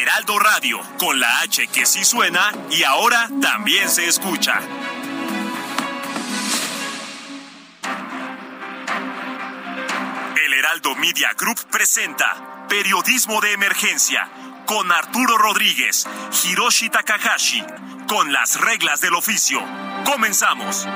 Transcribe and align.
Heraldo 0.00 0.38
Radio, 0.38 0.80
con 0.98 1.18
la 1.18 1.40
H 1.40 1.66
que 1.68 1.86
sí 1.86 2.04
suena 2.04 2.52
y 2.70 2.82
ahora 2.82 3.28
también 3.40 3.88
se 3.88 4.06
escucha. 4.06 4.60
El 10.44 10.52
Heraldo 10.54 10.94
Media 10.96 11.32
Group 11.38 11.60
presenta 11.70 12.66
Periodismo 12.68 13.40
de 13.40 13.52
Emergencia 13.52 14.28
con 14.66 14.90
Arturo 14.90 15.36
Rodríguez, 15.38 16.06
Hiroshi 16.44 16.88
Takahashi, 16.88 17.62
con 18.08 18.32
las 18.32 18.60
reglas 18.60 19.00
del 19.00 19.14
oficio. 19.14 19.60
Comenzamos. 20.04 20.86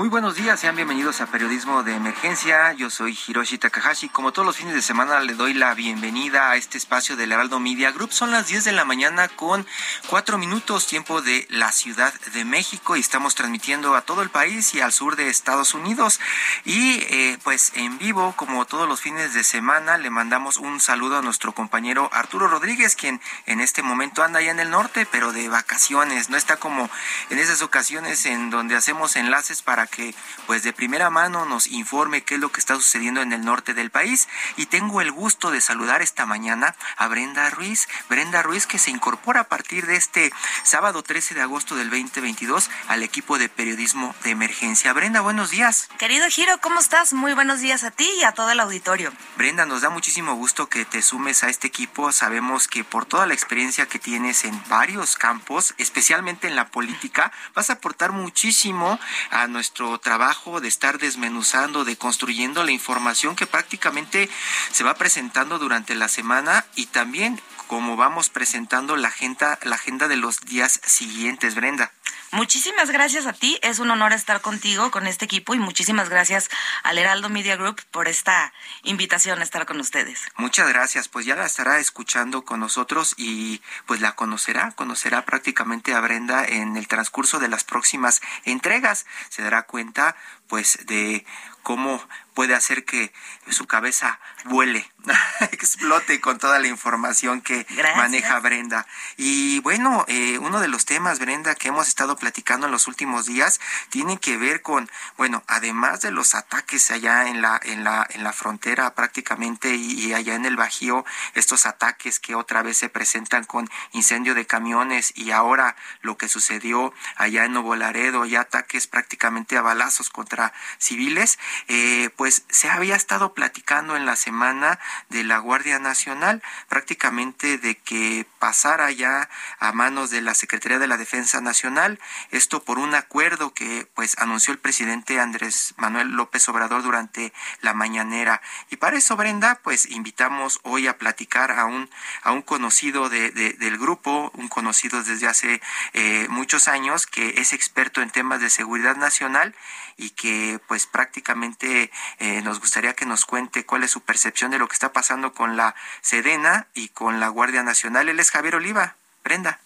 Muy 0.00 0.08
buenos 0.08 0.34
días, 0.34 0.58
sean 0.58 0.76
bienvenidos 0.76 1.20
a 1.20 1.26
Periodismo 1.26 1.82
de 1.82 1.94
Emergencia. 1.94 2.72
Yo 2.72 2.88
soy 2.88 3.18
Hiroshi 3.28 3.58
Takahashi. 3.58 4.08
Como 4.08 4.32
todos 4.32 4.46
los 4.46 4.56
fines 4.56 4.72
de 4.72 4.80
semana, 4.80 5.20
le 5.20 5.34
doy 5.34 5.52
la 5.52 5.74
bienvenida 5.74 6.50
a 6.50 6.56
este 6.56 6.78
espacio 6.78 7.16
del 7.16 7.32
Heraldo 7.32 7.60
Media 7.60 7.92
Group. 7.92 8.10
Son 8.10 8.30
las 8.30 8.46
10 8.46 8.64
de 8.64 8.72
la 8.72 8.86
mañana 8.86 9.28
con 9.28 9.66
4 10.08 10.38
minutos, 10.38 10.86
tiempo 10.86 11.20
de 11.20 11.46
la 11.50 11.70
Ciudad 11.70 12.14
de 12.32 12.46
México, 12.46 12.96
y 12.96 13.00
estamos 13.00 13.34
transmitiendo 13.34 13.94
a 13.94 14.00
todo 14.00 14.22
el 14.22 14.30
país 14.30 14.74
y 14.74 14.80
al 14.80 14.94
sur 14.94 15.16
de 15.16 15.28
Estados 15.28 15.74
Unidos. 15.74 16.18
Y 16.64 17.00
eh, 17.10 17.38
pues 17.44 17.72
en 17.74 17.98
vivo, 17.98 18.32
como 18.38 18.64
todos 18.64 18.88
los 18.88 19.02
fines 19.02 19.34
de 19.34 19.44
semana, 19.44 19.98
le 19.98 20.08
mandamos 20.08 20.56
un 20.56 20.80
saludo 20.80 21.18
a 21.18 21.22
nuestro 21.22 21.52
compañero 21.52 22.08
Arturo 22.14 22.48
Rodríguez, 22.48 22.96
quien 22.96 23.20
en 23.44 23.60
este 23.60 23.82
momento 23.82 24.22
anda 24.22 24.38
allá 24.38 24.50
en 24.50 24.60
el 24.60 24.70
norte, 24.70 25.06
pero 25.12 25.34
de 25.34 25.50
vacaciones. 25.50 26.30
No 26.30 26.38
está 26.38 26.56
como 26.56 26.88
en 27.28 27.38
esas 27.38 27.60
ocasiones 27.60 28.24
en 28.24 28.48
donde 28.48 28.76
hacemos 28.76 29.14
enlaces 29.16 29.60
para 29.60 29.89
que 29.90 30.14
pues 30.46 30.62
de 30.62 30.72
primera 30.72 31.10
mano 31.10 31.44
nos 31.44 31.66
informe 31.66 32.22
qué 32.22 32.34
es 32.36 32.40
lo 32.40 32.50
que 32.50 32.60
está 32.60 32.74
sucediendo 32.76 33.20
en 33.20 33.32
el 33.32 33.44
norte 33.44 33.74
del 33.74 33.90
país 33.90 34.28
y 34.56 34.66
tengo 34.66 35.00
el 35.00 35.12
gusto 35.12 35.50
de 35.50 35.60
saludar 35.60 36.02
esta 36.02 36.26
mañana 36.26 36.74
a 36.96 37.08
Brenda 37.08 37.50
Ruiz, 37.50 37.88
Brenda 38.08 38.42
Ruiz 38.42 38.66
que 38.66 38.78
se 38.78 38.90
incorpora 38.90 39.40
a 39.40 39.44
partir 39.44 39.86
de 39.86 39.96
este 39.96 40.32
sábado 40.62 41.02
13 41.02 41.34
de 41.34 41.42
agosto 41.42 41.76
del 41.76 41.90
2022 41.90 42.70
al 42.88 43.02
equipo 43.02 43.38
de 43.38 43.48
periodismo 43.48 44.14
de 44.24 44.30
emergencia. 44.30 44.92
Brenda, 44.92 45.20
buenos 45.20 45.50
días. 45.50 45.88
Querido 45.98 46.28
Giro, 46.28 46.58
¿cómo 46.60 46.80
estás? 46.80 47.12
Muy 47.12 47.34
buenos 47.34 47.60
días 47.60 47.84
a 47.84 47.90
ti 47.90 48.08
y 48.20 48.24
a 48.24 48.32
todo 48.32 48.50
el 48.50 48.60
auditorio. 48.60 49.12
Brenda, 49.36 49.66
nos 49.66 49.82
da 49.82 49.90
muchísimo 49.90 50.34
gusto 50.34 50.68
que 50.68 50.84
te 50.84 51.02
sumes 51.02 51.44
a 51.44 51.48
este 51.48 51.66
equipo. 51.66 52.12
Sabemos 52.12 52.68
que 52.68 52.84
por 52.84 53.06
toda 53.06 53.26
la 53.26 53.34
experiencia 53.34 53.86
que 53.86 53.98
tienes 53.98 54.44
en 54.44 54.60
varios 54.68 55.16
campos, 55.16 55.74
especialmente 55.78 56.46
en 56.46 56.56
la 56.56 56.68
política, 56.68 57.32
vas 57.54 57.70
a 57.70 57.74
aportar 57.74 58.12
muchísimo 58.12 58.98
a 59.30 59.46
nuestro 59.46 59.79
trabajo 60.00 60.60
de 60.60 60.68
estar 60.68 60.98
desmenuzando, 60.98 61.84
de 61.84 61.96
construyendo 61.96 62.64
la 62.64 62.72
información 62.72 63.36
que 63.36 63.46
prácticamente 63.46 64.28
se 64.72 64.84
va 64.84 64.94
presentando 64.94 65.58
durante 65.58 65.94
la 65.94 66.08
semana 66.08 66.66
y 66.74 66.86
también 66.86 67.40
como 67.70 67.94
vamos 67.94 68.30
presentando 68.30 68.96
la 68.96 69.06
agenda, 69.06 69.56
la 69.62 69.76
agenda 69.76 70.08
de 70.08 70.16
los 70.16 70.40
días 70.40 70.80
siguientes, 70.84 71.54
Brenda. 71.54 71.92
Muchísimas 72.32 72.90
gracias 72.90 73.26
a 73.26 73.32
ti, 73.32 73.60
es 73.62 73.78
un 73.78 73.92
honor 73.92 74.12
estar 74.12 74.40
contigo, 74.40 74.90
con 74.90 75.06
este 75.06 75.26
equipo 75.26 75.54
y 75.54 75.60
muchísimas 75.60 76.08
gracias 76.08 76.48
al 76.82 76.98
Heraldo 76.98 77.28
Media 77.28 77.54
Group 77.54 77.80
por 77.92 78.08
esta 78.08 78.52
invitación 78.82 79.38
a 79.38 79.44
estar 79.44 79.66
con 79.66 79.78
ustedes. 79.78 80.20
Muchas 80.36 80.68
gracias, 80.68 81.06
pues 81.06 81.26
ya 81.26 81.36
la 81.36 81.46
estará 81.46 81.78
escuchando 81.78 82.44
con 82.44 82.58
nosotros 82.58 83.14
y 83.16 83.62
pues 83.86 84.00
la 84.00 84.16
conocerá, 84.16 84.72
conocerá 84.72 85.24
prácticamente 85.24 85.94
a 85.94 86.00
Brenda 86.00 86.44
en 86.44 86.76
el 86.76 86.88
transcurso 86.88 87.38
de 87.38 87.48
las 87.48 87.62
próximas 87.62 88.20
entregas, 88.44 89.06
se 89.28 89.42
dará 89.42 89.62
cuenta 89.62 90.16
pues 90.48 90.86
de 90.86 91.24
cómo 91.62 92.02
puede 92.40 92.54
hacer 92.54 92.86
que 92.86 93.12
su 93.50 93.66
cabeza 93.66 94.18
vuele, 94.46 94.90
explote 95.52 96.22
con 96.22 96.38
toda 96.38 96.58
la 96.58 96.68
información 96.68 97.42
que 97.42 97.66
maneja 97.96 98.40
Brenda. 98.40 98.86
Y 99.18 99.60
bueno, 99.60 100.06
eh, 100.08 100.38
uno 100.38 100.60
de 100.60 100.68
los 100.68 100.86
temas, 100.86 101.18
Brenda, 101.18 101.54
que 101.54 101.68
hemos 101.68 101.86
estado 101.86 102.16
platicando 102.16 102.64
en 102.64 102.72
los 102.72 102.88
últimos 102.88 103.26
días, 103.26 103.60
tiene 103.90 104.18
que 104.18 104.38
ver 104.38 104.62
con, 104.62 104.90
bueno, 105.18 105.42
además 105.48 106.00
de 106.00 106.12
los 106.12 106.34
ataques 106.34 106.90
allá 106.90 107.28
en 107.28 107.42
la, 107.42 107.60
en 107.62 107.84
la, 107.84 108.06
en 108.08 108.24
la 108.24 108.32
frontera 108.32 108.94
prácticamente 108.94 109.74
y, 109.74 110.14
allá 110.14 110.34
en 110.34 110.46
el 110.46 110.56
Bajío, 110.56 111.04
estos 111.34 111.66
ataques 111.66 112.20
que 112.20 112.34
otra 112.34 112.62
vez 112.62 112.78
se 112.78 112.88
presentan 112.88 113.44
con 113.44 113.68
incendio 113.92 114.34
de 114.34 114.46
camiones 114.46 115.12
y 115.14 115.30
ahora 115.30 115.76
lo 116.00 116.16
que 116.16 116.26
sucedió 116.26 116.94
allá 117.16 117.44
en 117.44 117.52
Nuevo 117.52 117.76
Laredo 117.76 118.24
y 118.24 118.36
ataques 118.36 118.86
prácticamente 118.86 119.58
a 119.58 119.60
balazos 119.60 120.08
contra 120.08 120.54
civiles, 120.78 121.38
eh, 121.68 122.08
pues 122.16 122.29
se 122.30 122.68
había 122.68 122.96
estado 122.96 123.34
platicando 123.34 123.96
en 123.96 124.06
la 124.06 124.16
semana 124.16 124.78
de 125.08 125.24
la 125.24 125.38
Guardia 125.38 125.78
Nacional, 125.78 126.42
prácticamente 126.68 127.58
de 127.58 127.76
que 127.76 128.26
pasara 128.38 128.90
ya 128.90 129.28
a 129.58 129.72
manos 129.72 130.10
de 130.10 130.20
la 130.20 130.34
Secretaría 130.34 130.78
de 130.78 130.86
la 130.86 130.96
Defensa 130.96 131.40
Nacional, 131.40 131.98
esto 132.30 132.62
por 132.62 132.78
un 132.78 132.94
acuerdo 132.94 133.52
que 133.54 133.88
pues 133.94 134.16
anunció 134.18 134.52
el 134.52 134.58
presidente 134.58 135.20
Andrés 135.20 135.74
Manuel 135.76 136.08
López 136.08 136.48
Obrador 136.48 136.82
durante 136.82 137.32
la 137.60 137.74
mañanera. 137.74 138.40
Y 138.70 138.76
para 138.76 138.96
eso, 138.96 139.16
Brenda, 139.16 139.60
pues 139.62 139.86
invitamos 139.86 140.60
hoy 140.62 140.86
a 140.86 140.98
platicar 140.98 141.52
a 141.52 141.64
un, 141.64 141.90
a 142.22 142.32
un 142.32 142.42
conocido 142.42 143.08
de, 143.08 143.30
del 143.30 143.78
grupo, 143.78 144.30
un 144.34 144.48
conocido 144.48 145.02
desde 145.02 145.26
hace 145.26 145.60
eh, 145.92 146.26
muchos 146.28 146.68
años, 146.68 147.06
que 147.06 147.40
es 147.40 147.52
experto 147.52 148.02
en 148.02 148.10
temas 148.10 148.40
de 148.40 148.50
seguridad 148.50 148.96
nacional 148.96 149.54
y 149.96 150.10
que 150.10 150.60
pues 150.66 150.86
prácticamente 150.86 151.90
eh, 152.20 152.42
nos 152.42 152.60
gustaría 152.60 152.94
que 152.94 153.06
nos 153.06 153.24
cuente 153.24 153.64
cuál 153.64 153.82
es 153.82 153.90
su 153.90 154.02
percepción 154.02 154.50
de 154.50 154.58
lo 154.58 154.68
que 154.68 154.74
está 154.74 154.92
pasando 154.92 155.32
con 155.32 155.56
la 155.56 155.74
Sedena 156.02 156.66
y 156.74 156.88
con 156.90 157.18
la 157.18 157.28
Guardia 157.28 157.62
Nacional. 157.62 158.08
Él 158.08 158.20
es 158.20 158.30
Javier 158.30 158.56
Oliva. 158.56 158.94
Brenda. 159.24 159.58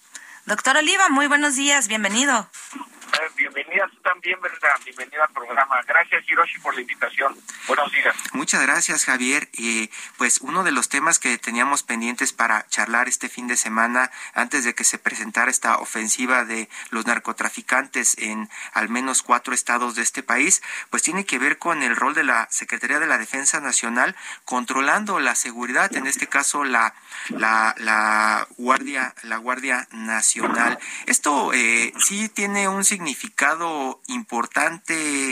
Doctor 0.47 0.77
Oliva, 0.77 1.09
muy 1.09 1.27
buenos 1.27 1.57
días, 1.57 1.89
bienvenido. 1.89 2.49
Eh, 2.77 3.91
bienvenida. 4.25 4.75
Bienvenida 4.85 5.25
al 5.25 5.33
programa. 5.33 5.83
Gracias, 5.87 6.25
Hiroshi, 6.29 6.59
por 6.61 6.75
la 6.75 6.81
invitación. 6.81 7.37
Buenos 7.67 7.93
días. 7.93 8.17
Muchas 8.33 8.63
gracias, 8.63 9.05
Javier. 9.05 9.49
Y 9.53 9.91
pues 10.17 10.41
uno 10.41 10.65
de 10.65 10.73
los 10.73 10.89
temas 10.89 11.19
que 11.19 11.37
teníamos 11.39 11.83
pendientes 11.83 12.33
para 12.33 12.67
charlar 12.69 13.09
este 13.09 13.29
fin 13.29 13.47
de 13.47 13.57
semana, 13.57 14.11
antes 14.33 14.65
de 14.65 14.75
que 14.75 14.85
se 14.85 14.99
presentara 14.99 15.51
esta 15.51 15.79
ofensiva 15.79 16.45
de 16.45 16.69
los 16.91 17.07
narcotraficantes 17.07 18.17
en 18.19 18.49
al 18.73 18.89
menos 18.89 19.23
cuatro 19.23 19.55
estados 19.55 19.95
de 19.95 20.03
este 20.03 20.23
país, 20.23 20.63
pues 20.91 21.03
tiene 21.03 21.27
que 21.27 21.39
ver 21.39 21.59
con 21.59 21.83
el 21.83 21.95
rol 21.95 22.15
de 22.15 22.25
la 22.25 22.49
Secretaría 22.51 22.99
de 22.99 23.07
la 23.07 23.19
Defensa 23.19 23.61
Nacional 23.61 24.17
controlando 24.45 25.21
la 25.21 25.35
seguridad, 25.35 25.95
en 25.95 26.07
este 26.07 26.27
caso 26.27 26.65
la, 26.65 26.95
la, 27.29 28.47
Guardia, 28.57 29.15
la 29.23 29.37
Guardia 29.37 29.87
Nacional. 29.93 30.79
Esto 31.07 31.53
eh, 31.53 31.93
sí 31.99 32.29
tiene 32.29 32.69
un 32.69 32.85
significado 32.85 34.01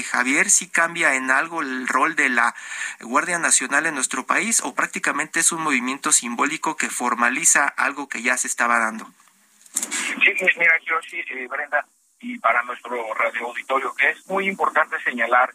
Javier? 0.03 0.51
¿Si 0.51 0.69
cambia 0.69 1.15
en 1.15 1.31
algo 1.31 1.63
el 1.63 1.87
rol 1.89 2.17
de 2.17 2.29
la 2.29 2.55
Guardia 3.01 3.39
Nacional 3.39 3.87
en 3.87 3.95
nuestro 3.95 4.27
país 4.27 4.61
o 4.65 4.75
prácticamente 4.75 5.41
es 5.41 5.53
un 5.53 5.63
movimiento 5.63 6.13
simbólico 6.13 6.77
que 6.77 6.89
formaliza 6.89 7.67
algo 7.67 8.09
que 8.09 8.23
ya 8.23 8.37
se 8.37 8.49
estaba 8.49 8.79
dando? 8.79 9.07
Sí, 9.73 10.33
mira, 10.59 10.73
yo 10.85 10.97
sí, 11.09 11.19
eh, 11.31 11.47
Brenda, 11.49 11.87
y 12.21 12.39
para 12.39 12.63
nuestro 12.63 13.15
radio 13.15 13.47
auditorio, 13.47 13.95
que 13.95 14.11
es 14.11 14.27
muy 14.27 14.47
importante 14.49 14.97
señalar 15.03 15.51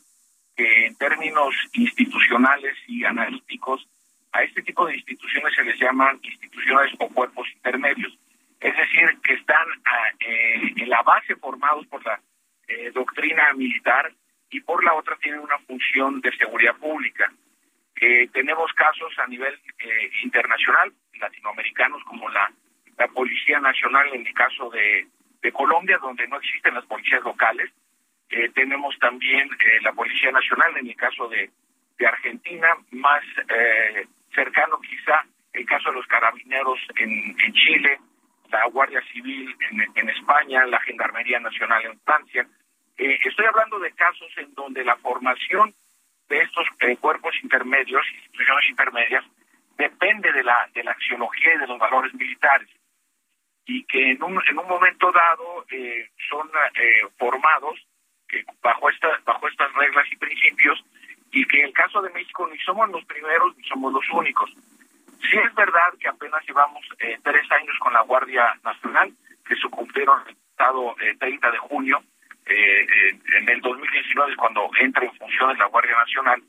que 0.55 0.87
en 0.87 0.95
términos 0.95 1.53
institucionales 1.73 2.75
y 2.87 3.03
analíticos, 3.03 3.87
a 4.31 4.43
este 4.43 4.61
tipo 4.61 4.85
de 4.85 4.95
instituciones 4.95 5.53
se 5.55 5.63
les 5.63 5.79
llaman 5.79 6.19
instituciones 6.23 6.93
o 6.99 7.07
cuerpos 7.09 7.47
intermedios 7.55 8.17
es 8.59 8.75
decir, 8.75 9.19
que 9.23 9.33
están 9.33 9.67
ah, 9.85 10.09
eh, 10.19 10.73
en 10.75 10.89
la 10.89 11.01
base 11.03 11.35
formados 11.35 11.85
por 11.87 12.03
la 12.05 12.19
eh, 12.67 12.91
doctrina 12.91 13.53
militar 13.53 14.11
y 14.49 14.61
por 14.61 14.83
la 14.83 14.93
otra 14.93 15.15
tienen 15.17 15.41
una 15.41 15.57
función 15.59 16.21
de 16.21 16.35
seguridad 16.37 16.75
pública. 16.77 17.31
Eh, 17.99 18.29
tenemos 18.31 18.71
casos 18.73 19.11
a 19.17 19.27
nivel 19.27 19.53
eh, 19.79 20.11
internacional, 20.23 20.93
latinoamericanos, 21.19 22.03
como 22.03 22.29
la, 22.29 22.51
la 22.97 23.07
Policía 23.07 23.59
Nacional 23.59 24.13
en 24.13 24.25
el 24.25 24.33
caso 24.33 24.69
de, 24.69 25.07
de 25.41 25.51
Colombia, 25.51 25.97
donde 25.97 26.27
no 26.27 26.37
existen 26.37 26.75
las 26.75 26.85
policías 26.85 27.23
locales. 27.23 27.71
Eh, 28.29 28.49
tenemos 28.53 28.97
también 28.99 29.49
la 29.81 29.93
Policía 29.93 30.31
Nacional 30.31 30.77
en 30.77 30.87
el 30.87 30.95
caso 30.95 31.27
de, 31.27 31.49
de 31.97 32.07
Argentina, 32.07 32.67
más 32.91 33.23
cercano 34.35 34.79
quizá 34.81 35.25
el 35.53 35.65
caso 35.65 35.89
de 35.89 35.95
los 35.95 36.05
carabineros 36.05 36.79
en, 36.97 37.35
en 37.43 37.53
Chile, 37.53 37.99
la 38.51 38.65
Guardia 38.67 39.01
Civil 39.11 39.55
en, 39.95 40.09
España, 40.09 40.65
la 40.65 40.79
Gendarmería 40.81 41.39
Nacional 41.39 41.85
en 41.85 41.99
Francia. 42.01 42.47
estoy 42.97 43.45
hablando 43.45 43.79
de 43.79 43.91
casos 43.91 44.31
en 44.37 44.53
donde 44.53 44.83
la 44.83 44.95
formación 44.97 45.73
de 46.29 46.39
estos 46.39 46.67
eh, 46.79 46.97
cuerpos 46.97 47.33
intermedios, 47.43 48.05
instituciones 48.13 48.69
intermedias, 48.69 49.23
depende 49.77 50.31
de 50.31 50.43
la, 50.43 50.69
de 50.73 50.83
la 50.83 50.91
axiología 50.91 51.53
y 51.53 51.59
de 51.59 51.67
los 51.67 51.79
valores 51.79 52.13
militares 52.13 52.69
y 53.67 53.83
que 53.83 54.11
en 54.11 54.23
un, 54.23 54.41
en 54.47 54.57
un 54.57 54.67
momento 54.67 55.11
dado 55.11 55.65
eh, 55.69 56.09
son 56.29 56.47
eh, 56.47 57.01
formados 57.17 57.85
bajo, 58.61 58.89
esta, 58.89 59.09
bajo 59.25 59.47
estas 59.47 59.73
reglas 59.73 60.05
y 60.11 60.15
principios 60.15 60.83
y 61.31 61.45
que 61.45 61.59
en 61.59 61.65
el 61.67 61.73
caso 61.73 62.01
de 62.01 62.09
México 62.11 62.47
ni 62.47 62.57
somos 62.59 62.89
los 62.89 63.03
primeros 63.05 63.55
ni 63.57 63.63
somos 63.63 63.93
los 63.93 64.09
únicos. 64.11 64.49
Sí 65.21 65.37
es 65.37 65.53
verdad 65.55 65.93
que 65.99 66.07
apenas 66.07 66.45
llevamos 66.47 66.85
tres 66.97 67.51
años 67.51 67.75
con 67.79 67.93
la 67.93 68.01
Guardia 68.01 68.55
Nacional, 68.63 69.13
que 69.45 69.55
se 69.55 69.69
cumplieron 69.69 70.21
el 70.27 70.35
estado 70.35 70.95
30 71.19 71.51
de 71.51 71.57
junio, 71.57 72.03
eh, 72.49 72.87
en 73.35 73.49
el 73.49 73.61
2019 73.61 74.31
es 74.31 74.37
cuando 74.37 74.69
entra 74.79 75.03
en 75.03 75.13
funciones 75.15 75.57
la 75.57 75.65
Guardia 75.65 75.95
Nacional. 75.97 76.41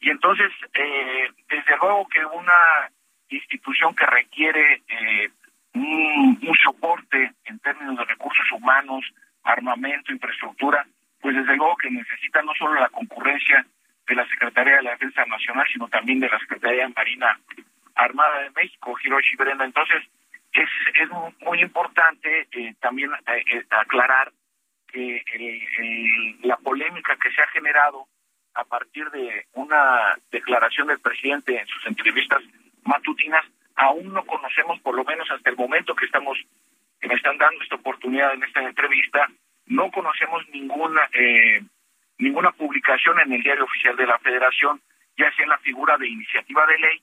Y 0.00 0.10
entonces, 0.10 0.50
eh, 0.74 1.28
desde 1.48 1.76
luego 1.80 2.08
que 2.08 2.24
una 2.24 2.90
institución 3.28 3.94
que 3.94 4.06
requiere 4.06 4.82
eh, 4.88 5.30
un, 5.74 6.38
soporte 6.64 7.32
en 7.44 7.58
términos 7.60 7.98
de 7.98 8.04
recursos 8.04 8.46
humanos, 8.52 9.04
armamento, 9.42 10.12
infraestructura, 10.12 10.86
pues 11.20 11.36
desde 11.36 11.56
luego 11.56 11.76
que 11.76 11.90
necesita 11.90 12.42
no 12.42 12.52
solo 12.54 12.80
la 12.80 12.88
concurrencia 12.88 13.66
de 14.06 14.14
la 14.14 14.26
Secretaría 14.28 14.76
de 14.76 14.82
la 14.82 14.90
Defensa 14.92 15.24
Nacional, 15.26 15.66
sino 15.72 15.88
también 15.88 16.20
de 16.20 16.28
la 16.28 16.38
Secretaría 16.38 16.86
de 16.86 16.94
Marina 16.94 17.38
Armada 17.94 18.42
de 18.42 18.50
Hiroshi 19.28 19.36
Brenda. 19.36 19.64
Entonces, 19.64 20.02
es, 20.52 20.68
es 20.94 21.08
muy 21.40 21.60
importante 21.60 22.48
eh, 22.50 22.74
también 22.80 23.10
aclarar 23.70 24.32
que 24.90 25.22
la 26.42 26.56
polémica 26.56 27.16
que 27.16 27.30
se 27.30 27.42
ha 27.42 27.46
generado 27.48 28.06
a 28.54 28.64
partir 28.64 29.08
de 29.10 29.46
una 29.52 30.16
declaración 30.30 30.88
del 30.88 30.98
presidente 30.98 31.60
en 31.60 31.66
sus 31.66 31.86
entrevistas 31.86 32.42
matutinas, 32.84 33.44
aún 33.76 34.12
no 34.12 34.24
conocemos, 34.24 34.80
por 34.80 34.94
lo 34.94 35.04
menos 35.04 35.30
hasta 35.30 35.50
el 35.50 35.56
momento 35.56 35.94
que 35.94 36.06
estamos, 36.06 36.38
que 37.00 37.08
me 37.08 37.14
están 37.14 37.36
dando 37.36 37.62
esta 37.62 37.76
oportunidad 37.76 38.32
en 38.32 38.42
esta 38.42 38.62
entrevista, 38.62 39.28
no 39.66 39.90
conocemos 39.90 40.48
ninguna 40.48 41.08
eh, 41.12 41.62
ninguna 42.18 42.50
publicación 42.52 43.20
en 43.20 43.32
el 43.32 43.42
diario 43.42 43.64
oficial 43.64 43.96
de 43.96 44.06
la 44.06 44.18
Federación, 44.18 44.80
ya 45.16 45.32
sea 45.34 45.44
en 45.44 45.50
la 45.50 45.58
figura 45.58 45.96
de 45.98 46.08
iniciativa 46.08 46.66
de 46.66 46.78
ley, 46.78 47.02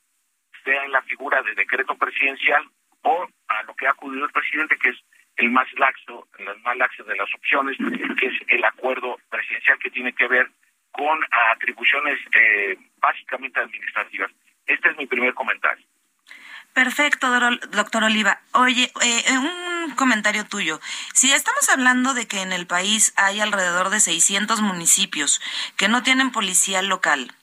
sea 0.63 0.83
en 0.83 0.91
la 0.91 1.01
figura 1.03 1.41
de 1.41 1.55
decreto 1.55 1.95
presidencial 1.95 2.63
o 3.03 3.27
a 3.47 3.63
lo 3.63 3.75
que 3.75 3.87
ha 3.87 3.91
acudido 3.91 4.25
el 4.25 4.31
presidente, 4.31 4.77
que 4.77 4.89
es 4.89 4.97
el 5.37 5.51
más 5.51 5.67
laxo, 5.73 6.27
el 6.39 6.61
más 6.61 6.77
laxo 6.77 7.03
de 7.03 7.15
las 7.15 7.33
opciones, 7.33 7.77
que 8.19 8.25
es 8.25 8.33
el 8.47 8.63
acuerdo 8.65 9.17
presidencial 9.29 9.77
que 9.79 9.91
tiene 9.91 10.13
que 10.13 10.27
ver 10.27 10.49
con 10.91 11.19
atribuciones 11.51 12.17
eh, 12.33 12.77
básicamente 12.97 13.59
administrativas. 13.59 14.31
Este 14.65 14.89
es 14.89 14.97
mi 14.97 15.05
primer 15.05 15.33
comentario. 15.33 15.85
Perfecto, 16.73 17.27
doctor 17.75 18.03
Oliva. 18.03 18.41
Oye, 18.53 18.91
eh, 19.01 19.37
un 19.37 19.91
comentario 19.95 20.45
tuyo. 20.45 20.79
Si 21.13 21.31
estamos 21.31 21.69
hablando 21.69 22.13
de 22.13 22.27
que 22.27 22.41
en 22.41 22.51
el 22.51 22.67
país 22.67 23.13
hay 23.15 23.39
alrededor 23.39 23.89
de 23.89 23.99
600 23.99 24.61
municipios 24.61 25.41
que 25.77 25.87
no 25.87 26.03
tienen 26.03 26.31
policía 26.31 26.81
local, 26.81 27.33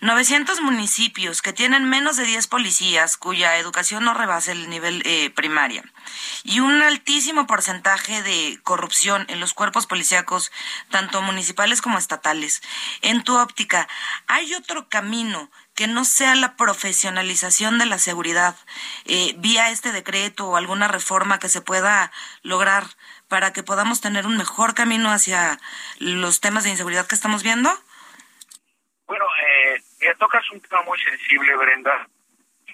900 0.00 0.60
municipios 0.60 1.42
que 1.42 1.52
tienen 1.52 1.88
menos 1.88 2.16
de 2.16 2.24
10 2.24 2.46
policías 2.46 3.16
cuya 3.16 3.56
educación 3.56 4.04
no 4.04 4.14
rebase 4.14 4.52
el 4.52 4.70
nivel 4.70 5.02
eh, 5.04 5.30
primaria 5.30 5.84
y 6.44 6.60
un 6.60 6.80
altísimo 6.82 7.46
porcentaje 7.46 8.22
de 8.22 8.60
corrupción 8.62 9.26
en 9.28 9.40
los 9.40 9.54
cuerpos 9.54 9.86
policíacos, 9.86 10.52
tanto 10.90 11.20
municipales 11.22 11.82
como 11.82 11.98
estatales. 11.98 12.62
En 13.02 13.24
tu 13.24 13.36
óptica, 13.36 13.88
¿hay 14.26 14.54
otro 14.54 14.88
camino 14.88 15.50
que 15.78 15.86
no 15.86 16.04
sea 16.04 16.34
la 16.34 16.56
profesionalización 16.56 17.78
de 17.78 17.86
la 17.86 17.98
seguridad 17.98 18.56
eh, 19.04 19.34
vía 19.36 19.70
este 19.70 19.92
decreto 19.92 20.48
o 20.48 20.56
alguna 20.56 20.88
reforma 20.88 21.38
que 21.38 21.48
se 21.48 21.62
pueda 21.62 22.10
lograr 22.42 22.82
para 23.28 23.52
que 23.52 23.62
podamos 23.62 24.00
tener 24.00 24.26
un 24.26 24.36
mejor 24.36 24.74
camino 24.74 25.12
hacia 25.12 25.60
los 26.00 26.40
temas 26.40 26.64
de 26.64 26.70
inseguridad 26.70 27.06
que 27.06 27.14
estamos 27.14 27.44
viendo? 27.44 27.70
Bueno, 29.06 29.24
eh, 30.00 30.14
tocas 30.18 30.50
un 30.50 30.60
tema 30.62 30.82
muy 30.82 30.98
sensible, 30.98 31.54
Brenda, 31.54 32.08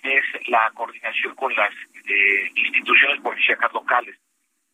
que 0.01 0.17
es 0.17 0.49
la 0.49 0.71
coordinación 0.71 1.35
con 1.35 1.55
las 1.55 1.75
eh, 2.07 2.51
instituciones 2.57 3.21
policíacas 3.21 3.71
locales. 3.75 4.19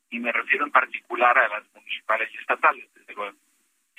Y 0.09 0.21
me 0.21 0.31
refiero 0.31 0.67
en 0.67 0.71
particular 0.71 1.37
a 1.37 1.49
las 1.49 1.65
municipales 1.75 2.31
y 2.33 2.39
estatales, 2.39 2.95
desde 2.95 3.13
luego. 3.13 3.37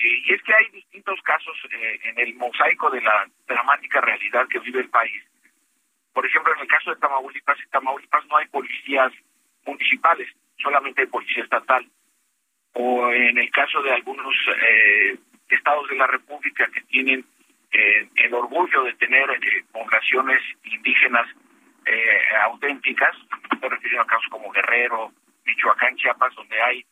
Eh, 0.04 0.22
y 0.26 0.34
es 0.34 0.42
que 0.44 0.54
hay 0.54 0.70
distintos 0.70 1.22
casos 1.22 1.56
eh, 1.72 2.00
en 2.04 2.20
el 2.20 2.36
mosaico 2.36 2.90
de 2.90 3.02
la 3.02 3.28
dramática 3.48 4.02
realidad 4.02 4.48
que 4.48 4.60
vive 4.60 4.82
el 4.82 4.90
país. 4.90 5.24
Por 6.14 6.26
ejemplo, 6.26 6.54
en 6.54 6.62
el 6.62 6.68
caso 6.68 6.92
de 6.92 7.00
Tamaulipas, 7.00 7.60
en 7.60 7.70
Tamaulipas 7.70 8.26
no 8.28 8.38
hay 8.38 8.48
policías 8.48 9.12
municipales, 9.66 10.28
solamente 10.58 11.02
hay 11.02 11.08
policía 11.08 11.44
estatal. 11.44 11.88
O 12.74 13.12
en 13.12 13.38
el 13.38 13.52
caso 13.52 13.82
de 13.82 13.92
algunos 13.92 14.36
estados 15.50 15.90
de 15.90 15.96
la 15.96 16.08
República 16.08 16.68
que 16.74 16.82
tienen 16.82 17.26
eh, 17.72 18.10
el 18.16 18.34
orgullo 18.34 18.84
de 18.84 18.94
tener 18.94 19.30
eh, 19.30 19.64
poblaciones 19.72 20.42
indígenas 20.64 21.26
eh, 21.86 22.20
auténticas, 22.44 23.16
me 23.62 23.70
refiero 23.70 24.02
a 24.02 24.08
casos 24.08 24.28
como 24.30 24.52
Guerrero, 24.52 25.12
Michoacán, 25.46 25.96
Chiapas, 25.96 26.36
donde 26.36 26.62
hay 26.62 26.86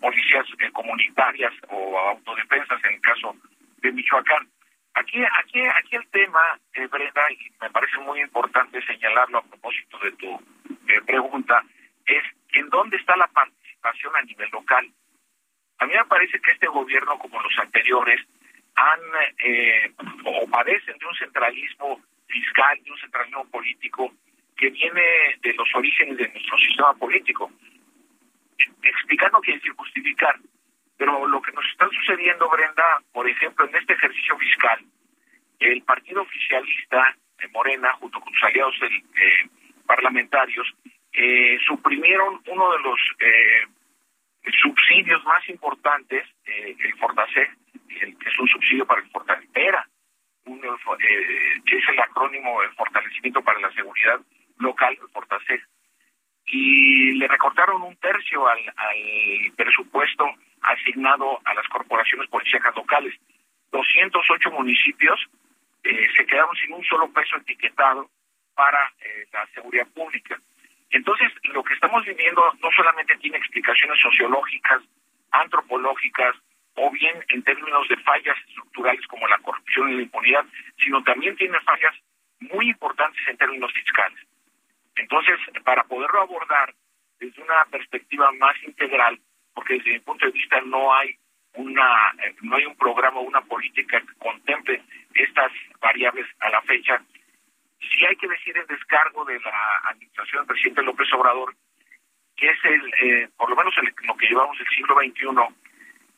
policías 0.00 0.46
comunitarias 0.72 1.52
o 1.68 1.98
autodefensas 1.98 2.82
en 2.84 2.94
el 2.94 3.00
caso 3.00 3.36
de 3.78 3.92
Michoacán. 3.92 4.48
Aquí, 4.94 5.22
aquí, 5.40 5.60
aquí 5.60 5.96
el 5.96 6.08
tema, 6.08 6.40
Brenda, 6.90 7.30
y 7.30 7.38
me 7.60 7.70
parece 7.70 7.98
muy 7.98 8.20
importante 8.20 8.84
señalarlo 8.84 9.38
a 9.38 9.42
propósito 9.42 9.98
de 9.98 10.12
tu 10.12 10.40
pregunta, 11.06 11.62
es 12.06 12.22
en 12.54 12.68
dónde 12.70 12.96
está 12.96 13.16
la 13.16 13.28
participación 13.28 14.16
a 14.16 14.22
nivel 14.22 14.48
local. 14.50 14.90
A 15.78 15.86
mí 15.86 15.92
me 15.94 16.04
parece 16.06 16.40
que 16.40 16.50
este 16.52 16.66
gobierno, 16.66 17.18
como 17.18 17.40
los 17.40 17.56
anteriores, 17.58 18.20
han 18.74 19.00
eh, 19.38 19.92
o 20.24 20.46
padecen 20.48 20.98
de 20.98 21.06
un 21.06 21.14
centralismo 21.14 22.00
fiscal, 22.26 22.78
de 22.82 22.90
un 22.90 22.98
centralismo 22.98 23.44
político 23.46 24.12
que 24.56 24.70
viene 24.70 25.02
de 25.40 25.54
los 25.54 25.68
orígenes 25.74 26.16
de 26.16 26.28
nuestro 26.28 26.58
sistema 26.58 26.94
político. 26.94 27.50
Explicando 28.82 29.40
quién 29.40 29.60
sin 29.60 29.74
justificar. 29.74 30.36
Pero 30.96 31.26
lo 31.26 31.40
que 31.40 31.52
nos 31.52 31.64
está 31.66 31.88
sucediendo, 31.88 32.48
Brenda, 32.50 33.02
por 33.12 33.28
ejemplo, 33.28 33.66
en 33.68 33.76
este 33.76 33.92
ejercicio 33.92 34.36
fiscal, 34.36 34.84
el 35.60 35.82
partido 35.82 36.22
oficialista 36.22 37.16
de 37.38 37.48
Morena, 37.48 37.92
junto 37.94 38.20
con 38.20 38.32
sus 38.32 38.42
aliados 38.42 38.74
eh, 38.82 39.48
parlamentarios, 39.86 40.74
eh, 41.12 41.58
suprimieron 41.66 42.40
uno 42.46 42.72
de 42.72 42.78
los 42.80 43.00
eh, 43.20 43.66
subsidios 44.62 45.24
más 45.24 45.48
importantes, 45.48 46.26
el 46.44 46.94
Fortasec, 46.98 47.56
que 47.88 48.28
es 48.28 48.38
un 48.38 48.48
subsidio 48.48 48.86
para 48.86 49.00
el 49.00 49.10
fortalecimiento, 49.10 49.88
eh, 50.46 51.60
que 51.66 51.76
es 51.76 51.88
el 51.88 52.00
acrónimo 52.00 52.62
de 52.62 52.68
fortalecimiento 52.70 53.42
para 53.42 53.60
la 53.60 53.72
seguridad 53.72 54.20
local, 54.58 54.96
el 55.00 55.08
Fortaseg. 55.08 55.60
Y 56.50 57.12
le 57.12 57.28
recortaron 57.28 57.82
un 57.82 57.96
tercio 57.96 58.46
al, 58.48 58.58
al 58.76 59.52
presupuesto 59.56 60.24
asignado 60.62 61.40
a 61.44 61.54
las 61.54 61.66
corporaciones 61.68 62.28
policíacas 62.28 62.74
locales. 62.74 63.14
208 63.70 64.50
municipios 64.50 65.20
eh, 65.84 66.08
se 66.16 66.26
quedaron 66.26 66.54
sin 66.56 66.72
un 66.72 66.84
solo 66.84 67.10
peso 67.12 67.36
etiquetado 67.36 68.10
para 68.54 68.92
eh, 69.00 69.26
la 69.32 69.46
seguridad 69.54 69.86
pública. 69.88 70.40
Entonces, 70.90 71.30
lo 71.44 71.62
que 71.62 71.74
estamos 71.74 72.04
viviendo 72.04 72.42
no 72.62 72.70
solamente 72.74 73.16
tiene 73.18 73.36
explicaciones 73.36 74.00
sociológicas, 74.00 74.82
antropológicas, 75.30 76.34
o 76.74 76.90
bien 76.90 77.16
en 77.28 77.42
términos 77.42 77.88
de 77.88 77.96
fallas 77.98 78.36
estructurales 78.48 79.06
como 79.06 79.26
la 79.26 79.38
corrupción 79.38 79.90
y 79.90 79.96
la 79.96 80.02
impunidad, 80.02 80.44
sino 80.78 81.02
también 81.02 81.36
tiene 81.36 81.58
fallas 81.60 81.94
muy 82.40 82.68
importantes 82.68 83.20
en 83.28 83.36
términos 83.36 83.72
fiscales. 83.72 84.18
Entonces, 84.98 85.38
para 85.64 85.84
poderlo 85.84 86.20
abordar 86.20 86.74
desde 87.18 87.42
una 87.42 87.64
perspectiva 87.66 88.30
más 88.32 88.56
integral, 88.64 89.18
porque 89.54 89.74
desde 89.74 89.92
mi 89.92 90.00
punto 90.00 90.26
de 90.26 90.32
vista 90.32 90.60
no 90.62 90.94
hay 90.94 91.16
una 91.54 92.12
no 92.42 92.56
hay 92.56 92.66
un 92.66 92.76
programa 92.76 93.18
o 93.18 93.22
una 93.22 93.40
política 93.40 94.00
que 94.00 94.14
contemple 94.18 94.82
estas 95.14 95.50
variables 95.80 96.26
a 96.40 96.50
la 96.50 96.62
fecha. 96.62 97.02
Sí 97.80 98.04
hay 98.06 98.16
que 98.16 98.28
decir 98.28 98.56
el 98.56 98.66
descargo 98.66 99.24
de 99.24 99.40
la 99.40 99.78
administración 99.84 100.42
del 100.42 100.46
presidente 100.48 100.82
López 100.82 101.12
Obrador, 101.12 101.54
que 102.36 102.50
es 102.50 102.58
el, 102.64 102.94
eh, 103.02 103.28
por 103.36 103.50
lo 103.50 103.56
menos 103.56 103.74
lo 104.02 104.16
que 104.16 104.26
llevamos 104.26 104.58
del 104.58 104.68
siglo 104.68 104.96
XXI, 104.96 105.54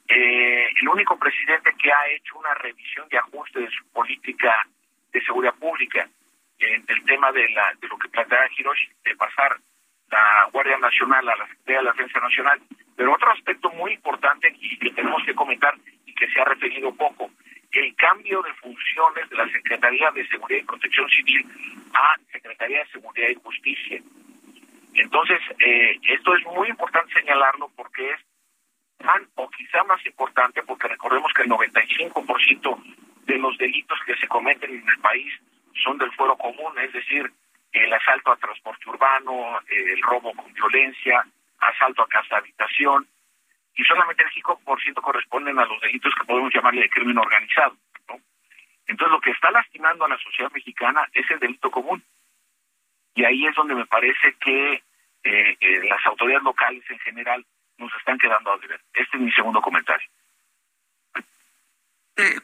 eh, 0.09 0.69
el 0.81 0.89
único 0.89 1.19
presidente 1.19 1.75
que 1.81 1.93
ha 1.93 2.09
hecho 2.09 2.39
una 2.39 2.55
revisión 2.55 3.09
de 3.09 3.19
ajuste 3.19 3.61
de 3.61 3.71
su 3.71 3.87
política 3.93 4.67
de 5.13 5.21
seguridad 5.23 5.55
pública 5.55 6.09
en 6.61 6.85
el 6.87 7.05
tema 7.05 7.33
de, 7.33 7.49
la, 7.51 7.75
lo 7.89 7.99
que 7.99 8.09
plantea 8.09 8.49
Hiroshi, 8.57 8.89
de 9.05 9.17
pasar 9.17 9.57
la 10.11 10.49
Guardia 10.53 10.79
Nacional 10.79 11.29
a 11.29 11.37
la 11.37 11.47
Secretaría 11.47 11.79
de 11.79 11.85
la 11.85 11.93
Defensa 11.93 12.21
Nacional. 12.21 12.61
Pero 12.97 13.15
otro 13.15 13.31
aspecto 13.33 13.71
muy 13.71 13.93
importante 13.93 14.53
y 14.61 14.77
que 14.79 14.91
tenemos 14.91 15.23
que 15.25 15.35
comentar 15.35 15.75
y 16.05 16.15
que 16.15 16.29
se 16.29 16.41
ha 16.41 16.45
referido 16.45 16.95
poco, 16.95 17.31
el 17.73 17.95
cambio 17.95 18.43
de 18.43 18.53
funciones 18.55 19.31
de 19.31 19.37
la 19.37 19.49
Secretaría 19.49 20.11
de 20.11 20.27
Seguridad 20.27 20.61
y 20.61 20.67
Protección 20.67 21.09
Civil 21.09 21.47
a 21.95 22.17
Secretaría 22.33 22.81
de 22.81 22.91
Seguridad 22.91 23.29
y 23.29 23.35
Justicia. 23.35 24.03
Entonces, 24.95 25.41
eh, 25.61 25.99
esto 26.09 26.35
es 26.35 26.45
muy 26.47 26.69
importante 26.69 27.13
señalarlo 27.15 27.71
porque 27.77 28.11
es 28.11 28.21
tan 28.99 29.27
o 29.37 29.49
quizá 29.51 29.85
más 29.85 30.05
importante 30.05 30.63
porque 30.65 30.89
recordemos 30.89 31.33
que 31.33 31.43
el 31.43 31.49
95% 31.49 32.83
de 33.27 33.39
los 33.39 33.57
delitos 33.57 33.99
que 34.05 34.17
se 34.17 34.27
cometen 34.27 34.71
en 34.71 34.89
el 34.89 34.99
país 34.99 35.33
son 35.83 35.99
del 35.99 36.13
fuero 36.13 36.37
común, 36.37 36.79
es 36.79 36.93
decir, 36.93 37.31
el 37.73 37.93
asalto 37.93 38.33
a 38.33 38.37
transporte 38.37 38.89
urbano, 38.89 39.61
el 39.69 40.03
robo 40.03 40.33
con 40.35 40.53
violencia, 40.53 41.25
asalto 41.59 42.03
a 42.03 42.09
casa 42.09 42.39
habitación, 42.39 43.07
y 43.75 43.85
solamente 43.85 44.23
el 44.23 44.31
5% 44.31 44.95
corresponden 45.01 45.59
a 45.59 45.65
los 45.65 45.81
delitos 45.81 46.15
que 46.15 46.25
podemos 46.25 46.53
llamarle 46.53 46.83
de 46.83 46.91
crimen 46.91 47.19
organizado. 47.19 47.77
Entonces, 48.87 49.13
lo 49.13 49.21
que 49.21 49.31
está 49.31 49.51
lastimando 49.53 50.05
a 50.05 50.09
la 50.09 50.19
sociedad 50.19 50.51
mexicana 50.53 51.09
es 51.13 51.31
el 51.31 51.39
delito 51.39 51.71
común. 51.71 52.03
Y 53.15 53.25
ahí 53.25 53.47
es 53.47 53.55
donde 53.55 53.75
me 53.75 53.87
parece 53.87 54.35
que 54.41 54.83
eh, 55.23 55.57
eh, 55.61 55.89
las 55.89 56.05
autoridades 56.07 56.43
locales 56.43 56.83
en 56.91 56.99
general 56.99 57.47
nos 57.79 57.95
están 57.97 58.19
quedando 58.19 58.53
a 58.53 58.59
deber. 58.59 58.81
Este 58.93 59.17
es 59.17 59.23
mi 59.23 59.31
segundo 59.31 59.61
comentario. 59.61 60.09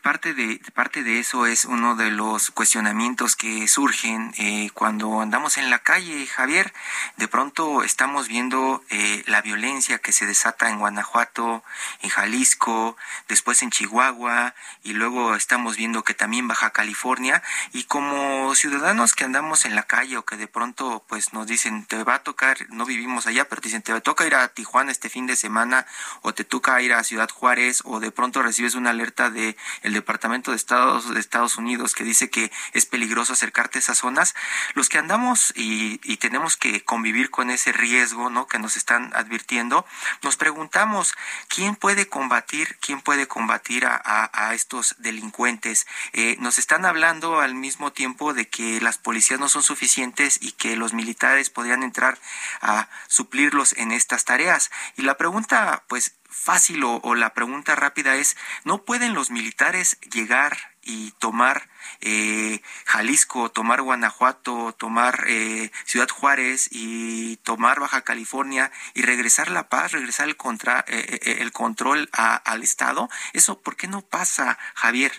Parte 0.02 0.32
de, 0.32 0.60
parte 0.74 1.02
de 1.02 1.18
eso 1.18 1.44
es 1.46 1.66
uno 1.66 1.96
de 1.96 2.10
los 2.10 2.50
cuestionamientos 2.50 3.36
que 3.36 3.68
surgen 3.68 4.32
eh, 4.38 4.70
cuando 4.72 5.20
andamos 5.20 5.58
en 5.58 5.68
la 5.68 5.80
calle, 5.80 6.26
Javier. 6.26 6.72
De 7.16 7.28
pronto 7.28 7.82
estamos 7.82 8.26
viendo 8.26 8.82
eh, 8.88 9.22
la 9.26 9.42
violencia 9.42 9.98
que 9.98 10.12
se 10.12 10.24
desata 10.24 10.70
en 10.70 10.78
Guanajuato, 10.78 11.62
en 12.00 12.08
Jalisco, 12.08 12.96
después 13.28 13.62
en 13.62 13.70
Chihuahua 13.70 14.54
y 14.82 14.94
luego 14.94 15.34
estamos 15.34 15.76
viendo 15.76 16.04
que 16.04 16.14
también 16.14 16.48
Baja 16.48 16.70
California. 16.70 17.42
Y 17.72 17.84
como 17.84 18.54
ciudadanos 18.54 19.12
que 19.12 19.24
andamos 19.24 19.66
en 19.66 19.74
la 19.74 19.82
calle 19.82 20.16
o 20.16 20.24
que 20.24 20.36
de 20.36 20.48
pronto 20.48 21.04
pues 21.06 21.34
nos 21.34 21.46
dicen 21.46 21.84
te 21.84 22.02
va 22.02 22.14
a 22.14 22.22
tocar, 22.22 22.56
no 22.70 22.86
vivimos 22.86 23.26
allá, 23.26 23.46
pero 23.48 23.60
te 23.60 23.68
dicen 23.68 23.82
te 23.82 23.92
va 23.92 23.98
a 23.98 24.02
tocar 24.02 24.28
ir 24.28 24.36
a 24.36 24.48
Tijuana 24.48 24.92
este 24.92 25.10
fin 25.10 25.26
de 25.26 25.36
semana 25.36 25.86
o 26.22 26.32
te 26.32 26.44
toca 26.44 26.80
ir 26.80 26.94
a 26.94 27.04
Ciudad 27.04 27.28
Juárez 27.28 27.82
o 27.84 28.00
de 28.00 28.10
pronto 28.10 28.42
recibes 28.42 28.74
una 28.74 28.90
alerta 28.90 29.28
de 29.28 29.56
el 29.82 29.92
Departamento 29.92 30.50
de 30.50 30.56
Estados 30.56 31.12
de 31.12 31.20
Estados 31.20 31.56
Unidos 31.56 31.94
que 31.94 32.04
dice 32.04 32.30
que 32.30 32.50
es 32.72 32.86
peligroso 32.86 33.32
acercarte 33.32 33.78
a 33.78 33.80
esas 33.80 33.98
zonas, 33.98 34.34
los 34.74 34.88
que 34.88 34.98
andamos 34.98 35.52
y, 35.56 35.98
tenemos 36.16 36.56
que 36.56 36.82
convivir 36.82 37.30
con 37.30 37.50
ese 37.50 37.72
riesgo, 37.72 38.30
¿no? 38.30 38.46
Que 38.48 38.58
nos 38.58 38.76
están 38.76 39.12
advirtiendo, 39.14 39.86
nos 40.22 40.36
preguntamos 40.36 41.14
quién 41.46 41.76
puede 41.76 42.08
combatir, 42.08 42.78
quién 42.80 43.00
puede 43.00 43.28
combatir 43.28 43.86
a, 43.86 44.54
estos 44.54 44.96
delincuentes. 44.98 45.86
Eh, 46.12 46.36
nos 46.38 46.58
están 46.58 46.84
hablando 46.86 47.40
al 47.40 47.54
mismo 47.54 47.92
tiempo 47.92 48.32
de 48.32 48.48
que 48.48 48.80
las 48.80 48.98
policías 48.98 49.38
no 49.38 49.48
son 49.48 49.62
suficientes 49.62 50.38
y 50.40 50.52
que 50.52 50.76
los 50.76 50.94
militares 50.94 51.50
podrían 51.50 51.82
entrar 51.82 52.18
a 52.60 52.88
suplirlos 53.08 53.74
en 53.76 53.92
estas 53.92 54.24
tareas. 54.24 54.70
Y 54.96 55.02
la 55.02 55.16
pregunta, 55.16 55.84
pues, 55.88 56.14
fácil 56.36 56.84
o, 56.84 57.14
la 57.14 57.34
pregunta 57.34 57.74
rápida 57.74 58.16
es, 58.16 58.36
¿no 58.64 58.84
pueden 58.84 59.14
los 59.14 59.30
militares 59.30 59.98
llegar 60.12 60.56
y 60.82 61.10
tomar 61.12 61.68
eh, 62.00 62.60
Jalisco, 62.84 63.50
tomar 63.50 63.82
Guanajuato, 63.82 64.72
tomar 64.72 65.24
eh, 65.26 65.70
Ciudad 65.84 66.08
Juárez 66.08 66.68
y 66.70 67.38
tomar 67.38 67.80
Baja 67.80 68.02
California 68.02 68.70
y 68.94 69.02
regresar 69.02 69.50
la 69.50 69.68
paz, 69.68 69.92
regresar 69.92 70.28
el, 70.28 70.36
contra, 70.36 70.84
eh, 70.86 71.36
el 71.40 71.50
control 71.52 72.08
al 72.12 72.62
Estado? 72.62 73.08
¿Eso 73.32 73.60
por 73.60 73.76
qué 73.76 73.88
no 73.88 74.02
pasa, 74.02 74.58
Javier? 74.74 75.12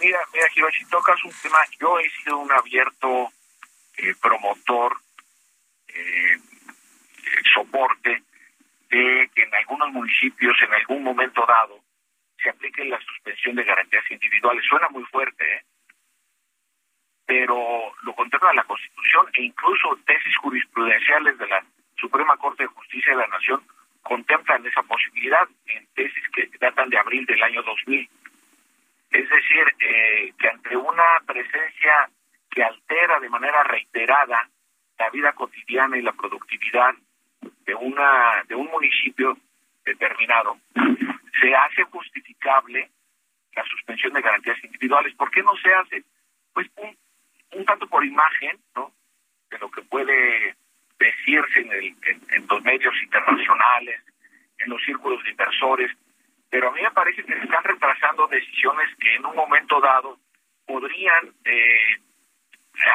Mira, 0.00 0.18
mira, 0.34 0.46
si 0.78 0.84
tocas 0.86 1.24
un 1.24 1.32
tema, 1.42 1.58
yo 1.80 1.98
he 1.98 2.10
sido 2.10 2.38
un 2.38 2.52
abierto 2.52 3.32
promotor, 4.20 5.00
soporte 7.54 8.22
que 9.34 9.42
en 9.42 9.54
algunos 9.54 9.90
municipios, 9.90 10.56
en 10.62 10.72
algún 10.74 11.02
momento 11.02 11.44
dado, 11.46 11.80
se 12.42 12.50
aplique 12.50 12.84
la 12.84 13.00
suspensión 13.00 13.56
de 13.56 13.64
garantías 13.64 14.04
individuales. 14.10 14.64
Suena 14.68 14.88
muy 14.88 15.04
fuerte, 15.04 15.56
¿eh? 15.56 15.62
pero 17.26 17.92
lo 18.02 18.14
contempla 18.14 18.52
la 18.52 18.64
Constitución 18.64 19.26
e 19.32 19.42
incluso 19.44 19.98
tesis 20.06 20.36
jurisprudenciales 20.36 21.38
de 21.38 21.46
la 21.48 21.64
Suprema 21.96 22.36
Corte 22.36 22.64
de 22.64 22.68
Justicia 22.68 23.12
de 23.12 23.18
la 23.18 23.28
Nación 23.28 23.62
contemplan 24.02 24.66
esa 24.66 24.82
posibilidad 24.82 25.48
en 25.66 25.86
tesis 25.94 26.28
que 26.34 26.50
datan 26.60 26.90
de 26.90 26.98
abril 26.98 27.24
del 27.24 27.42
año 27.42 27.62
2000. 27.62 28.08
Es 29.10 29.28
decir, 29.30 29.74
eh, 29.80 30.32
que 30.38 30.48
ante 30.48 30.76
una 30.76 31.04
presencia 31.26 32.10
que 32.50 32.62
altera 32.62 33.18
de 33.20 33.30
manera 33.30 33.62
reiterada 33.64 34.50
la 34.98 35.10
vida 35.10 35.32
cotidiana 35.32 35.96
y 35.96 36.02
la 36.02 36.12
productividad 36.12 36.94
de 37.66 37.74
una 37.74 38.42
de 38.48 38.54
un 38.54 38.66
municipio 38.66 39.36
determinado 39.84 40.58
se 41.40 41.54
hace 41.54 41.82
justificable 41.84 42.90
la 43.54 43.64
suspensión 43.64 44.12
de 44.12 44.22
garantías 44.22 44.62
individuales. 44.64 45.14
¿Por 45.14 45.30
qué 45.30 45.42
no 45.42 45.56
se 45.56 45.72
hace? 45.72 46.04
Pues 46.52 46.68
un, 46.76 46.96
un 47.52 47.64
tanto 47.64 47.86
por 47.86 48.04
imagen, 48.04 48.58
¿no? 48.74 48.92
De 49.50 49.58
lo 49.58 49.70
que 49.70 49.82
puede 49.82 50.56
decirse 50.98 51.60
en, 51.60 51.72
el, 51.72 51.96
en, 52.30 52.46
los 52.48 52.62
medios 52.62 52.94
internacionales, 53.02 54.00
en 54.58 54.70
los 54.70 54.82
círculos 54.82 55.22
de 55.24 55.30
inversores, 55.30 55.90
pero 56.48 56.68
a 56.68 56.72
mí 56.72 56.80
me 56.82 56.90
parece 56.92 57.24
que 57.24 57.34
se 57.34 57.44
están 57.44 57.64
retrasando 57.64 58.26
decisiones 58.28 58.88
que 58.98 59.16
en 59.16 59.26
un 59.26 59.34
momento 59.34 59.80
dado 59.80 60.18
podrían 60.66 61.32
eh, 61.44 62.00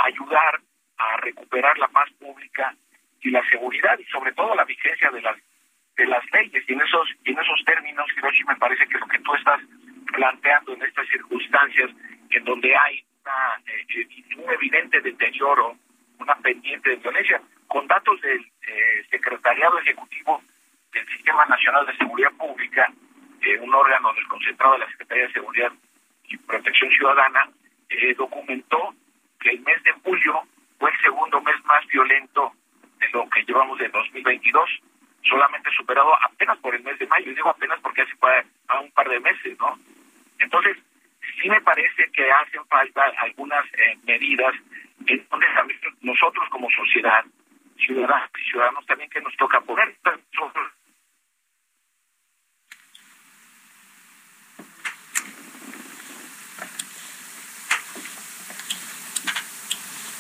ayudar 0.06 0.60
a 0.98 1.18
recuperar 1.18 1.78
la 1.78 1.88
paz 1.90 2.10
pública 2.20 2.76
y 3.22 3.32
la 3.32 3.48
seguridad 3.50 3.98
y 4.00 4.06
sobre 4.06 4.34
todo 4.34 4.56
la 4.56 4.66
vigencia 4.66 5.10
de 5.12 5.22
las 5.22 5.38
de 5.98 6.06
las 6.08 6.24
leyes. 6.32 6.64
Y 6.68 6.74
en 6.74 6.82
esos 6.82 7.10
en 7.26 7.38
esos 7.38 7.64
términos 7.66 8.06
Hiroshi 8.16 8.44
me 8.46 8.56
parece 8.56 8.88
que 8.88 8.98
lo 8.98 9.08
que 9.08 9.20
tú 9.20 9.36
estás 9.36 9.62
planteando 10.12 10.74
en 10.74 10.84
estas 10.84 11.08
circunstancias 11.08 11.92
en 12.30 12.44
donde 12.46 12.76
hay 12.76 12.98
eh, 12.98 14.08
un 14.38 14.54
evidente 14.54 15.02
deterioro 15.02 15.76
una 16.20 16.36
pendiente 16.36 16.90
de 16.90 16.96
violencia 16.98 17.42
con 17.68 17.88
datos 17.88 18.20
del 18.22 18.40
eh, 18.40 19.06
secretariado 19.10 19.80
ejecutivo 19.80 20.42
del 20.92 21.08
sistema 21.10 21.46
nacional 21.46 21.86
de 21.86 21.96
seguridad 21.98 22.32
pública 22.34 22.92
eh, 23.42 23.60
un 23.60 23.74
órgano 23.74 24.14
del 24.14 24.28
concentrado 24.28 24.74
de 24.74 24.80
la 24.80 24.92
secretaría 24.92 25.28
de 25.28 25.34
seguridad 25.34 25.72
y 26.28 26.38
protección 26.38 26.92
ciudadana 26.92 27.50
documentó 28.18 28.94
que 29.40 29.50
el 29.50 29.62
mes 29.62 29.82
de 29.84 29.92
julio 30.04 30.42
fue 30.78 30.92
el 30.92 31.00
segundo 31.02 31.42
mes 31.42 31.56
más 31.66 31.86
violento 31.88 32.54
de 33.00 33.10
lo 33.10 33.30
que 33.30 33.44
llevamos 33.44 33.78
de 33.80 33.90
2022, 33.90 34.70
solamente 35.24 35.70
superado 35.76 36.14
apenas 36.24 36.58
por 36.60 36.76
el 36.76 36.84
mes 36.84 36.98
de 37.00 37.08
mayo, 37.08 37.32
y 37.32 37.36
digo 37.36 37.50
apenas 37.50 37.80
porque 37.82 38.02
hace 38.02 38.14
un 38.82 38.92
par 38.92 39.10
de 39.10 39.20
meses, 39.20 39.58
¿no? 39.60 39.78
Entonces, 40.40 40.78
sí 41.42 41.50
me 41.50 41.62
parece 41.62 42.10
que 42.12 42.32
hacen 42.32 42.66
falta 42.66 43.04
algunas 43.18 43.66
eh, 43.74 43.98
medidas 44.04 44.54
en 45.08 45.28
donde 45.30 45.48
también 45.56 45.80
nosotros 46.02 46.48
como 46.50 46.70
sociedad, 46.72 47.24
ciudadanos 47.78 48.30
y 48.38 48.50
ciudadanos 48.50 48.86
también 48.86 49.10
que 49.10 49.22
nos 49.22 49.36
toca 49.38 49.62
poner 49.62 49.96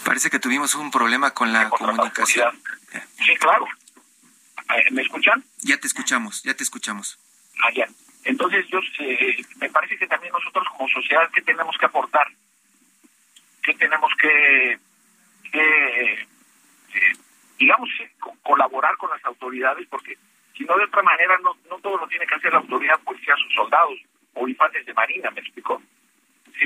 Parece 0.09 0.31
que 0.31 0.39
tuvimos 0.39 0.73
un 0.73 0.89
problema 0.89 1.35
con 1.35 1.53
la 1.53 1.69
comunicación. 1.69 2.59
Sí, 3.23 3.35
claro. 3.35 3.67
Eh, 4.75 4.89
¿Me 4.89 5.03
escuchan? 5.03 5.43
Ya 5.61 5.77
te 5.77 5.85
escuchamos, 5.85 6.41
ya 6.41 6.55
te 6.55 6.63
escuchamos. 6.63 7.19
Ah, 7.63 7.69
ya. 7.75 7.87
Entonces, 8.23 8.65
yo 8.69 8.79
eh, 9.01 9.37
me 9.57 9.69
parece 9.69 9.99
que 9.99 10.07
también 10.07 10.33
nosotros 10.33 10.65
como 10.71 10.89
sociedad, 10.89 11.29
¿qué 11.31 11.43
tenemos 11.43 11.77
que 11.77 11.85
aportar? 11.85 12.25
¿Qué 13.61 13.75
tenemos 13.75 14.11
que, 14.19 14.79
que 15.51 16.13
eh, 16.13 17.13
digamos, 17.59 17.89
colaborar 18.41 18.97
con 18.97 19.11
las 19.11 19.23
autoridades? 19.25 19.87
Porque 19.91 20.17
sino 20.57 20.75
de 20.75 20.85
otra 20.85 21.03
manera 21.03 21.37
no, 21.43 21.55
no 21.69 21.77
todo 21.81 21.97
lo 21.97 22.07
tiene 22.07 22.25
que 22.25 22.33
hacer 22.33 22.51
la 22.51 22.57
autoridad 22.57 22.99
policía, 23.01 23.35
sus 23.35 23.53
soldados 23.53 23.99
o 24.33 24.47
infantes 24.47 24.87
de 24.87 24.93
marina, 24.95 25.29
¿me 25.29 25.41
explico? 25.41 25.83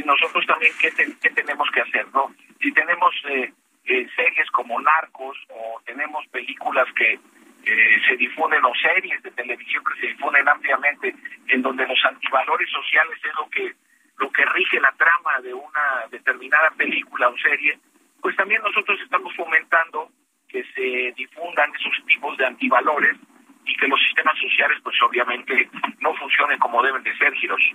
Nosotros 0.06 0.46
también, 0.46 0.74
¿qué, 0.80 0.92
qué 0.92 1.30
tenemos 1.30 1.70
que 1.72 1.82
hacer, 1.82 2.08
no? 2.14 2.34
Si 2.62 2.72
tenemos 2.72 3.14
eh, 3.30 3.54
eh, 3.86 4.08
series 4.16 4.50
como 4.52 4.80
Narcos 4.82 5.38
o 5.50 5.82
tenemos 5.86 6.26
películas 6.28 6.88
que 6.96 7.20
eh, 7.66 8.02
se 8.08 8.18
difunden 8.18 8.64
o 8.66 8.74
series 8.76 9.22
de 9.24 9.32
televisión 9.32 9.84
que 9.84 10.02
se 10.02 10.08
difunden 10.08 10.48
ampliamente 10.48 11.16
en 11.48 11.62
donde 11.62 11.88
los 11.88 12.00
antivalores 12.06 12.70
sociales 12.72 13.18
es 13.24 13.36
lo 13.36 13.50
que 13.50 13.74
lo 14.18 14.32
que 14.32 14.46
rige 14.46 14.80
la 14.80 14.92
trama 14.92 15.42
de 15.42 15.54
una 15.54 16.06
determinada 16.12 16.70
película 16.78 17.30
o 17.30 17.38
serie, 17.38 17.80
pues 18.22 18.36
también 18.36 18.62
nosotros 18.62 19.00
estamos 19.02 19.36
fomentando 19.36 20.12
que 20.48 20.64
se 20.76 21.14
difundan 21.18 21.72
esos 21.76 22.06
tipos 22.06 22.38
de 22.38 22.46
antivalores 22.46 23.18
y 23.66 23.76
que 23.76 23.88
los 23.88 24.00
sistemas 24.02 24.38
sociales 24.40 24.78
pues 24.84 24.96
obviamente 25.02 25.70
no 26.00 26.14
funcionen 26.16 26.60
como 26.60 26.84
deben 26.84 27.04
de 27.04 27.18
ser, 27.18 27.34
Hiroshi. 27.36 27.74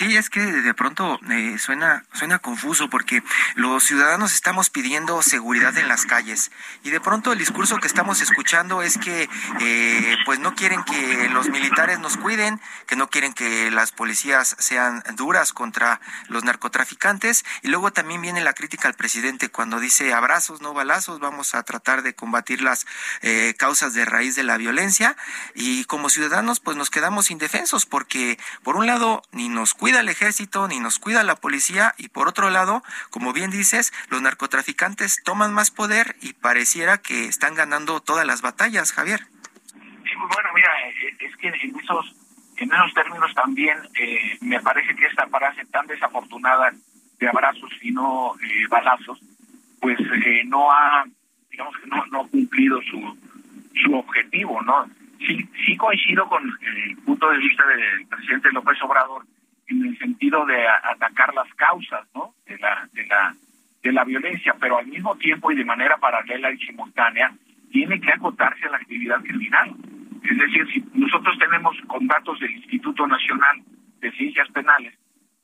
Y 0.00 0.16
es 0.16 0.30
que 0.30 0.40
pronto 0.78 1.18
eh, 1.28 1.58
suena, 1.58 2.04
suena 2.14 2.38
confuso 2.38 2.88
porque 2.88 3.22
los 3.56 3.82
ciudadanos 3.84 4.32
estamos 4.32 4.70
pidiendo 4.70 5.20
seguridad 5.20 5.76
en 5.76 5.88
las 5.88 6.06
calles. 6.06 6.50
Y 6.84 6.90
de 6.90 7.00
pronto 7.00 7.32
el 7.32 7.38
discurso 7.38 7.76
que 7.78 7.88
estamos 7.88 8.22
escuchando 8.22 8.80
es 8.80 8.96
que 8.96 9.28
eh, 9.60 10.16
pues 10.24 10.38
no 10.38 10.54
quieren 10.54 10.84
que 10.84 11.28
los 11.28 11.50
militares 11.50 11.98
nos 11.98 12.16
cuiden, 12.16 12.60
que 12.86 12.96
no 12.96 13.10
quieren 13.10 13.34
que 13.34 13.70
las 13.70 13.90
policías 13.92 14.56
sean 14.58 15.02
duras 15.16 15.52
contra 15.52 16.00
los 16.28 16.44
narcotraficantes. 16.44 17.44
Y 17.62 17.68
luego 17.68 17.92
también 17.92 18.22
viene 18.22 18.40
la 18.40 18.54
crítica 18.54 18.88
al 18.88 18.94
presidente 18.94 19.50
cuando 19.50 19.80
dice 19.80 20.14
abrazos, 20.14 20.60
no 20.60 20.72
balazos, 20.72 21.18
vamos 21.18 21.56
a 21.56 21.62
tratar 21.64 22.02
de 22.02 22.14
combatir 22.14 22.62
las 22.62 22.86
eh, 23.22 23.54
causas 23.58 23.94
de 23.94 24.04
raíz 24.04 24.36
de 24.36 24.44
la 24.44 24.56
violencia 24.56 25.16
y 25.54 25.84
como 25.86 26.08
ciudadanos 26.08 26.60
pues 26.60 26.76
nos 26.76 26.90
quedamos 26.90 27.32
indefensos 27.32 27.84
porque 27.84 28.38
por 28.62 28.76
un 28.76 28.86
lado 28.86 29.22
ni 29.32 29.48
nos 29.48 29.74
cuida 29.74 30.00
el 30.00 30.08
ejército 30.08 30.67
ni 30.68 30.80
nos 30.80 30.98
cuida 30.98 31.24
la 31.24 31.36
policía 31.36 31.94
y 31.98 32.08
por 32.08 32.28
otro 32.28 32.50
lado, 32.50 32.82
como 33.10 33.32
bien 33.32 33.50
dices, 33.50 33.92
los 34.10 34.22
narcotraficantes 34.22 35.22
toman 35.24 35.52
más 35.52 35.70
poder 35.70 36.16
y 36.20 36.34
pareciera 36.34 36.98
que 36.98 37.24
están 37.24 37.54
ganando 37.54 38.00
todas 38.00 38.26
las 38.26 38.42
batallas, 38.42 38.92
Javier. 38.92 39.20
bueno, 40.14 40.48
mira, 40.54 40.70
eh, 40.88 41.16
es 41.20 41.36
que 41.36 41.48
en 41.48 41.78
esos 41.78 42.14
en 42.58 42.72
esos 42.72 42.92
términos 42.92 43.32
también 43.34 43.78
eh, 43.94 44.36
me 44.40 44.60
parece 44.60 44.94
que 44.96 45.06
esta 45.06 45.28
frase 45.28 45.64
tan 45.66 45.86
desafortunada 45.86 46.72
de 47.18 47.28
abrazos 47.28 47.70
y 47.82 47.92
no 47.92 48.34
eh, 48.42 48.66
balazos, 48.68 49.20
pues 49.80 49.98
no 50.46 50.70
ha, 50.70 51.04
digamos 51.50 51.76
que 51.76 51.86
no, 51.86 52.04
no 52.06 52.20
ha 52.22 52.28
cumplido 52.28 52.80
su, 52.82 53.16
su 53.80 53.94
objetivo, 53.94 54.60
¿no? 54.62 54.86
Sí, 55.18 55.48
sí 55.64 55.76
coincido 55.76 56.28
con 56.28 56.42
el 56.60 56.96
punto 56.98 57.30
de 57.30 57.38
vista 57.38 57.64
del 57.66 58.06
presidente 58.06 58.50
López 58.50 58.82
Obrador 58.82 59.24
en 59.68 59.84
el 59.84 59.98
sentido 59.98 60.44
de 60.46 60.66
atacar 60.66 61.34
las 61.34 61.52
causas 61.54 62.06
¿no? 62.14 62.34
de, 62.46 62.58
la, 62.58 62.88
de, 62.92 63.06
la, 63.06 63.34
de 63.82 63.92
la 63.92 64.04
violencia, 64.04 64.54
pero 64.58 64.78
al 64.78 64.86
mismo 64.86 65.16
tiempo 65.16 65.52
y 65.52 65.56
de 65.56 65.64
manera 65.64 65.98
paralela 65.98 66.50
y 66.50 66.58
simultánea 66.58 67.32
tiene 67.70 68.00
que 68.00 68.12
acotarse 68.12 68.66
a 68.66 68.70
la 68.70 68.78
actividad 68.78 69.22
criminal. 69.22 69.74
Es 70.22 70.38
decir, 70.38 70.66
si 70.72 70.84
nosotros 70.94 71.38
tenemos 71.38 71.76
con 71.86 72.06
datos 72.06 72.40
del 72.40 72.50
Instituto 72.50 73.06
Nacional 73.06 73.62
de 74.00 74.10
Ciencias 74.12 74.48
Penales, 74.50 74.94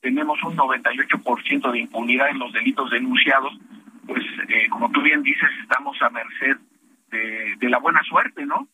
tenemos 0.00 0.42
un 0.42 0.56
98% 0.56 1.72
de 1.72 1.78
impunidad 1.78 2.28
en 2.28 2.38
los 2.38 2.52
delitos 2.52 2.90
denunciados, 2.90 3.58
pues 4.06 4.22
eh, 4.48 4.68
como 4.68 4.90
tú 4.90 5.00
bien 5.00 5.22
dices, 5.22 5.48
estamos 5.62 6.00
a 6.02 6.10
merced 6.10 6.56
de, 7.10 7.68
la 7.70 7.78
buena 7.78 8.02
suerte, 8.02 8.44
¿no? 8.44 8.68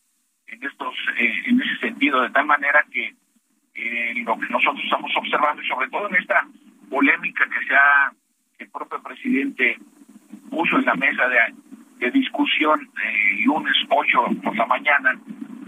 En 0.46 0.64
estos, 0.64 0.94
eh, 1.16 1.42
en 1.46 1.60
ese 1.60 1.76
sentido, 1.78 2.22
de 2.22 2.30
tal 2.30 2.46
manera 2.46 2.84
que 2.90 3.14
eh, 3.74 4.14
lo 4.24 4.38
que 4.38 4.48
nosotros 4.48 4.80
estamos 4.84 5.10
observando 5.16 5.62
y 5.62 5.68
sobre 5.68 5.88
todo 5.88 6.08
en 6.08 6.16
esta 6.16 6.46
polémica 6.88 7.44
que 7.46 7.66
se 7.66 7.74
ha 7.74 8.12
el 8.58 8.68
propio 8.70 9.02
presidente 9.02 9.78
puso 10.50 10.78
en 10.78 10.84
la 10.84 10.94
mesa 10.94 11.28
de, 11.28 12.10
discusión 12.10 12.88
el 13.04 13.44
lunes 13.44 13.76
8 13.88 14.18
por 14.42 14.56
la 14.56 14.66
mañana 14.66 15.12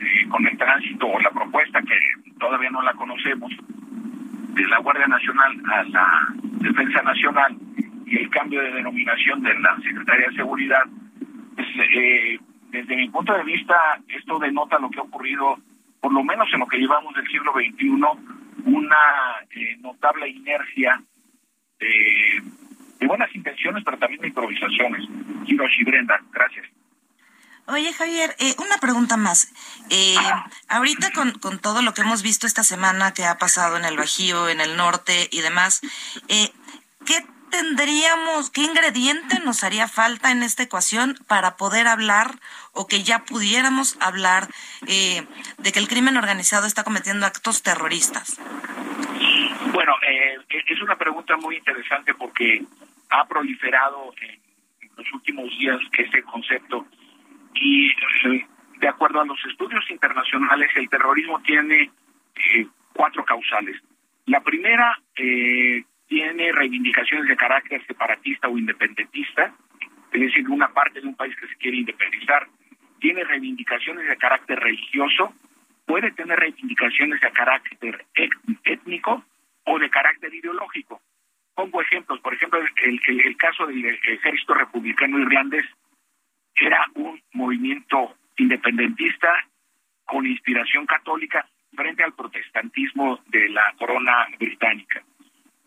eh, 0.00 0.28
con 0.28 0.46
el 0.46 0.56
tránsito 0.56 1.06
o 1.06 1.20
la 1.20 1.30
propuesta 1.30 1.80
que 1.82 1.94
todavía 2.38 2.70
no 2.70 2.82
la 2.82 2.92
conocemos 2.94 3.52
de 4.54 4.66
la 4.66 4.78
Guardia 4.78 5.06
Nacional 5.06 5.62
a 5.70 5.84
la 5.84 6.26
Defensa 6.60 7.02
Nacional 7.02 7.56
y 8.06 8.16
el 8.16 8.30
cambio 8.30 8.60
de 8.60 8.72
denominación 8.72 9.42
de 9.42 9.54
la 9.58 9.76
Secretaría 9.80 10.28
de 10.28 10.36
Seguridad, 10.36 10.84
pues, 11.54 11.68
eh, 11.94 12.38
desde 12.70 12.96
mi 12.96 13.08
punto 13.08 13.32
de 13.34 13.44
vista 13.44 13.76
esto 14.08 14.38
denota 14.38 14.78
lo 14.78 14.90
que 14.90 14.98
ha 14.98 15.02
ocurrido 15.02 15.58
por 16.02 16.12
lo 16.12 16.24
menos 16.24 16.48
en 16.52 16.58
lo 16.58 16.66
que 16.66 16.78
llevamos 16.78 17.14
del 17.14 17.26
siglo 17.28 17.52
XXI, 17.52 17.86
una 18.64 18.96
eh, 19.50 19.76
notable 19.78 20.28
inercia 20.28 21.00
de, 21.78 22.42
buenas 23.06 23.32
intenciones, 23.34 23.84
pero 23.84 23.98
también 23.98 24.20
de 24.20 24.28
improvisaciones. 24.28 25.08
Hiroshi 25.46 25.84
Brenda, 25.84 26.20
gracias. 26.32 26.66
Oye, 27.66 27.92
Javier, 27.92 28.34
eh, 28.40 28.54
una 28.58 28.78
pregunta 28.78 29.16
más. 29.16 29.52
Eh, 29.90 30.16
ahorita 30.68 31.12
con, 31.12 31.38
con, 31.38 31.60
todo 31.60 31.82
lo 31.82 31.94
que 31.94 32.00
hemos 32.00 32.22
visto 32.22 32.48
esta 32.48 32.64
semana 32.64 33.14
que 33.14 33.24
ha 33.24 33.38
pasado 33.38 33.76
en 33.76 33.84
el 33.84 33.96
Bajío, 33.96 34.48
en 34.48 34.60
el 34.60 34.76
norte 34.76 35.28
y 35.30 35.40
demás, 35.40 35.82
eh, 36.28 36.50
¿qué 37.06 37.24
tendríamos, 37.52 38.50
qué 38.50 38.62
ingrediente 38.62 39.38
nos 39.44 39.62
haría 39.62 39.86
falta 39.86 40.32
en 40.32 40.42
esta 40.42 40.64
ecuación 40.64 41.14
para 41.28 41.56
poder 41.56 41.86
hablar 41.86 42.32
o 42.72 42.88
que 42.88 43.04
ya 43.04 43.20
pudiéramos 43.20 43.96
hablar 44.00 44.48
eh, 44.88 45.22
de 45.58 45.70
que 45.70 45.78
el 45.78 45.86
crimen 45.86 46.16
organizado 46.16 46.66
está 46.66 46.82
cometiendo 46.82 47.26
actos 47.26 47.62
terroristas? 47.62 48.40
Bueno, 49.72 49.92
eh, 50.08 50.38
es 50.48 50.80
una 50.80 50.96
pregunta 50.96 51.36
muy 51.36 51.56
interesante 51.56 52.14
porque 52.14 52.64
ha 53.10 53.26
proliferado 53.26 54.14
en 54.22 54.40
los 54.96 55.12
últimos 55.12 55.46
días 55.58 55.78
este 55.96 56.22
concepto 56.22 56.86
y 57.54 57.90
eh, 57.90 58.46
de 58.78 58.88
acuerdo 58.88 59.20
a 59.20 59.26
los 59.26 59.38
estudios 59.44 59.84
internacionales 59.90 60.70
el 60.74 60.88
terrorismo 60.88 61.40
tiene 61.42 61.90
cuatro 62.94 63.24
causales. 63.24 63.76
La 64.26 64.40
primera 64.40 64.98
tiene 66.12 66.52
reivindicaciones 66.52 67.26
de 67.26 67.36
carácter 67.36 67.82
separatista 67.86 68.46
o 68.46 68.58
independentista, 68.58 69.54
es 70.12 70.20
decir, 70.20 70.46
una 70.50 70.68
parte 70.68 71.00
de 71.00 71.06
un 71.06 71.14
país 71.14 71.34
que 71.36 71.48
se 71.48 71.56
quiere 71.56 71.78
independizar, 71.78 72.46
tiene 73.00 73.24
reivindicaciones 73.24 74.06
de 74.06 74.18
carácter 74.18 74.60
religioso, 74.60 75.32
puede 75.86 76.10
tener 76.10 76.38
reivindicaciones 76.38 77.18
de 77.18 77.30
carácter 77.30 78.04
étnico 78.64 79.24
o 79.64 79.78
de 79.78 79.88
carácter 79.88 80.34
ideológico. 80.34 81.00
Pongo 81.54 81.80
ejemplos, 81.80 82.20
por 82.20 82.34
ejemplo, 82.34 82.60
el, 82.60 83.00
el 83.08 83.36
caso 83.38 83.66
del 83.66 83.82
ejército 83.82 84.52
republicano 84.52 85.18
irlandés 85.18 85.64
era 86.56 86.88
un 86.92 87.22
movimiento 87.32 88.16
independentista 88.36 89.32
con 90.04 90.26
inspiración 90.26 90.84
católica 90.84 91.48
frente 91.74 92.02
al 92.02 92.12
protestantismo 92.12 93.20
de 93.28 93.48
la 93.48 93.72
corona 93.78 94.26
británica. 94.38 95.02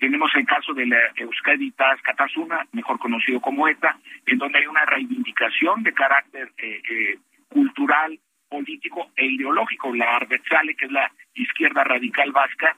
Tenemos 0.06 0.30
el 0.36 0.46
caso 0.46 0.72
de 0.76 0.86
la 0.86 1.00
Euskadi 1.16 1.72
Taz 1.72 2.00
Katasuna, 2.04 2.68
mejor 2.74 3.00
conocido 3.00 3.42
como 3.42 3.68
ETA, 3.68 3.98
en 4.28 4.38
donde 4.38 4.60
hay 4.60 4.68
una 4.68 4.86
reivindicación 4.86 5.82
de 5.82 5.94
carácter 5.96 6.52
eh, 6.60 6.80
eh, 6.88 7.18
cultural, 7.50 8.20
político 8.48 9.10
e 9.16 9.26
ideológico. 9.26 9.96
La 9.96 10.16
Arbetzale, 10.18 10.76
que 10.76 10.86
es 10.86 10.92
la 10.92 11.12
izquierda 11.34 11.84
radical 11.84 12.32
vasca, 12.32 12.78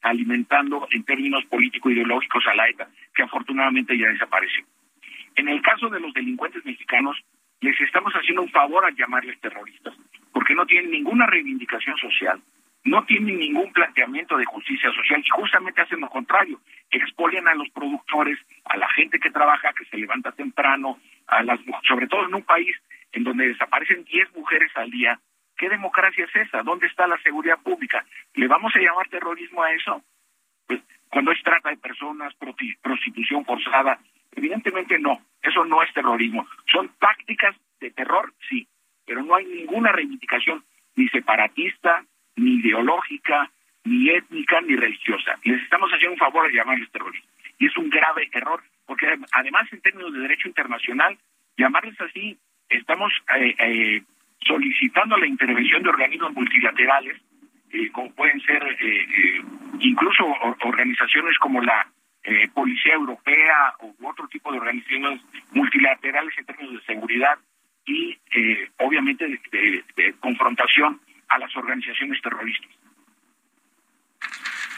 alimentando 0.00 0.88
en 0.90 1.04
términos 1.04 1.44
político-ideológicos 1.50 2.46
a 2.46 2.54
la 2.54 2.66
ETA, 2.66 2.88
que 3.14 3.24
afortunadamente 3.24 3.98
ya 3.98 4.08
desapareció. 4.08 4.64
En 5.34 5.50
el 5.50 5.60
caso 5.60 5.90
de 5.90 6.00
los 6.00 6.14
delincuentes 6.14 6.64
mexicanos, 6.64 7.22
les 7.60 7.78
estamos 7.82 8.14
haciendo 8.14 8.40
un 8.40 8.50
favor 8.50 8.86
al 8.86 8.96
llamarles 8.96 9.38
terroristas, 9.38 9.92
porque 10.32 10.54
no 10.54 10.64
tienen 10.64 10.92
ninguna 10.92 11.26
reivindicación 11.26 11.98
social, 11.98 12.40
no 12.84 13.04
tienen 13.04 13.38
ningún 13.38 13.72
planteamiento 13.72 14.36
de 14.36 14.44
justicia 14.44 14.92
social 14.92 15.20
y 15.24 15.28
justamente 15.30 15.80
hacen 15.80 16.00
lo 16.00 16.08
contrario, 16.08 16.60
expolian 16.90 17.48
a 17.48 17.54
los 17.54 17.68
productores, 17.70 18.38
a 18.64 18.76
la 18.76 18.88
gente 18.90 19.18
que 19.18 19.30
trabaja, 19.30 19.72
que 19.72 19.86
se 19.86 19.96
levanta 19.96 20.32
temprano, 20.32 20.98
a 21.26 21.42
las 21.42 21.58
sobre 21.88 22.06
todo 22.06 22.26
en 22.26 22.34
un 22.34 22.42
país 22.42 22.76
en 23.12 23.24
donde 23.24 23.48
desaparecen 23.48 24.04
10 24.04 24.34
mujeres 24.34 24.70
al 24.74 24.90
día. 24.90 25.18
¿Qué 25.56 25.68
democracia 25.68 26.24
es 26.24 26.36
esa? 26.46 26.62
¿Dónde 26.62 26.86
está 26.86 27.06
la 27.06 27.18
seguridad 27.22 27.58
pública? 27.62 28.04
¿Le 28.34 28.48
vamos 28.48 28.74
a 28.76 28.80
llamar 28.80 29.08
terrorismo 29.08 29.62
a 29.62 29.72
eso? 29.72 30.02
Pues 30.66 30.82
cuando 31.08 31.32
es 31.32 31.42
trata 31.42 31.70
de 31.70 31.76
personas, 31.76 32.34
prostitución 32.82 33.44
forzada, 33.44 33.98
evidentemente 34.32 34.98
no, 34.98 35.22
eso 35.40 35.64
no 35.64 35.82
es 35.82 35.92
terrorismo. 35.94 36.46
Son 36.70 36.90
tácticas 36.98 37.56
de 37.80 37.92
terror, 37.92 38.34
sí, 38.48 38.66
pero 39.06 39.22
no 39.22 39.36
hay 39.36 39.46
ninguna 39.46 39.92
reivindicación 39.92 40.64
ni 40.96 41.08
separatista, 41.08 42.04
ni 42.36 42.54
ideológica, 42.54 43.50
ni 43.84 44.08
étnica, 44.10 44.60
ni 44.62 44.76
religiosa. 44.76 45.34
Les 45.44 45.62
estamos 45.62 45.90
haciendo 45.90 46.14
un 46.14 46.18
favor 46.18 46.46
al 46.46 46.52
llamarles 46.52 46.90
terroristas. 46.90 47.30
Y 47.58 47.66
es 47.66 47.76
un 47.76 47.90
grave 47.90 48.28
error, 48.32 48.62
porque 48.86 49.06
además 49.32 49.72
en 49.72 49.80
términos 49.80 50.12
de 50.12 50.20
derecho 50.20 50.48
internacional, 50.48 51.16
llamarles 51.56 52.00
así, 52.00 52.38
estamos 52.68 53.12
eh, 53.36 53.54
eh, 53.58 54.02
solicitando 54.40 55.16
la 55.16 55.26
intervención 55.26 55.82
de 55.82 55.90
organismos 55.90 56.32
multilaterales, 56.32 57.20
eh, 57.72 57.90
como 57.92 58.12
pueden 58.12 58.40
ser 58.40 58.62
incluso 59.80 60.24
organizaciones 60.62 61.38
como 61.38 61.60
la 61.60 61.86
Policía 62.54 62.94
Europea 62.94 63.74
u 63.80 64.08
otro 64.08 64.26
tipo 64.28 64.50
de 64.50 64.58
organizaciones 64.58 65.20
multilaterales 65.52 66.32
en 66.38 66.46
términos 66.46 66.74
de 66.74 66.86
seguridad 66.86 67.38
y 67.84 68.16
obviamente 68.78 69.26
de 69.28 70.14
confrontación 70.20 71.00
a 71.34 71.38
las 71.38 71.54
organizaciones 71.56 72.22
terroristas. 72.22 72.70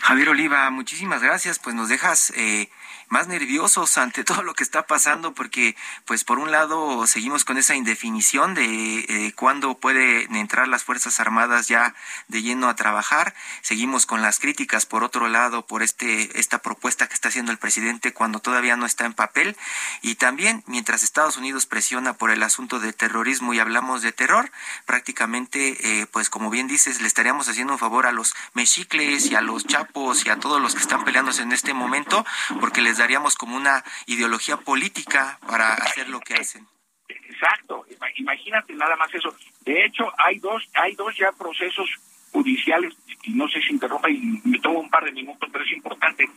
Javier 0.00 0.28
Oliva, 0.30 0.70
muchísimas 0.70 1.22
gracias. 1.22 1.58
Pues 1.58 1.74
nos 1.74 1.88
dejas 1.88 2.30
eh, 2.36 2.70
más 3.08 3.28
nerviosos 3.28 3.98
ante 3.98 4.24
todo 4.24 4.42
lo 4.42 4.54
que 4.54 4.64
está 4.64 4.86
pasando 4.86 5.34
porque 5.34 5.76
pues 6.04 6.24
por 6.24 6.38
un 6.38 6.50
lado 6.50 7.06
seguimos 7.06 7.44
con 7.44 7.58
esa 7.58 7.74
indefinición 7.74 8.54
de 8.54 9.00
eh, 9.00 9.32
cuándo 9.34 9.78
pueden 9.78 10.34
entrar 10.36 10.68
las 10.68 10.84
Fuerzas 10.84 11.20
Armadas 11.20 11.68
ya 11.68 11.94
de 12.28 12.42
lleno 12.42 12.68
a 12.68 12.76
trabajar, 12.76 13.34
seguimos 13.62 14.06
con 14.06 14.22
las 14.22 14.38
críticas 14.38 14.86
por 14.86 15.04
otro 15.04 15.28
lado 15.28 15.66
por 15.66 15.82
este 15.82 16.38
esta 16.38 16.58
propuesta 16.58 17.06
que 17.06 17.14
está 17.14 17.28
haciendo 17.28 17.52
el 17.52 17.58
presidente 17.58 18.12
cuando 18.12 18.40
todavía 18.40 18.76
no 18.76 18.86
está 18.86 19.04
en 19.04 19.12
papel. 19.12 19.56
Y 20.02 20.16
también 20.16 20.62
mientras 20.66 21.02
Estados 21.02 21.36
Unidos 21.36 21.66
presiona 21.66 22.14
por 22.14 22.30
el 22.30 22.42
asunto 22.42 22.80
de 22.80 22.92
terrorismo 22.92 23.54
y 23.54 23.58
hablamos 23.58 24.02
de 24.02 24.12
terror, 24.12 24.50
prácticamente 24.84 26.00
eh, 26.00 26.06
pues 26.06 26.30
como 26.30 26.50
bien 26.50 26.68
dices 26.68 27.00
le 27.00 27.06
estaríamos 27.06 27.48
haciendo 27.48 27.74
un 27.74 27.78
favor 27.78 28.06
a 28.06 28.12
los 28.12 28.34
mexicles 28.54 29.26
y 29.26 29.34
a 29.34 29.40
los 29.40 29.66
chapos 29.66 30.24
y 30.24 30.30
a 30.30 30.38
todos 30.38 30.60
los 30.60 30.74
que 30.74 30.80
están 30.80 31.04
peleándose 31.04 31.42
en 31.42 31.52
este 31.52 31.74
momento 31.74 32.24
porque 32.60 32.82
les 32.86 32.98
daríamos 32.98 33.34
como 33.34 33.56
una 33.56 33.82
ideología 34.06 34.56
política 34.58 35.38
para 35.46 35.74
hacer 35.74 36.08
lo 36.08 36.20
que 36.20 36.34
hacen. 36.34 36.64
Exacto, 37.08 37.84
imagínate 38.16 38.74
nada 38.74 38.94
más 38.94 39.12
eso. 39.12 39.34
De 39.62 39.84
hecho, 39.84 40.04
hay 40.18 40.38
dos, 40.38 40.62
hay 40.74 40.94
dos 40.94 41.16
ya 41.16 41.32
procesos 41.32 41.88
judiciales, 42.30 42.94
y 43.24 43.32
no 43.32 43.48
sé 43.48 43.60
si 43.60 43.72
interrumpa 43.72 44.08
y 44.08 44.40
me 44.44 44.60
tomo 44.60 44.78
un 44.80 44.90
par 44.90 45.04
de 45.04 45.10
minutos, 45.10 45.48
pero 45.52 45.64
es 45.64 45.72
importante. 45.72 46.28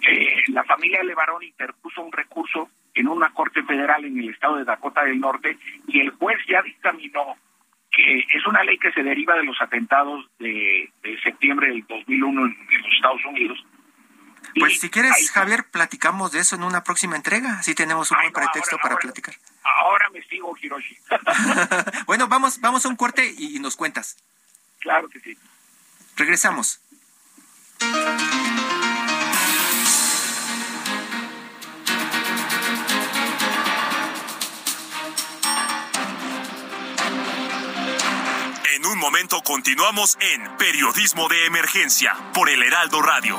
Eh, 0.00 0.44
la 0.48 0.64
familia 0.64 1.02
Levarón 1.02 1.42
interpuso 1.42 2.00
un 2.00 2.12
recurso 2.12 2.70
en 2.94 3.08
una 3.08 3.30
corte 3.34 3.62
federal 3.64 4.04
en 4.04 4.18
el 4.18 4.30
estado 4.30 4.56
de 4.56 4.64
Dakota 4.64 5.04
del 5.04 5.20
Norte 5.20 5.58
y 5.88 6.00
el 6.00 6.10
juez 6.12 6.38
ya 6.48 6.62
dictaminó 6.62 7.36
que 7.90 8.24
es 8.32 8.46
una 8.46 8.64
ley 8.64 8.78
que 8.78 8.92
se 8.92 9.02
deriva 9.02 9.34
de 9.34 9.44
los 9.44 9.60
atentados 9.60 10.24
de, 10.38 10.90
septiembre 11.22 11.68
del 11.68 11.84
2001 11.86 12.46
en 12.46 12.82
los 12.82 12.94
Estados 12.94 13.24
Unidos, 13.24 13.58
pues 14.58 14.80
si 14.80 14.90
quieres, 14.90 15.30
Javier, 15.30 15.64
platicamos 15.64 16.32
de 16.32 16.40
eso 16.40 16.56
en 16.56 16.62
una 16.62 16.84
próxima 16.84 17.16
entrega. 17.16 17.58
Así 17.58 17.74
tenemos 17.74 18.10
un 18.10 18.18
buen 18.18 18.32
pretexto 18.32 18.78
para 18.78 18.96
platicar. 18.96 19.34
Ahora 19.62 20.08
me 20.10 20.22
sigo, 20.24 20.54
Hiroshi. 20.60 20.96
bueno, 22.06 22.28
vamos, 22.28 22.60
vamos 22.60 22.84
a 22.84 22.88
un 22.88 22.96
corte 22.96 23.34
y, 23.36 23.58
nos 23.60 23.76
cuentas. 23.76 24.16
Claro 24.80 25.08
que 25.08 25.20
sí. 25.20 25.36
Regresamos. 26.16 26.80
En 38.74 38.86
un 38.86 38.98
momento 38.98 39.42
continuamos 39.42 40.16
en 40.20 40.56
Periodismo 40.56 41.28
de 41.28 41.46
Emergencia 41.46 42.14
por 42.32 42.48
el 42.48 42.62
Heraldo 42.62 43.02
Radio. 43.02 43.38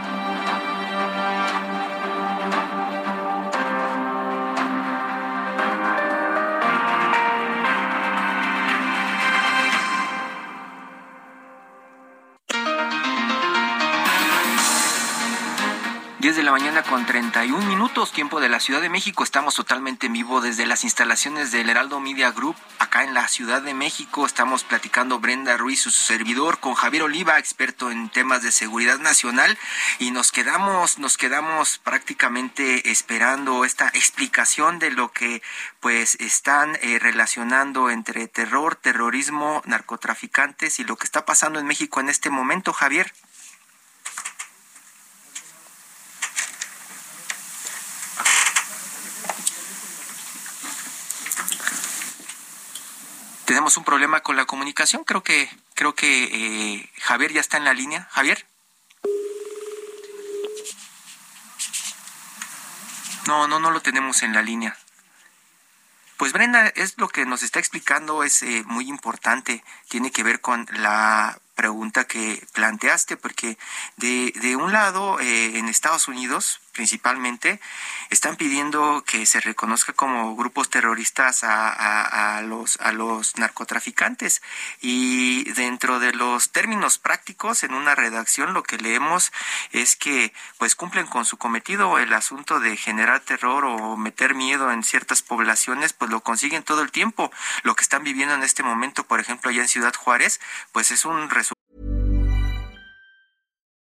La 16.51 16.57
mañana 16.57 16.83
con 16.83 17.05
31 17.05 17.65
minutos, 17.65 18.11
tiempo 18.11 18.41
de 18.41 18.49
la 18.49 18.59
Ciudad 18.59 18.81
de 18.81 18.89
México. 18.89 19.23
Estamos 19.23 19.55
totalmente 19.55 20.07
en 20.07 20.13
vivo 20.13 20.41
desde 20.41 20.65
las 20.65 20.83
instalaciones 20.83 21.49
del 21.53 21.69
Heraldo 21.69 22.01
Media 22.01 22.31
Group, 22.31 22.57
acá 22.77 23.05
en 23.05 23.13
la 23.13 23.29
Ciudad 23.29 23.61
de 23.61 23.73
México. 23.73 24.25
Estamos 24.25 24.65
platicando 24.65 25.19
Brenda 25.19 25.55
Ruiz, 25.55 25.79
su 25.83 25.91
servidor, 25.91 26.59
con 26.59 26.73
Javier 26.73 27.03
Oliva, 27.03 27.39
experto 27.39 27.89
en 27.89 28.09
temas 28.09 28.43
de 28.43 28.51
seguridad 28.51 28.99
nacional. 28.99 29.57
Y 29.97 30.11
nos 30.11 30.33
quedamos, 30.33 30.99
nos 30.99 31.15
quedamos 31.15 31.77
prácticamente 31.77 32.91
esperando 32.91 33.63
esta 33.63 33.87
explicación 33.93 34.77
de 34.77 34.91
lo 34.91 35.13
que 35.13 35.41
pues 35.79 36.15
están 36.15 36.77
eh, 36.81 36.99
relacionando 36.99 37.89
entre 37.89 38.27
terror, 38.27 38.75
terrorismo, 38.75 39.61
narcotraficantes 39.65 40.79
y 40.79 40.83
lo 40.83 40.97
que 40.97 41.05
está 41.05 41.25
pasando 41.25 41.61
en 41.61 41.65
México 41.65 42.01
en 42.01 42.09
este 42.09 42.29
momento, 42.29 42.73
Javier. 42.73 43.13
Tenemos 53.61 53.77
un 53.77 53.83
problema 53.83 54.21
con 54.21 54.35
la 54.35 54.45
comunicación. 54.45 55.03
Creo 55.03 55.21
que 55.21 55.47
creo 55.75 55.93
que 55.93 56.23
eh, 56.23 56.89
Javier 57.01 57.31
ya 57.31 57.41
está 57.41 57.57
en 57.57 57.63
la 57.63 57.75
línea. 57.75 58.07
Javier. 58.09 58.47
No, 63.27 63.47
no, 63.47 63.59
no 63.59 63.69
lo 63.69 63.79
tenemos 63.83 64.23
en 64.23 64.33
la 64.33 64.41
línea. 64.41 64.75
Pues 66.17 66.33
Brenda, 66.33 66.69
es 66.69 66.97
lo 66.97 67.07
que 67.07 67.27
nos 67.27 67.43
está 67.43 67.59
explicando, 67.59 68.23
es 68.23 68.41
eh, 68.41 68.63
muy 68.65 68.89
importante, 68.89 69.63
tiene 69.89 70.11
que 70.11 70.23
ver 70.23 70.41
con 70.41 70.67
la 70.71 71.39
pregunta 71.53 72.05
que 72.05 72.43
planteaste, 72.53 73.15
porque 73.15 73.59
de, 73.97 74.33
de 74.41 74.55
un 74.55 74.71
lado, 74.71 75.19
eh, 75.19 75.59
en 75.59 75.67
Estados 75.67 76.07
Unidos, 76.07 76.61
principalmente, 76.71 77.59
están 78.09 78.35
pidiendo 78.35 79.03
que 79.05 79.25
se 79.25 79.39
reconozca 79.39 79.93
como 79.93 80.35
grupos 80.35 80.69
terroristas 80.69 81.43
a, 81.43 82.41
los, 82.43 82.79
a 82.81 82.91
los 82.91 83.37
narcotraficantes. 83.37 84.41
Y 84.81 85.49
dentro 85.51 85.99
de 85.99 86.13
los 86.13 86.51
términos 86.51 86.97
prácticos, 86.97 87.63
en 87.63 87.73
una 87.73 87.95
redacción, 87.95 88.53
lo 88.53 88.63
que 88.63 88.77
leemos 88.77 89.31
es 89.71 89.95
que 89.95 90.33
pues 90.57 90.75
cumplen 90.75 91.07
con 91.07 91.25
su 91.25 91.37
cometido 91.37 91.97
el 91.99 92.13
asunto 92.13 92.59
de 92.59 92.77
generar 92.77 93.19
terror 93.21 93.65
o 93.65 93.97
meter 93.97 94.35
miedo 94.35 94.71
en 94.71 94.83
ciertas 94.83 95.21
poblaciones, 95.21 95.93
pues 95.93 96.11
lo 96.11 96.21
consiguen 96.21 96.63
todo 96.63 96.81
el 96.81 96.91
tiempo. 96.91 97.31
Lo 97.63 97.75
que 97.75 97.83
están 97.83 98.03
viviendo 98.03 98.35
en 98.35 98.43
este 98.43 98.63
momento, 98.63 99.05
por 99.05 99.19
ejemplo, 99.19 99.49
allá 99.49 99.61
en 99.61 99.67
Ciudad 99.67 99.93
Juárez, 99.95 100.39
pues 100.71 100.91
es 100.91 101.05
un 101.05 101.29
resultado 101.29 101.60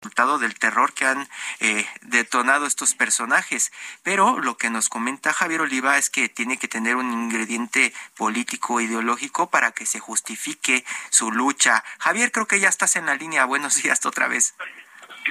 Resultado 0.00 0.38
del 0.38 0.54
terror 0.56 0.92
que 0.92 1.06
han 1.06 1.28
eh, 1.58 1.84
detonado 2.02 2.66
estos 2.66 2.94
personajes. 2.94 3.72
Pero 4.04 4.38
lo 4.38 4.56
que 4.56 4.70
nos 4.70 4.88
comenta 4.88 5.32
Javier 5.32 5.60
Oliva 5.60 5.98
es 5.98 6.08
que 6.08 6.28
tiene 6.28 6.56
que 6.56 6.68
tener 6.68 6.94
un 6.94 7.12
ingrediente 7.12 7.92
político 8.16 8.80
ideológico 8.80 9.50
para 9.50 9.72
que 9.72 9.86
se 9.86 9.98
justifique 9.98 10.84
su 11.10 11.32
lucha. 11.32 11.82
Javier, 11.98 12.30
creo 12.30 12.46
que 12.46 12.60
ya 12.60 12.68
estás 12.68 12.94
en 12.94 13.06
la 13.06 13.16
línea. 13.16 13.44
Buenos 13.44 13.82
días 13.82 14.04
otra 14.06 14.28
vez. 14.28 14.54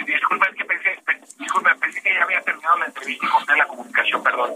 Disculpa, 0.06 0.48
es 0.48 0.56
que 0.56 0.66
pensé, 0.66 2.02
que 2.04 2.14
ya 2.14 2.24
había 2.24 2.42
terminado 2.42 2.78
la 2.78 2.86
entrevista 2.88 3.26
y 3.56 3.58
la 3.58 3.68
comunicación, 3.68 4.22
perdón. 4.22 4.52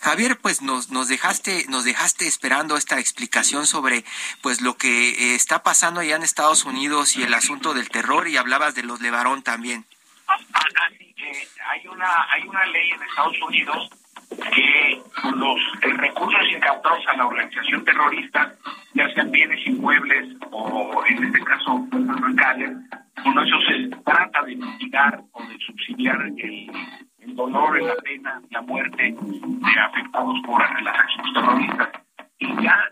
Javier, 0.00 0.38
pues 0.40 0.62
nos, 0.62 0.90
nos 0.90 1.08
dejaste, 1.08 1.66
nos 1.68 1.84
dejaste 1.84 2.26
esperando 2.26 2.76
esta 2.76 2.98
explicación 2.98 3.66
sobre 3.66 4.04
pues 4.42 4.60
lo 4.60 4.76
que 4.76 5.10
eh, 5.10 5.34
está 5.34 5.62
pasando 5.62 6.00
allá 6.00 6.16
en 6.16 6.22
Estados 6.22 6.64
Unidos 6.64 7.16
y 7.16 7.22
el 7.22 7.34
asunto 7.34 7.74
del 7.74 7.88
terror 7.88 8.28
y 8.28 8.36
hablabas 8.36 8.74
de 8.74 8.82
los 8.82 9.00
Levarón 9.00 9.42
también. 9.42 9.84
Así 10.26 11.14
que 11.14 11.48
hay 11.70 11.86
una, 11.88 12.30
hay 12.30 12.46
una 12.46 12.64
ley 12.66 12.90
en 12.90 13.02
Estados 13.02 13.36
Unidos 13.42 13.90
que 14.30 15.02
los 15.34 15.60
recursos 15.80 16.52
incautados 16.54 17.04
a 17.08 17.16
la 17.16 17.26
organización 17.26 17.84
terrorista, 17.84 18.54
ya 18.94 19.08
sean 19.14 19.30
bienes 19.30 19.66
inmuebles 19.66 20.36
o 20.50 21.02
en 21.06 21.24
este 21.24 21.40
caso 21.44 21.86
bancarios, 21.90 22.72
con 23.22 23.38
eso 23.38 23.56
se 23.68 23.96
trata 24.04 24.42
de 24.42 24.56
mitigar 24.56 25.20
o 25.32 25.42
de 25.44 25.58
subsidiar 25.58 26.20
el, 26.36 26.70
el 27.20 27.34
dolor, 27.34 27.80
la 27.82 27.96
pena, 27.96 28.42
la 28.50 28.62
muerte 28.62 29.14
de 29.20 29.80
afectados 29.80 30.36
por 30.44 30.82
las 30.82 30.98
acciones 30.98 31.32
terroristas. 31.34 31.88
Y 32.38 32.62
ya 32.62 32.90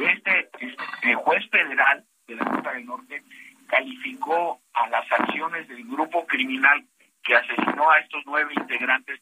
este, 0.00 0.48
este 0.60 1.14
juez 1.14 1.48
federal 1.50 2.04
de 2.26 2.36
la 2.36 2.44
Costa 2.44 2.72
del 2.72 2.86
Norte 2.86 3.22
calificó 3.68 4.60
a 4.74 4.88
las 4.88 5.10
acciones 5.12 5.68
del 5.68 5.84
grupo 5.84 6.26
criminal 6.26 6.84
que 7.22 7.36
asesinó 7.36 7.90
a 7.90 7.98
estos 7.98 8.22
nueve 8.26 8.52
integrantes 8.56 9.20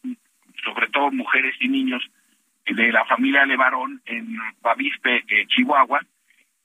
sobre 0.64 0.88
todo 0.88 1.11
mujeres 1.11 1.55
y 1.61 1.69
niños 1.69 2.03
de 2.66 2.92
la 2.92 3.05
familia 3.05 3.45
Levarón 3.45 4.03
en 4.07 4.37
Bavispe, 4.61 5.25
eh, 5.29 5.47
Chihuahua, 5.47 6.01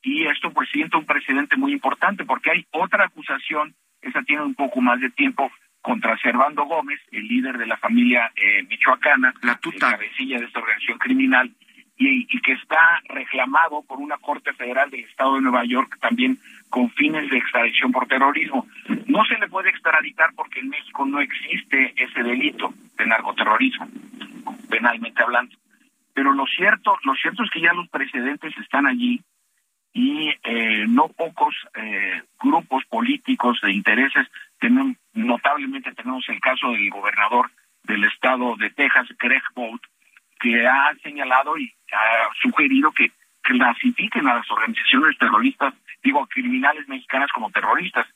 y 0.01 0.25
esto 0.25 0.51
pues 0.51 0.69
siente 0.69 0.97
un 0.97 1.05
precedente 1.05 1.57
muy 1.57 1.73
importante 1.73 2.25
porque 2.25 2.51
hay 2.51 2.65
otra 2.71 3.05
acusación, 3.05 3.75
esa 4.01 4.23
tiene 4.23 4.43
un 4.43 4.55
poco 4.55 4.81
más 4.81 4.99
de 4.99 5.11
tiempo, 5.11 5.51
contra 5.81 6.17
Servando 6.17 6.65
Gómez, 6.65 6.99
el 7.11 7.27
líder 7.27 7.57
de 7.57 7.65
la 7.65 7.77
familia 7.77 8.31
eh, 8.35 8.63
michoacana, 8.63 9.33
la 9.41 9.57
tuta. 9.57 9.91
cabecilla 9.91 10.39
de 10.39 10.45
esta 10.45 10.59
organización 10.59 10.99
criminal, 10.99 11.51
y, 11.97 12.27
y, 12.29 12.41
que 12.41 12.53
está 12.53 13.01
reclamado 13.09 13.83
por 13.83 13.99
una 13.99 14.17
corte 14.17 14.53
federal 14.53 14.89
del 14.89 15.03
estado 15.03 15.35
de 15.35 15.41
Nueva 15.41 15.63
York 15.65 15.99
también 15.99 16.39
con 16.69 16.89
fines 16.91 17.29
de 17.29 17.37
extradición 17.37 17.91
por 17.91 18.07
terrorismo. 18.07 18.65
No 19.05 19.23
se 19.25 19.37
le 19.37 19.47
puede 19.47 19.69
extraditar 19.69 20.31
porque 20.35 20.61
en 20.61 20.69
México 20.69 21.05
no 21.05 21.19
existe 21.19 21.93
ese 21.95 22.23
delito 22.23 22.73
de 22.97 23.05
narcoterrorismo, 23.05 23.87
penalmente 24.69 25.21
hablando. 25.21 25.55
Pero 26.13 26.33
lo 26.33 26.45
cierto, 26.47 26.97
lo 27.03 27.13
cierto 27.15 27.43
es 27.43 27.51
que 27.51 27.61
ya 27.61 27.73
los 27.73 27.87
precedentes 27.89 28.57
están 28.57 28.87
allí 28.87 29.21
y 29.93 30.29
eh, 30.43 30.85
no 30.87 31.09
pocos 31.09 31.55
eh, 31.75 32.23
grupos 32.41 32.83
políticos 32.85 33.59
de 33.61 33.73
intereses, 33.73 34.27
tenemos, 34.61 34.95
notablemente 35.13 35.91
tenemos 35.93 36.23
el 36.29 36.39
caso 36.39 36.71
del 36.71 36.89
gobernador 36.89 37.51
del 37.83 38.03
estado 38.05 38.55
de 38.55 38.69
Texas, 38.69 39.07
Greg 39.19 39.41
Bolt, 39.55 39.81
que 40.39 40.65
ha 40.65 40.93
señalado 41.03 41.57
y 41.57 41.73
ha 41.91 42.29
sugerido 42.41 42.91
que 42.91 43.11
clasifiquen 43.41 44.27
a 44.27 44.35
las 44.35 44.49
organizaciones 44.49 45.17
terroristas, 45.17 45.73
digo, 46.03 46.25
criminales 46.27 46.87
mexicanas 46.87 47.29
como 47.33 47.51
terroristas. 47.51 48.07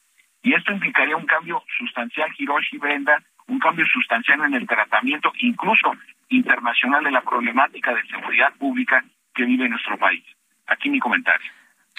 Y 0.44 0.54
esto 0.54 0.72
implicaría 0.72 1.18
un 1.18 1.26
cambio 1.26 1.64
sustancial, 1.78 2.30
Hiroshi 2.38 2.78
Brenda, 2.78 3.22
un 3.48 3.60
cambio 3.60 3.86
sustancial 3.88 4.42
en 4.44 4.54
el 4.54 4.68
tratamiento, 4.68 5.34
incluso 5.40 5.94
internacional, 6.30 7.04
de 7.04 7.12
la 7.12 7.22
problemática 7.22 7.94
de 7.94 8.06
seguridad 8.08 8.54
pública 8.54 9.04
que 9.34 9.46
vive 9.46 9.68
nuestro 9.68 9.98
país. 9.98 10.24
Aquí 10.68 10.90
mi 10.90 11.00
comentario. 11.00 11.52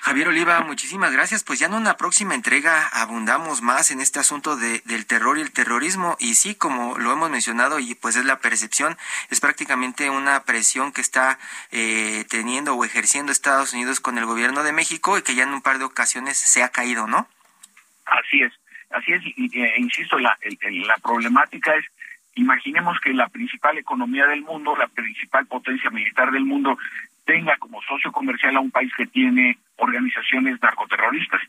Javier 0.02 0.28
Oliva, 0.28 0.60
muchísimas 0.60 1.12
gracias. 1.12 1.42
Pues 1.42 1.58
ya 1.58 1.66
en 1.66 1.74
una 1.74 1.96
próxima 1.96 2.34
entrega 2.34 2.86
abundamos 2.88 3.62
más 3.62 3.90
en 3.90 4.00
este 4.00 4.20
asunto 4.20 4.56
de, 4.56 4.80
del 4.84 5.06
terror 5.06 5.38
y 5.38 5.40
el 5.40 5.52
terrorismo. 5.52 6.16
Y 6.20 6.34
sí, 6.34 6.54
como 6.54 6.96
lo 6.98 7.12
hemos 7.12 7.30
mencionado, 7.30 7.78
y 7.80 7.94
pues 7.94 8.16
es 8.16 8.24
la 8.24 8.38
percepción, 8.38 8.96
es 9.30 9.40
prácticamente 9.40 10.10
una 10.10 10.44
presión 10.44 10.92
que 10.92 11.00
está 11.00 11.38
eh, 11.72 12.24
teniendo 12.28 12.74
o 12.74 12.84
ejerciendo 12.84 13.32
Estados 13.32 13.72
Unidos 13.72 14.00
con 14.00 14.18
el 14.18 14.26
gobierno 14.26 14.62
de 14.62 14.72
México 14.72 15.18
y 15.18 15.22
que 15.22 15.34
ya 15.34 15.42
en 15.42 15.54
un 15.54 15.62
par 15.62 15.78
de 15.78 15.84
ocasiones 15.84 16.36
se 16.36 16.62
ha 16.62 16.68
caído, 16.68 17.06
¿no? 17.06 17.28
Así 18.04 18.42
es, 18.42 18.52
así 18.90 19.12
es. 19.12 19.22
Y, 19.24 19.60
e 19.60 19.80
insisto, 19.80 20.18
la, 20.18 20.38
el, 20.42 20.86
la 20.86 20.98
problemática 20.98 21.74
es 21.74 21.84
imaginemos 22.36 23.00
que 23.00 23.12
la 23.12 23.28
principal 23.28 23.78
economía 23.78 24.26
del 24.26 24.42
mundo, 24.42 24.76
la 24.76 24.88
principal 24.88 25.46
potencia 25.46 25.90
militar 25.90 26.30
del 26.30 26.44
mundo, 26.44 26.78
tenga 27.26 27.56
como 27.58 27.82
socio 27.82 28.10
comercial 28.12 28.56
a 28.56 28.60
un 28.60 28.70
país 28.70 28.90
que 28.96 29.06
tiene 29.06 29.58
organizaciones 29.76 30.60
narcoterroristas. 30.62 31.42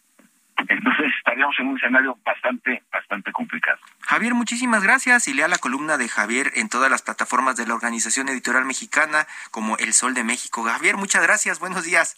Entonces 0.68 1.14
estaríamos 1.20 1.56
en 1.60 1.68
un 1.68 1.78
escenario 1.78 2.18
bastante, 2.26 2.84
bastante 2.92 3.32
complicado. 3.32 3.78
Javier, 4.02 4.34
muchísimas 4.34 4.84
gracias 4.84 5.28
y 5.28 5.34
lea 5.34 5.48
la 5.48 5.60
columna 5.60 5.98
de 5.98 6.10
Javier 6.10 6.52
en 6.56 6.68
todas 6.68 6.90
las 6.90 7.04
plataformas 7.04 7.56
de 7.56 7.68
la 7.68 7.76
Organización 7.76 8.28
Editorial 8.28 8.66
Mexicana 8.66 9.28
como 9.52 9.78
El 9.78 9.94
Sol 9.94 10.16
de 10.16 10.24
México. 10.24 10.64
Javier, 10.64 10.98
muchas 10.98 11.22
gracias, 11.22 11.60
buenos 11.60 11.84
días. 11.84 12.18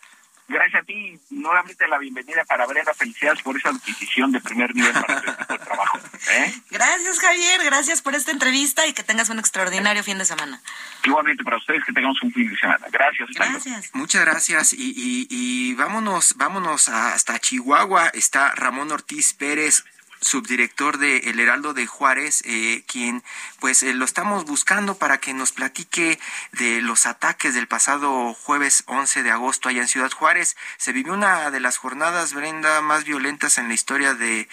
Gracias 0.50 0.82
a 0.82 0.84
ti, 0.84 1.20
nuevamente 1.30 1.88
la 1.88 2.00
bienvenida 2.00 2.44
para 2.44 2.66
Brenda. 2.66 2.92
Felicidades 2.96 3.40
por 3.44 3.56
esa 3.56 3.70
adquisición 3.70 4.32
de 4.32 4.42
primer 4.42 4.74
nivel 4.74 4.94
para 4.94 5.22
tu 5.22 5.58
trabajo. 5.64 6.00
¿eh? 6.32 6.54
Gracias, 6.72 7.20
Javier. 7.20 7.64
Gracias 7.64 8.02
por 8.02 8.16
esta 8.16 8.32
entrevista 8.32 8.88
y 8.88 8.94
que 8.94 9.04
tengas 9.04 9.30
un 9.30 9.38
extraordinario 9.38 10.04
fin 10.04 10.18
de 10.18 10.26
semana. 10.26 10.60
Igualmente 11.04 11.44
para 11.44 11.58
ustedes, 11.58 11.86
que 11.86 11.94
tengamos 11.94 12.20
un 12.24 12.34
fin 12.34 12.50
de 12.50 12.58
semana. 12.58 12.88
Gracias. 12.92 13.30
Gracias. 13.36 13.92
Muchas 13.94 14.26
gracias. 14.26 14.74
Y, 14.74 14.92
y, 14.98 15.28
y 15.30 15.76
vámonos, 15.76 16.34
vámonos 16.36 16.90
hasta 16.90 17.38
Chihuahua. 17.38 18.08
Está 18.08 18.56
Ramón 18.56 18.92
Ortiz 18.92 19.36
Pérez 19.36 19.86
subdirector 20.22 20.98
de 20.98 21.18
El 21.30 21.40
Heraldo 21.40 21.74
de 21.74 21.88
Juárez, 21.88 22.42
eh, 22.46 22.84
quien 22.88 23.24
pues 23.60 23.84
eh, 23.84 23.94
lo 23.94 24.06
estamos 24.06 24.46
buscando 24.46 24.96
para 24.96 25.20
que 25.20 25.34
nos 25.34 25.52
platique 25.52 26.20
de 26.52 26.82
los 26.82 27.06
ataques 27.06 27.54
del 27.54 27.68
pasado 27.68 28.34
jueves 28.34 28.84
11 28.88 29.24
de 29.24 29.32
agosto 29.32 29.70
allá 29.70 29.82
en 29.82 29.88
Ciudad 29.88 30.12
Juárez. 30.12 30.56
Se 30.78 30.92
vivió 30.92 31.14
una 31.14 31.52
de 31.52 31.60
las 31.60 31.78
jornadas, 31.78 32.34
Brenda, 32.34 32.82
más 32.82 33.04
violentas 33.04 33.58
en 33.58 33.68
la 33.68 33.74
historia 33.74 34.14
de, 34.14 34.48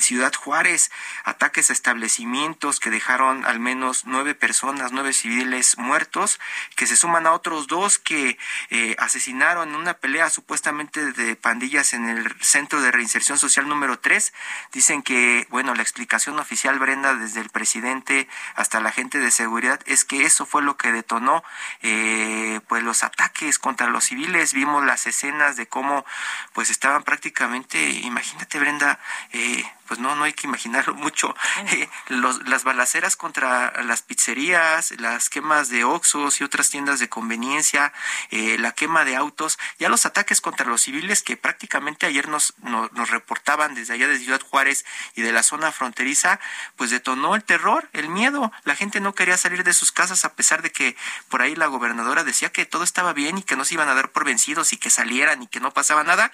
Ciudad 0.00 0.32
Juárez. 0.34 0.90
Ataques 1.24 1.70
a 1.70 1.72
establecimientos 1.72 2.80
que 2.80 2.90
dejaron 2.90 3.44
al 3.44 3.60
menos 3.60 4.04
nueve 4.06 4.34
personas, 4.34 4.92
nueve 4.92 5.12
civiles 5.12 5.78
muertos, 5.78 6.40
que 6.74 6.86
se 6.86 6.96
suman 6.96 7.26
a 7.26 7.32
otros 7.32 7.66
dos 7.66 7.98
que 7.98 8.38
eh, 8.70 8.96
asesinaron 8.98 9.70
en 9.70 9.76
una 9.76 9.94
pelea 9.94 10.30
supuestamente 10.30 11.12
de 11.12 11.36
pandillas 11.36 11.92
en 11.92 12.08
el 12.08 12.34
Centro 12.40 12.80
de 12.80 12.92
Reinserción 12.92 13.38
Social 13.38 13.68
número 13.68 13.98
3. 13.98 14.32
Dicen 14.72 14.95
que, 15.02 15.46
bueno, 15.50 15.74
la 15.74 15.82
explicación 15.82 16.38
oficial, 16.38 16.78
Brenda, 16.78 17.14
desde 17.14 17.40
el 17.40 17.50
presidente 17.50 18.28
hasta 18.54 18.80
la 18.80 18.92
gente 18.92 19.18
de 19.18 19.30
seguridad, 19.30 19.80
es 19.86 20.04
que 20.04 20.24
eso 20.24 20.46
fue 20.46 20.62
lo 20.62 20.76
que 20.76 20.92
detonó 20.92 21.42
eh, 21.82 22.60
pues 22.68 22.82
los 22.82 23.04
ataques 23.04 23.58
contra 23.58 23.88
los 23.88 24.04
civiles. 24.04 24.52
Vimos 24.52 24.84
las 24.84 25.06
escenas 25.06 25.56
de 25.56 25.66
cómo 25.66 26.04
pues 26.52 26.70
estaban 26.70 27.02
prácticamente, 27.02 27.90
imagínate, 27.90 28.58
Brenda, 28.58 28.98
eh, 29.32 29.64
pues 29.86 30.00
no, 30.00 30.14
no 30.16 30.24
hay 30.24 30.32
que 30.32 30.46
imaginarlo 30.46 30.94
mucho. 31.06 31.34
Eh, 31.72 31.88
los, 32.08 32.46
las 32.48 32.64
balaceras 32.64 33.16
contra 33.16 33.82
las 33.82 34.02
pizzerías, 34.02 34.92
las 34.98 35.30
quemas 35.30 35.68
de 35.68 35.84
Oxos 35.84 36.40
y 36.40 36.44
otras 36.44 36.70
tiendas 36.70 37.00
de 37.00 37.08
conveniencia, 37.08 37.92
eh, 38.30 38.56
la 38.58 38.72
quema 38.72 39.04
de 39.04 39.16
autos, 39.16 39.58
ya 39.78 39.88
los 39.88 40.06
ataques 40.06 40.40
contra 40.40 40.66
los 40.66 40.82
civiles 40.82 41.22
que 41.22 41.36
prácticamente 41.36 42.06
ayer 42.06 42.28
nos, 42.28 42.54
nos, 42.58 42.92
nos, 42.92 43.10
reportaban 43.10 43.74
desde 43.74 43.94
allá 43.94 44.08
de 44.08 44.18
Ciudad 44.18 44.40
Juárez 44.40 44.84
y 45.14 45.22
de 45.22 45.32
la 45.32 45.42
zona 45.42 45.72
fronteriza, 45.72 46.40
pues 46.76 46.90
detonó 46.90 47.34
el 47.34 47.44
terror, 47.44 47.88
el 47.92 48.08
miedo. 48.08 48.52
La 48.64 48.76
gente 48.76 49.00
no 49.00 49.14
quería 49.14 49.36
salir 49.36 49.64
de 49.64 49.72
sus 49.72 49.92
casas 49.92 50.24
a 50.24 50.34
pesar 50.34 50.62
de 50.62 50.72
que 50.72 50.96
por 51.28 51.42
ahí 51.42 51.54
la 51.54 51.66
gobernadora 51.66 52.24
decía 52.24 52.50
que 52.50 52.66
todo 52.66 52.84
estaba 52.84 53.12
bien 53.12 53.38
y 53.38 53.42
que 53.42 53.56
no 53.56 53.64
se 53.64 53.74
iban 53.74 53.88
a 53.88 53.94
dar 53.94 54.10
por 54.10 54.24
vencidos 54.24 54.72
y 54.72 54.76
que 54.76 54.90
salieran 54.90 55.42
y 55.42 55.46
que 55.46 55.60
no 55.60 55.72
pasaba 55.72 56.04
nada 56.04 56.32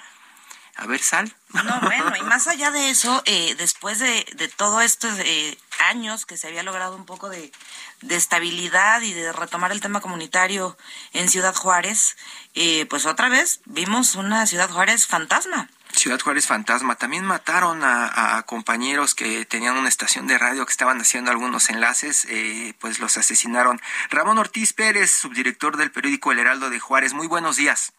a 0.77 0.87
ver, 0.87 1.03
sal. 1.03 1.35
No, 1.53 1.81
bueno, 1.81 2.17
y 2.17 2.23
más 2.23 2.47
allá 2.47 2.71
de 2.71 2.91
eso, 2.91 3.23
eh, 3.27 3.55
después 3.57 3.99
de, 3.99 4.27
de 4.37 4.49
todo 4.49 4.81
estos 4.81 5.19
eh, 5.19 5.59
años 5.81 6.25
que 6.25 6.37
se 6.37 6.49
había 6.49 6.63
logrado 6.63 6.97
un 6.97 7.05
poco 7.05 7.29
de, 7.29 7.53
de, 8.01 8.17
estabilidad 8.17 9.03
y 9.03 9.13
de 9.13 9.33
retomar 9.33 9.71
el 9.71 9.81
tema 9.81 10.01
comunitario 10.01 10.79
en 11.13 11.29
Ciudad 11.29 11.55
Juárez, 11.55 12.17
eh, 12.55 12.87
pues 12.87 13.05
otra 13.05 13.29
vez 13.29 13.61
vimos 13.67 14.15
una 14.15 14.47
Ciudad 14.47 14.71
Juárez 14.71 15.07
fantasma. 15.07 15.69
Ciudad 15.93 16.21
Juárez 16.21 16.47
Fantasma. 16.47 16.97
También 16.97 17.25
mataron 17.25 17.85
a, 17.85 18.39
a, 18.39 18.43
compañeros 18.45 19.15
que 19.15 19.45
tenían 19.45 19.77
una 19.77 19.89
estación 19.89 20.27
de 20.27 20.39
radio 20.39 20.65
que 20.65 20.73
estaban 20.73 21.01
haciendo 21.01 21.31
algunos 21.31 21.69
enlaces, 21.69 22.27
eh, 22.31 22.75
pues 22.81 22.99
los 22.99 23.19
asesinaron. 23.19 23.81
Ramón 24.11 24.39
Ortiz 24.39 24.73
Pérez, 24.73 25.11
subdirector 25.11 25.77
del 25.77 25.93
periódico 25.93 26.33
El 26.33 26.39
Heraldo 26.39 26.71
de 26.71 26.81
Juárez. 26.81 27.13
Muy 27.13 27.27
buenos 27.27 27.57
días. 27.57 27.93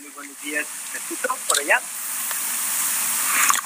Muy 0.00 0.10
buenos 0.14 0.40
días. 0.42 0.66
¿Me 0.92 0.98
escucho 0.98 1.36
por 1.48 1.58
allá? 1.58 1.80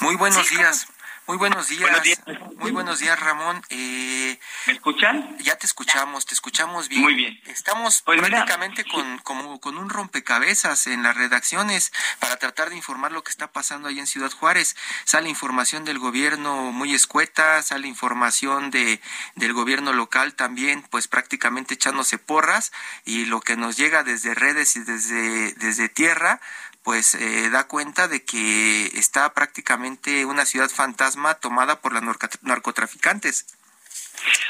Muy 0.01 0.15
buenos 0.15 0.47
Sí, 0.47 0.55
días. 0.55 0.85
¿cómo? 0.85 1.00
Muy 1.31 1.37
buenos 1.37 1.69
días. 1.69 2.19
Muy 2.57 2.71
buenos 2.71 2.99
días, 2.99 3.17
Ramón. 3.17 3.61
Eh, 3.69 4.37
¿Me 4.67 4.73
escuchan? 4.73 5.37
Ya 5.39 5.57
te 5.57 5.65
escuchamos, 5.65 6.25
te 6.25 6.33
escuchamos 6.33 6.89
bien. 6.89 7.03
Muy 7.03 7.15
bien. 7.15 7.39
Estamos 7.45 8.01
pues 8.01 8.19
prácticamente 8.19 8.83
con, 8.83 9.17
como, 9.19 9.61
con 9.61 9.77
un 9.77 9.89
rompecabezas 9.89 10.87
en 10.87 11.03
las 11.03 11.15
redacciones 11.15 11.93
para 12.19 12.35
tratar 12.35 12.69
de 12.69 12.75
informar 12.75 13.13
lo 13.13 13.23
que 13.23 13.29
está 13.29 13.49
pasando 13.49 13.87
ahí 13.87 13.97
en 13.97 14.07
Ciudad 14.07 14.29
Juárez. 14.29 14.75
Sale 15.05 15.29
información 15.29 15.85
del 15.85 15.99
gobierno 15.99 16.73
muy 16.73 16.93
escueta, 16.93 17.61
sale 17.61 17.87
información 17.87 18.69
de, 18.69 18.99
del 19.35 19.53
gobierno 19.53 19.93
local 19.93 20.33
también, 20.33 20.83
pues 20.89 21.07
prácticamente 21.07 21.75
echándose 21.75 22.17
porras 22.17 22.73
y 23.05 23.23
lo 23.23 23.39
que 23.39 23.55
nos 23.55 23.77
llega 23.77 24.03
desde 24.03 24.35
redes 24.35 24.75
y 24.75 24.81
desde, 24.81 25.53
desde 25.53 25.87
tierra, 25.87 26.41
pues 26.83 27.15
eh, 27.15 27.49
da 27.49 27.67
cuenta 27.67 28.07
de 28.07 28.23
que 28.23 28.87
está 28.87 29.33
prácticamente 29.33 30.25
una 30.25 30.45
ciudad 30.45 30.69
fantasma 30.69 31.35
tomada 31.35 31.79
por 31.81 31.93
los 31.93 32.03
narcotraficantes. 32.41 33.45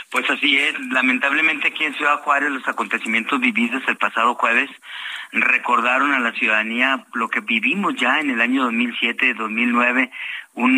Pues 0.09 0.29
así 0.29 0.57
es, 0.57 0.77
lamentablemente 0.91 1.69
aquí 1.69 1.85
en 1.85 1.95
Ciudad 1.95 2.21
Juárez 2.23 2.51
los 2.51 2.67
acontecimientos 2.67 3.39
vividos 3.39 3.81
el 3.87 3.97
pasado 3.97 4.35
jueves 4.35 4.69
recordaron 5.31 6.11
a 6.11 6.19
la 6.19 6.33
ciudadanía 6.33 7.05
lo 7.13 7.29
que 7.29 7.39
vivimos 7.39 7.95
ya 7.95 8.19
en 8.19 8.29
el 8.29 8.41
año 8.41 8.69
2007-2009, 8.69 10.11
un, 10.55 10.71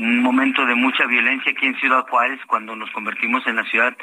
un 0.00 0.22
momento 0.22 0.66
de 0.66 0.74
mucha 0.74 1.06
violencia 1.06 1.52
aquí 1.52 1.66
en 1.66 1.78
Ciudad 1.78 2.06
Juárez 2.08 2.40
cuando 2.46 2.74
nos 2.74 2.90
convertimos 2.90 3.46
en 3.46 3.56
la 3.56 3.64
ciudad 3.64 3.96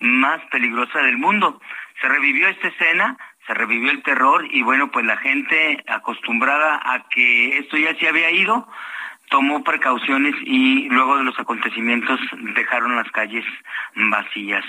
más 0.00 0.42
peligrosa 0.50 0.98
del 1.00 1.16
mundo. 1.16 1.60
Se 2.00 2.08
revivió 2.08 2.48
esta 2.48 2.68
escena, 2.68 3.16
se 3.46 3.54
revivió 3.54 3.90
el 3.90 4.02
terror 4.02 4.46
y 4.50 4.62
bueno, 4.62 4.90
pues 4.90 5.04
la 5.04 5.16
gente 5.18 5.82
acostumbrada 5.86 6.80
a 6.82 7.08
que 7.08 7.58
esto 7.58 7.76
ya 7.76 7.94
se 7.96 8.08
había 8.08 8.30
ido, 8.30 8.66
tomó 9.30 9.64
precauciones 9.64 10.34
y 10.44 10.88
luego 10.88 11.16
de 11.16 11.24
los 11.24 11.38
acontecimientos 11.38 12.20
dejaron 12.54 12.96
las 12.96 13.10
calles 13.10 13.44
vacías. 13.94 14.64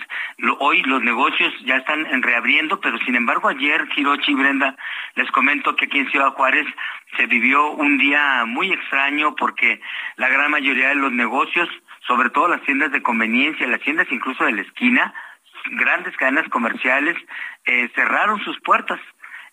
hoy 0.60 0.82
los 0.84 1.04
negocios 1.04 1.54
ya 1.66 1.78
están 1.78 2.06
reabriendo, 2.22 2.80
pero 2.80 2.98
sin 3.00 3.16
embargo 3.16 3.50
ayer, 3.50 3.88
Hirochi 3.96 4.32
y 4.32 4.36
Brenda, 4.36 4.76
les 5.16 5.30
comento 5.32 5.76
que 5.76 5.86
aquí 5.86 6.00
en 6.00 6.10
Ciudad 6.10 6.34
Juárez 6.34 6.66
se 7.18 7.28
vivió 7.28 7.72
un 7.72 7.98
día 7.98 8.46
muy 8.46 8.72
extraño 8.72 9.36
porque 9.36 9.82
la 10.16 10.30
gran 10.30 10.52
mayoría 10.52 10.90
de 10.90 10.96
los 10.96 11.12
negocios, 11.12 11.70
sobre 12.08 12.30
todo 12.30 12.48
las 12.48 12.62
tiendas 12.64 12.92
de 12.92 13.02
conveniencia, 13.02 13.68
las 13.68 13.82
tiendas 13.82 14.08
incluso 14.12 14.46
de 14.46 14.54
la 14.54 14.62
esquina, 14.62 15.14
grandes 15.72 16.16
cadenas 16.18 16.48
comerciales 16.50 17.18
eh, 17.66 17.90
cerraron 17.96 18.40
sus 18.44 18.60
puertas 18.62 19.00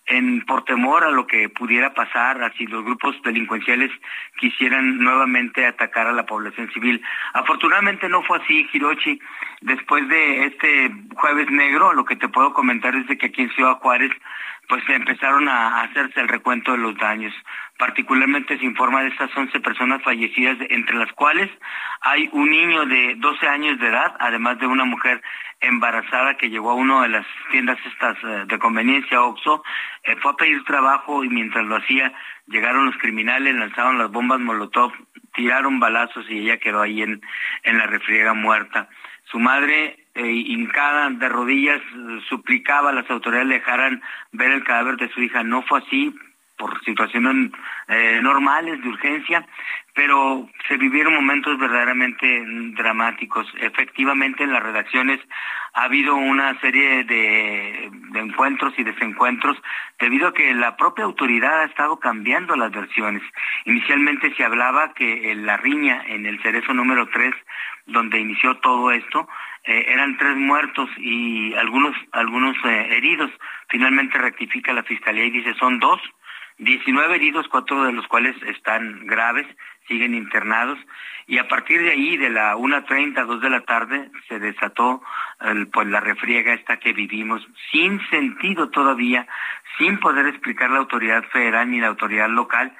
en 0.07 0.45
por 0.47 0.65
temor 0.65 1.05
a 1.05 1.11
lo 1.11 1.27
que 1.27 1.49
pudiera 1.49 1.95
pasar 1.95 2.43
así 2.43 2.67
los 2.67 2.85
grupos 2.85 3.15
delincuenciales 3.23 3.91
quisieran 4.39 4.99
nuevamente 4.99 5.65
atacar 5.65 6.09
a 6.09 6.13
la 6.13 6.27
población 6.27 6.71
civil. 6.73 7.01
Afortunadamente 7.35 8.09
no 8.09 8.23
fue 8.23 8.39
así, 8.39 8.69
Hirochi. 8.73 9.21
Después 9.61 10.09
de 10.09 10.47
este 10.47 10.91
jueves 11.15 11.49
negro, 11.51 11.93
lo 11.93 12.05
que 12.05 12.17
te 12.17 12.29
puedo 12.29 12.53
comentar 12.53 12.97
es 12.97 13.07
de 13.07 13.17
que 13.17 13.27
aquí 13.27 13.43
en 13.43 13.51
Ciudad 13.51 13.79
Juárez 13.79 14.11
pues 14.69 14.83
empezaron 14.89 15.49
a 15.49 15.83
hacerse 15.83 16.21
el 16.21 16.29
recuento 16.29 16.73
de 16.73 16.79
los 16.79 16.97
daños. 16.97 17.35
Particularmente 17.79 18.59
se 18.59 18.65
informa 18.65 19.03
de 19.03 19.09
estas 19.09 19.37
11 19.37 19.61
personas 19.61 20.03
fallecidas, 20.03 20.57
entre 20.71 20.97
las 20.97 21.13
cuales 21.13 21.51
hay 22.01 22.29
un 22.33 22.51
niño 22.51 22.87
de 22.87 23.15
12 23.17 23.49
años 23.49 23.79
de 23.79 23.89
edad, 23.89 24.15
además 24.21 24.59
de 24.59 24.67
una 24.67 24.85
mujer 24.85 25.23
embarazada 25.61 26.37
que 26.37 26.51
llegó 26.51 26.71
a 26.71 26.75
una 26.75 27.03
de 27.03 27.09
las 27.09 27.27
tiendas 27.51 27.79
estas 27.87 28.17
eh, 28.25 28.45
de 28.47 28.59
conveniencia, 28.59 29.23
Oxxo, 29.23 29.63
eh, 30.03 30.17
fue 30.17 30.33
a 30.33 30.37
pedir 30.37 30.65
trabajo 30.65 31.23
y 31.23 31.29
mientras 31.29 31.65
lo 31.65 31.77
hacía 31.77 32.13
llegaron 32.49 32.87
los 32.87 32.97
criminales, 32.99 33.55
lanzaron 33.55 33.99
las 33.99 34.11
bombas 34.11 34.41
Molotov, 34.41 34.93
tiraron 35.35 35.79
balazos 35.79 36.29
y 36.29 36.39
ella 36.39 36.59
quedó 36.59 36.83
ahí 36.83 37.03
en, 37.03 37.21
en 37.63 37.79
la 37.79 37.87
refriega 37.87 38.35
muerta. 38.35 38.89
Su 39.25 39.39
madre, 39.39 40.02
hincada 40.15 41.11
de 41.11 41.29
rodillas, 41.29 41.81
suplicaba 42.29 42.91
a 42.91 42.95
las 42.95 43.11
autoridades 43.11 43.49
le 43.49 43.55
dejaran 43.55 44.03
ver 44.33 44.53
el 44.53 44.65
cadáver 44.65 44.97
de 44.97 45.09
su 45.11 45.23
hija. 45.23 45.43
No 45.43 45.63
fue 45.63 45.79
así, 45.79 46.15
por 46.63 46.81
situaciones 46.85 47.51
eh, 47.89 48.21
normales 48.23 48.81
de 48.83 48.89
urgencia, 48.89 49.45
pero 49.95 50.49
se 50.69 50.77
vivieron 50.77 51.15
momentos 51.15 51.59
verdaderamente 51.59 52.45
dramáticos. 52.77 53.47
Efectivamente, 53.61 54.45
en 54.45 54.53
las 54.53 54.63
redacciones 54.63 55.19
ha 55.75 55.85
habido 55.85 56.15
una 56.15 56.59
serie 56.61 57.03
de, 57.05 57.91
encuentros 58.15 58.75
y 58.79 58.85
desencuentros 58.85 59.57
debido 59.99 60.29
a 60.29 60.35
que 60.35 60.55
la 60.55 60.77
propia 60.77 61.05
autoridad 61.05 61.63
ha 61.63 61.65
estado 61.65 61.99
cambiando 61.99 62.55
las 62.55 62.71
versiones. 62.71 63.23
Inicialmente 63.65 64.33
se 64.37 64.45
hablaba 64.45 64.95
que 64.95 65.35
la 65.35 65.57
riña 65.57 66.03
en 66.07 66.27
el 66.27 66.41
cerezo 66.43 66.73
número 66.75 67.09
3, 67.09 67.35
donde 67.87 68.21
inició 68.21 68.57
todo 68.59 68.93
esto, 68.93 69.29
eh, 69.65 69.85
eran 69.89 70.17
tres 70.19 70.37
muertos 70.37 70.89
y 70.99 71.55
algunos, 71.55 71.95
algunos 72.13 72.57
eh, 72.65 72.97
heridos. 72.97 73.31
Finalmente 73.69 74.19
rectifica 74.19 74.73
la 74.73 74.83
fiscalía 74.83 75.25
y 75.25 75.31
dice 75.31 75.55
son 75.55 75.79
dos 75.79 76.01
19 76.59 77.17
heridos, 77.17 77.49
cuatro 77.49 77.85
de 77.85 77.93
los 77.93 78.07
cuales 78.07 78.37
están 78.43 79.07
graves, 79.07 79.47
siguen 79.89 80.15
internados, 80.15 80.79
y 81.27 81.39
a 81.39 81.49
partir 81.49 81.81
de 81.83 81.91
ahí, 81.91 82.17
de 82.17 82.31
la 82.31 82.57
1.30, 82.57 83.25
2 83.25 83.41
de 83.41 83.51
la 83.51 83.63
tarde, 83.63 84.11
se 84.29 84.39
desató 84.39 85.03
pues, 85.73 85.89
la 85.89 86.01
refriega 86.01 86.53
esta 86.53 86.77
que 86.77 86.93
vivimos, 86.93 87.45
sin 87.73 88.01
sentido 88.11 88.69
todavía, 88.69 89.27
sin 89.79 89.99
poder 89.99 90.27
explicar 90.27 90.71
la 90.71 90.79
autoridad 90.79 91.25
federal 91.33 91.71
ni 91.71 91.81
la 91.81 91.89
autoridad 91.89 92.29
local 92.29 92.77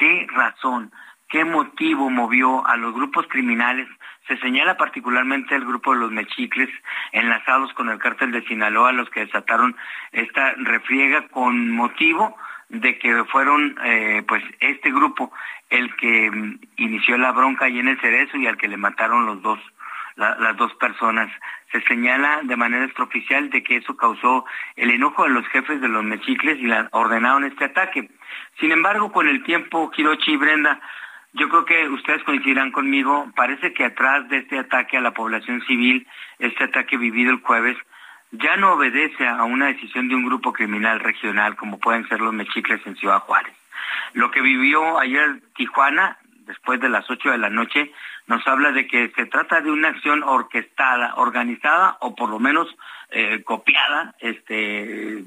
qué 0.00 0.26
razón, 0.30 0.90
qué 1.28 1.44
motivo 1.44 2.08
movió 2.08 2.66
a 2.66 2.76
los 2.76 2.94
grupos 2.94 3.26
criminales 3.28 3.86
se 4.30 4.38
señala 4.38 4.76
particularmente 4.76 5.56
el 5.56 5.64
grupo 5.64 5.92
de 5.92 5.98
los 5.98 6.12
mechicles 6.12 6.68
enlazados 7.10 7.72
con 7.72 7.88
el 7.88 7.98
cártel 7.98 8.30
de 8.30 8.46
Sinaloa, 8.46 8.92
los 8.92 9.10
que 9.10 9.26
desataron 9.26 9.76
esta 10.12 10.54
refriega 10.58 11.26
con 11.28 11.72
motivo 11.72 12.36
de 12.68 12.96
que 13.00 13.24
fueron 13.24 13.76
eh, 13.82 14.22
pues 14.28 14.44
este 14.60 14.92
grupo 14.92 15.32
el 15.68 15.96
que 15.96 16.30
mm, 16.30 16.60
inició 16.76 17.18
la 17.18 17.32
bronca 17.32 17.64
ahí 17.64 17.80
en 17.80 17.88
el 17.88 18.00
cerezo 18.00 18.36
y 18.36 18.46
al 18.46 18.56
que 18.56 18.68
le 18.68 18.76
mataron 18.76 19.26
los 19.26 19.42
dos 19.42 19.58
las 20.16 20.54
dos 20.58 20.74
personas. 20.74 21.30
Se 21.72 21.80
señala 21.82 22.40
de 22.42 22.54
manera 22.54 22.84
extraoficial 22.84 23.48
de 23.48 23.62
que 23.62 23.76
eso 23.76 23.96
causó 23.96 24.44
el 24.76 24.90
enojo 24.90 25.24
de 25.24 25.30
los 25.30 25.46
jefes 25.48 25.80
de 25.80 25.88
los 25.88 26.04
mechicles 26.04 26.58
y 26.58 26.66
la, 26.66 26.88
ordenaron 26.92 27.44
este 27.44 27.64
ataque. 27.64 28.10
Sin 28.58 28.70
embargo 28.70 29.12
con 29.12 29.28
el 29.28 29.42
tiempo 29.44 29.90
Hirochi 29.96 30.32
y 30.32 30.36
Brenda 30.36 30.78
yo 31.32 31.48
creo 31.48 31.64
que 31.64 31.88
ustedes 31.88 32.22
coincidirán 32.24 32.72
conmigo 32.72 33.30
parece 33.36 33.72
que 33.72 33.84
atrás 33.84 34.28
de 34.28 34.38
este 34.38 34.58
ataque 34.58 34.96
a 34.96 35.00
la 35.00 35.12
población 35.12 35.62
civil 35.66 36.06
este 36.38 36.64
ataque 36.64 36.96
vivido 36.96 37.30
el 37.30 37.40
jueves 37.40 37.76
ya 38.32 38.56
no 38.56 38.74
obedece 38.74 39.26
a 39.26 39.42
una 39.44 39.66
decisión 39.66 40.08
de 40.08 40.14
un 40.14 40.24
grupo 40.24 40.52
criminal 40.52 41.00
regional 41.00 41.56
como 41.56 41.78
pueden 41.78 42.08
ser 42.08 42.20
los 42.20 42.32
mechicles 42.32 42.80
en 42.86 42.96
Ciudad 42.96 43.20
Juárez. 43.20 43.54
Lo 44.12 44.30
que 44.30 44.40
vivió 44.40 44.98
ayer 44.98 45.40
Tijuana, 45.56 46.18
después 46.46 46.80
de 46.80 46.88
las 46.88 47.08
8 47.10 47.30
de 47.30 47.38
la 47.38 47.50
noche, 47.50 47.92
nos 48.26 48.46
habla 48.46 48.70
de 48.72 48.86
que 48.86 49.10
se 49.16 49.26
trata 49.26 49.60
de 49.60 49.70
una 49.70 49.88
acción 49.88 50.22
orquestada, 50.22 51.14
organizada 51.16 51.96
o 52.00 52.14
por 52.14 52.30
lo 52.30 52.38
menos 52.38 52.68
eh, 53.10 53.42
copiada, 53.42 54.14
este, 54.20 55.24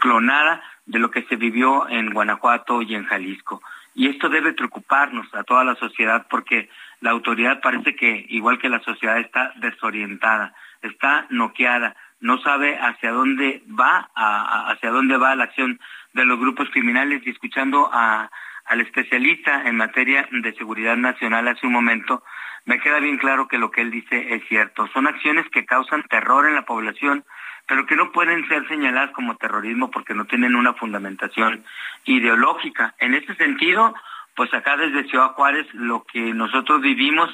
clonada 0.00 0.62
de 0.86 0.98
lo 0.98 1.10
que 1.10 1.22
se 1.24 1.36
vivió 1.36 1.88
en 1.88 2.12
Guanajuato 2.12 2.82
y 2.82 2.94
en 2.94 3.04
Jalisco. 3.04 3.62
Y 3.98 4.08
esto 4.08 4.30
debe 4.30 4.54
preocuparnos 4.54 5.26
a 5.34 5.44
toda 5.44 5.64
la 5.64 5.74
sociedad 5.74 6.26
porque 6.30 6.70
la 7.00 7.10
autoridad 7.10 7.60
parece 7.60 7.94
que, 7.94 8.24
igual 8.30 8.58
que 8.58 8.70
la 8.70 8.80
sociedad, 8.80 9.18
está 9.18 9.52
desorientada, 9.56 10.54
está 10.80 11.26
noqueada 11.28 11.94
no 12.20 12.38
sabe 12.38 12.76
hacia 12.78 13.12
dónde 13.12 13.62
va, 13.68 14.10
hacia 14.14 14.90
dónde 14.90 15.16
va 15.16 15.36
la 15.36 15.44
acción 15.44 15.80
de 16.14 16.24
los 16.24 16.38
grupos 16.38 16.68
criminales 16.70 17.22
y 17.24 17.30
escuchando 17.30 17.90
al 17.92 18.80
especialista 18.80 19.68
en 19.68 19.76
materia 19.76 20.28
de 20.30 20.54
seguridad 20.54 20.96
nacional 20.96 21.48
hace 21.48 21.66
un 21.66 21.72
momento, 21.72 22.22
me 22.64 22.80
queda 22.80 22.98
bien 22.98 23.18
claro 23.18 23.48
que 23.48 23.58
lo 23.58 23.70
que 23.70 23.82
él 23.82 23.90
dice 23.90 24.34
es 24.34 24.42
cierto. 24.48 24.88
Son 24.88 25.06
acciones 25.06 25.46
que 25.50 25.64
causan 25.64 26.02
terror 26.04 26.46
en 26.46 26.54
la 26.54 26.66
población, 26.66 27.24
pero 27.68 27.86
que 27.86 27.96
no 27.96 28.10
pueden 28.10 28.48
ser 28.48 28.66
señaladas 28.66 29.10
como 29.12 29.36
terrorismo 29.36 29.90
porque 29.90 30.14
no 30.14 30.24
tienen 30.24 30.56
una 30.56 30.72
fundamentación 30.72 31.64
ideológica. 32.04 32.94
En 32.98 33.14
ese 33.14 33.34
sentido, 33.36 33.94
pues 34.34 34.52
acá 34.54 34.76
desde 34.76 35.08
Ciudad 35.08 35.32
Juárez 35.34 35.66
lo 35.74 36.04
que 36.04 36.32
nosotros 36.32 36.80
vivimos 36.80 37.30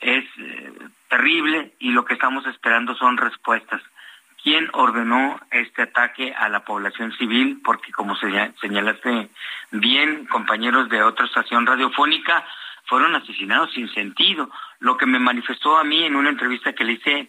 es 0.00 0.24
eh, 0.38 0.72
terrible 1.08 1.72
y 1.78 1.90
lo 1.92 2.04
que 2.04 2.14
estamos 2.14 2.44
esperando 2.46 2.94
son 2.96 3.16
respuestas 3.16 3.80
quién 4.42 4.68
ordenó 4.72 5.38
este 5.50 5.82
ataque 5.82 6.32
a 6.32 6.48
la 6.48 6.64
población 6.64 7.12
civil, 7.12 7.60
porque 7.64 7.92
como 7.92 8.16
señalaste 8.16 9.30
bien, 9.72 10.26
compañeros 10.26 10.88
de 10.88 11.02
otra 11.02 11.26
estación 11.26 11.66
radiofónica, 11.66 12.44
fueron 12.86 13.14
asesinados 13.14 13.72
sin 13.72 13.92
sentido. 13.92 14.50
Lo 14.80 14.96
que 14.96 15.06
me 15.06 15.18
manifestó 15.18 15.76
a 15.76 15.84
mí 15.84 16.04
en 16.04 16.16
una 16.16 16.30
entrevista 16.30 16.72
que 16.72 16.84
le 16.84 16.92
hice 16.92 17.28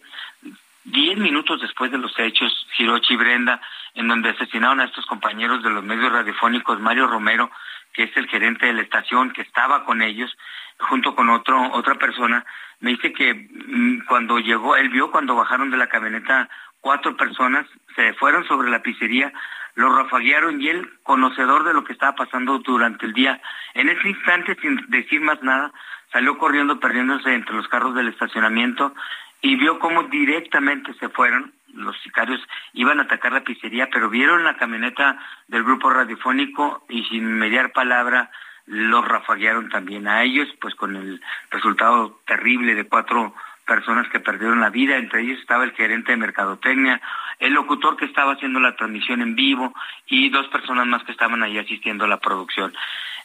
diez 0.84 1.18
minutos 1.18 1.60
después 1.60 1.90
de 1.90 1.98
los 1.98 2.16
hechos, 2.18 2.66
Hirochi 2.78 3.14
y 3.14 3.16
Brenda, 3.16 3.60
en 3.94 4.08
donde 4.08 4.30
asesinaron 4.30 4.80
a 4.80 4.84
estos 4.84 5.06
compañeros 5.06 5.62
de 5.62 5.70
los 5.70 5.84
medios 5.84 6.12
radiofónicos, 6.12 6.80
Mario 6.80 7.06
Romero, 7.06 7.50
que 7.92 8.04
es 8.04 8.16
el 8.16 8.28
gerente 8.28 8.66
de 8.66 8.72
la 8.72 8.82
estación, 8.82 9.32
que 9.32 9.42
estaba 9.42 9.84
con 9.84 10.02
ellos, 10.02 10.36
junto 10.78 11.14
con 11.14 11.28
otro, 11.28 11.72
otra 11.72 11.96
persona, 11.96 12.44
me 12.80 12.90
dice 12.92 13.12
que 13.12 13.34
mm, 13.34 14.06
cuando 14.06 14.38
llegó, 14.38 14.76
él 14.76 14.88
vio 14.88 15.10
cuando 15.10 15.34
bajaron 15.34 15.70
de 15.70 15.76
la 15.76 15.88
camioneta 15.88 16.48
cuatro 16.80 17.16
personas, 17.16 17.66
se 17.94 18.14
fueron 18.14 18.46
sobre 18.46 18.70
la 18.70 18.82
pizzería, 18.82 19.32
lo 19.74 19.94
rafaguearon 19.94 20.60
y 20.60 20.68
él, 20.68 20.90
conocedor 21.02 21.64
de 21.64 21.74
lo 21.74 21.84
que 21.84 21.92
estaba 21.92 22.14
pasando 22.14 22.58
durante 22.58 23.06
el 23.06 23.12
día, 23.12 23.40
en 23.74 23.88
ese 23.88 24.08
instante, 24.08 24.56
sin 24.60 24.84
decir 24.88 25.20
más 25.20 25.42
nada, 25.42 25.72
salió 26.12 26.38
corriendo, 26.38 26.80
perdiéndose 26.80 27.34
entre 27.34 27.54
los 27.54 27.68
carros 27.68 27.94
del 27.94 28.08
estacionamiento 28.08 28.94
y 29.40 29.56
vio 29.56 29.78
cómo 29.78 30.04
directamente 30.04 30.94
se 30.94 31.08
fueron. 31.08 31.52
Los 31.72 31.96
sicarios 32.02 32.40
iban 32.72 32.98
a 32.98 33.04
atacar 33.04 33.32
la 33.32 33.44
pizzería, 33.44 33.88
pero 33.90 34.10
vieron 34.10 34.44
la 34.44 34.56
camioneta 34.56 35.18
del 35.48 35.64
grupo 35.64 35.90
radiofónico 35.90 36.84
y 36.88 37.04
sin 37.04 37.38
mediar 37.38 37.72
palabra 37.72 38.30
los 38.66 39.06
rafaguearon 39.06 39.68
también 39.68 40.06
a 40.06 40.22
ellos, 40.22 40.48
pues 40.60 40.74
con 40.74 40.94
el 40.96 41.20
resultado 41.50 42.20
terrible 42.26 42.74
de 42.74 42.86
cuatro 42.86 43.34
personas 43.66 44.08
que 44.08 44.20
perdieron 44.20 44.60
la 44.60 44.70
vida, 44.70 44.96
entre 44.96 45.22
ellos 45.22 45.38
estaba 45.38 45.64
el 45.64 45.72
gerente 45.72 46.12
de 46.12 46.18
mercadotecnia, 46.18 47.00
el 47.38 47.52
locutor 47.52 47.96
que 47.96 48.04
estaba 48.04 48.32
haciendo 48.32 48.58
la 48.60 48.76
transmisión 48.76 49.22
en 49.22 49.34
vivo 49.34 49.72
y 50.06 50.28
dos 50.30 50.48
personas 50.48 50.86
más 50.86 51.04
que 51.04 51.12
estaban 51.12 51.42
ahí 51.42 51.56
asistiendo 51.58 52.04
a 52.04 52.08
la 52.08 52.18
producción. 52.18 52.74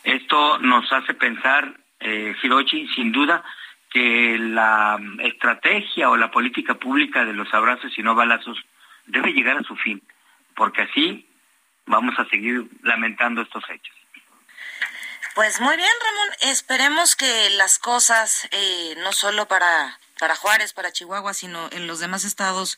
Esto 0.03 0.59
nos 0.59 0.91
hace 0.91 1.16
pensar, 1.16 1.74
eh, 1.99 2.36
Hiroshi, 2.41 2.88
sin 2.89 3.11
duda, 3.11 3.43
que 3.96 4.38
la 4.38 5.00
estrategia 5.20 6.10
o 6.10 6.18
la 6.18 6.30
política 6.30 6.74
pública 6.74 7.24
de 7.24 7.32
los 7.32 7.54
abrazos 7.54 7.98
y 7.98 8.04
no 8.04 8.14
balazos 8.14 8.58
debe 9.06 9.32
llegar 9.32 9.58
a 9.58 9.64
su 9.64 9.74
fin, 9.78 10.04
porque 10.54 10.82
así 10.82 11.30
vamos 11.86 12.14
a 12.20 12.26
seguir 12.26 12.66
lamentando 12.84 13.41
estos 13.41 13.64
hechos. 13.70 13.96
Pues 15.34 15.62
muy 15.62 15.78
bien, 15.78 15.89
Ramón. 16.04 16.36
Esperemos 16.52 17.16
que 17.16 17.50
las 17.52 17.80
cosas, 17.80 18.50
eh, 18.52 18.96
no 18.98 19.14
solo 19.14 19.48
para 19.48 19.98
para 20.20 20.36
Juárez, 20.36 20.74
para 20.74 20.91
Chihuahua, 20.91 21.34
sino 21.34 21.70
en 21.72 21.88
los 21.88 21.99
demás 21.99 22.24
estados 22.24 22.78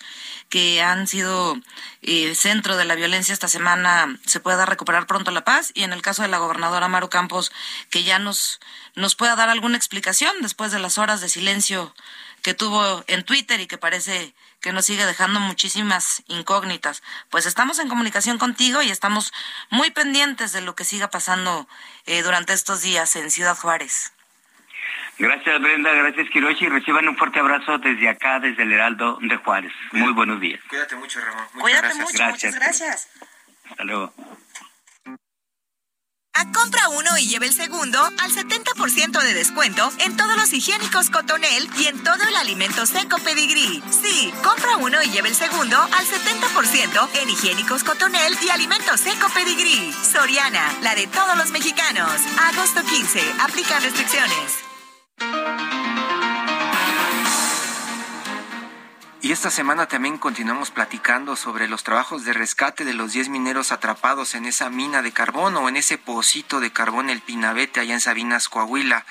que 0.50 0.82
han 0.82 1.08
sido 1.08 1.56
eh, 2.02 2.34
centro 2.36 2.78
de 2.78 2.86
la 2.86 2.96
violencia 2.96 3.34
esta 3.34 3.48
semana, 3.48 4.18
se 4.26 4.40
pueda 4.40 4.66
recuperar 4.66 5.08
pronto 5.08 5.32
la 5.32 5.44
paz. 5.44 5.72
Y 5.74 5.84
en 5.84 5.94
el 5.94 6.02
caso 6.02 6.24
de 6.24 6.28
la 6.28 6.40
gobernadora 6.40 6.88
Maru 6.88 7.10
Campos, 7.10 7.52
que 7.90 8.04
ya 8.04 8.20
nos, 8.20 8.60
nos 8.96 9.16
pueda 9.16 9.36
dar 9.36 9.50
alguna 9.50 9.78
explicación 9.78 10.36
después 10.42 10.72
de 10.72 10.80
las 10.80 10.98
horas 10.98 11.22
de 11.22 11.30
silencio 11.30 11.94
que 12.42 12.54
tuvo 12.54 13.04
en 13.08 13.24
Twitter 13.24 13.60
y 13.60 13.68
que 13.68 13.78
parece 13.78 14.34
que 14.62 14.72
nos 14.72 14.86
sigue 14.86 15.06
dejando 15.06 15.40
muchísimas 15.40 16.24
incógnitas. 16.28 17.04
Pues 17.30 17.46
estamos 17.46 17.80
en 17.80 17.90
comunicación 17.90 18.38
contigo 18.38 18.82
y 18.82 18.90
estamos 18.90 19.34
muy 19.70 19.92
pendientes 19.92 20.52
de 20.52 20.62
lo 20.62 20.76
que 20.76 20.86
siga 20.86 21.10
pasando 21.10 21.68
eh, 22.06 22.24
durante 22.24 22.54
estos 22.54 22.82
días 22.82 23.16
en 23.16 23.32
Ciudad 23.32 23.58
Juárez. 23.58 24.14
Gracias 25.20 25.62
Brenda, 25.62 25.92
gracias 25.94 26.30
Kiroshi. 26.30 26.70
Reciban 26.70 27.08
un 27.08 27.18
fuerte 27.18 27.40
abrazo 27.40 27.78
desde 27.80 28.10
acá, 28.10 28.40
desde 28.40 28.64
el 28.64 28.72
Heraldo 28.72 29.18
de 29.22 29.36
Juárez. 29.38 29.74
Muy 29.92 30.14
buenos 30.14 30.40
días. 30.40 30.60
Cuídate 30.70 30.96
mucho, 30.96 31.20
Ramón. 31.20 31.46
Cuídate 31.60 31.96
mucho, 31.96 32.24
muchas 32.24 32.56
gracias. 32.56 33.10
Hasta 33.70 33.84
luego. 33.84 34.14
A 36.40 36.52
compra 36.52 36.90
uno 36.90 37.18
y 37.18 37.28
lleve 37.28 37.48
el 37.48 37.52
segundo 37.52 38.00
al 38.00 38.32
70% 38.32 39.24
de 39.24 39.34
descuento 39.34 39.90
en 40.06 40.16
todos 40.16 40.38
los 40.38 40.54
higiénicos 40.54 41.10
Cotonel 41.10 41.68
y 41.80 41.88
en 41.88 42.04
todo 42.04 42.24
el 42.28 42.36
alimento 42.36 42.86
seco 42.86 43.18
Pedigree. 43.18 43.82
Sí, 43.90 44.32
compra 44.44 44.78
uno 44.78 45.02
y 45.02 45.10
lleve 45.10 45.30
el 45.30 45.36
segundo 45.36 45.82
al 45.82 46.06
70% 46.06 47.10
en 47.24 47.30
higiénicos 47.32 47.84
Cotonel 47.84 48.38
y 48.40 48.50
alimento 48.52 48.96
seco 48.98 49.30
Pedigree. 49.34 49.92
Soriana, 49.94 50.76
la 50.84 50.94
de 50.94 51.08
todos 51.08 51.38
los 51.38 51.50
mexicanos. 51.50 52.12
Agosto 52.54 52.84
15, 52.84 53.20
aplica 53.42 53.80
restricciones. 53.80 54.67
Y 59.28 59.34
esta 59.34 59.52
semana 59.52 59.90
también 59.90 60.18
continuamos 60.18 60.72
platicando 60.72 61.36
sobre 61.36 61.68
los 61.68 61.84
trabajos 61.84 62.24
de 62.24 62.32
rescate 62.32 62.86
de 62.86 62.94
los 62.94 63.12
10 63.12 63.28
mineros 63.28 63.74
atrapados 63.74 64.36
en 64.36 64.46
esa 64.46 64.70
mina 64.70 65.02
de 65.02 65.12
carbón 65.12 65.58
o 65.58 65.68
en 65.68 65.76
ese 65.76 65.98
pocito 65.98 66.62
de 66.62 66.72
carbón 66.72 67.10
el 67.10 67.20
Pinabete 67.20 67.82
allá 67.82 67.94
en 67.94 68.00
Sabinas, 68.00 68.48
Coahuila. 68.48 69.06